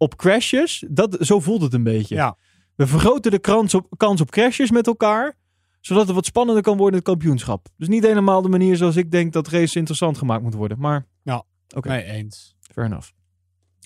[0.00, 0.84] op crashes.
[0.88, 2.14] Dat, zo voelt het een beetje.
[2.14, 2.36] Ja.
[2.74, 5.36] We vergroten de kans op, kans op crashes met elkaar,
[5.80, 7.66] zodat het wat spannender kan worden in het kampioenschap.
[7.76, 10.78] Dus niet helemaal de manier zoals ik denk dat race interessant gemaakt moet worden.
[10.78, 11.44] Maar Ja,
[11.74, 11.88] oké.
[11.88, 12.54] nee, eens.
[12.60, 13.08] Fair enough.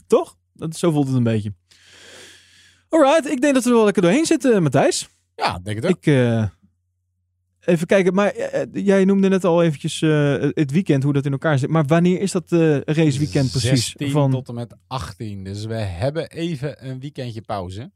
[0.06, 0.36] Toch?
[0.52, 1.54] Dat, zo voelt het een beetje.
[2.88, 5.08] Alright, ik denk dat we er wel lekker doorheen zitten, Matthijs.
[5.34, 5.96] Ja, denk het ook.
[5.96, 6.44] Ik, eh,
[7.64, 11.24] even kijken, maar eh, eh, jij noemde net al eventjes eh, het weekend, hoe dat
[11.26, 11.70] in elkaar zit.
[11.70, 13.84] Maar wanneer is dat eh raceweekend precies?
[13.86, 15.44] 16 Van, tot en met 18.
[15.44, 17.90] Dus we hebben even een weekendje pauze.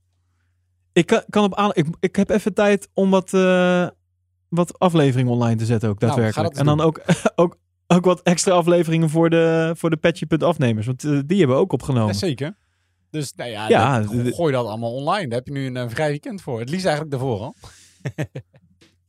[0.92, 3.30] ik, kan, kan op aan, ik, ik heb even tijd om wat,
[4.48, 6.56] wat afleveringen online te zetten ook, Nou, daadwerkelijk.
[6.56, 7.00] en dan ook,
[7.34, 11.62] ook, ook wat extra afleveringen voor de, voor de Patchy.afnemers, want eh, die hebben we
[11.62, 12.12] ook opgenomen.
[12.12, 12.56] Jazeker.
[13.10, 15.28] Dus nou ja, Ja, dat- gooi dat allemaal online.
[15.28, 16.60] Daar heb je nu een vrij weekend voor.
[16.60, 17.54] Het liefst eigenlijk daarvoor al.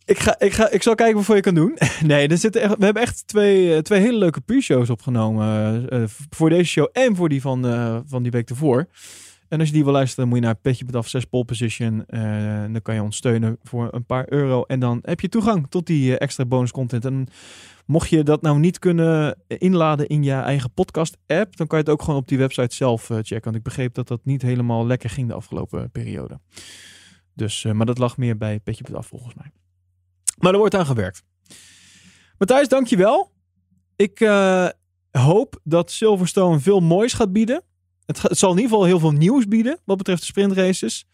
[0.10, 1.78] Ik, ga, ik, ga, ik zal kijken wat voor je kan doen.
[2.06, 5.46] Nee, er zitten we hebben echt twee, eh, twee hele leuke pre-shows opgenomen.
[5.90, 8.88] eh, eh, voor deze show en voor die van, eh, van die week ervoor.
[9.48, 12.06] En als je die wil luisteren, moet je naar petje.af 6 pole position.
[12.06, 14.64] en dan kan je ons steunen voor een paar euro.
[14.64, 17.06] En dan heb je toegang tot die extra bonus content.
[17.06, 17.28] En
[17.86, 21.84] mocht je dat nou niet kunnen inladen in je eigen podcast app, dan kan je
[21.84, 23.44] het ook gewoon op die website zelf checken.
[23.44, 26.40] Want ik begreep dat dat niet helemaal lekker ging de afgelopen periode.
[27.34, 29.52] Dus, maar dat lag meer bij petje.af volgens mij.
[30.40, 31.24] Maar er wordt aan gewerkt.
[32.38, 33.32] Matthijs, dankjewel.
[33.96, 34.68] Ik eh,
[35.12, 37.64] hoop dat Silverstone veel moois gaat bieden.
[38.06, 41.08] Het, zal in ieder geval heel veel nieuws bieden wat betreft de sprintraces.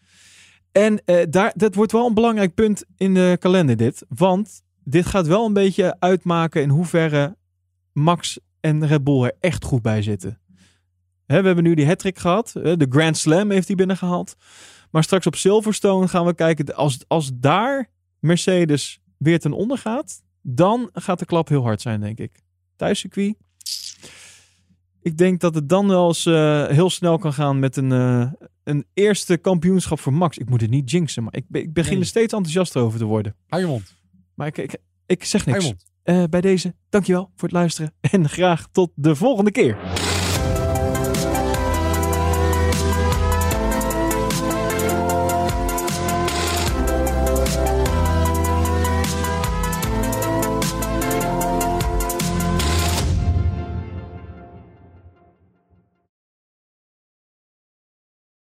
[0.72, 4.04] En eh, daar, dat wordt wel een belangrijk punt in de kalender dit.
[4.08, 7.36] Want dit gaat wel een beetje uitmaken in hoeverre
[7.92, 10.40] Max en Red Bull er echt goed bij zitten.
[11.26, 12.50] We hebben nu die hat gehad.
[12.52, 14.36] De Grand Slam heeft hij binnengehaald.
[14.90, 16.74] Maar straks op Silverstone gaan we kijken.
[16.74, 17.90] Als, als daar
[18.20, 22.40] Mercedes weer ten onder gaat, dan gaat de klap heel hard zijn, denk ik.
[22.76, 23.34] Thuiscircuit.
[25.02, 28.32] Ik denk dat het dan wel eens eh, heel snel kan gaan met een, eh,
[28.64, 30.38] een eerste kampioenschap voor Max.
[30.38, 32.00] Ik moet het niet jinxen, maar ik, ik begin Nee.
[32.00, 33.34] er steeds enthousiaster over te worden.
[33.46, 33.94] Hou je mond.
[34.34, 34.76] Maar ik, ik,
[35.06, 35.72] ik zeg niks.
[36.02, 37.94] Eh, bij deze, dankjewel voor het luisteren.
[38.00, 39.76] En graag tot de volgende keer.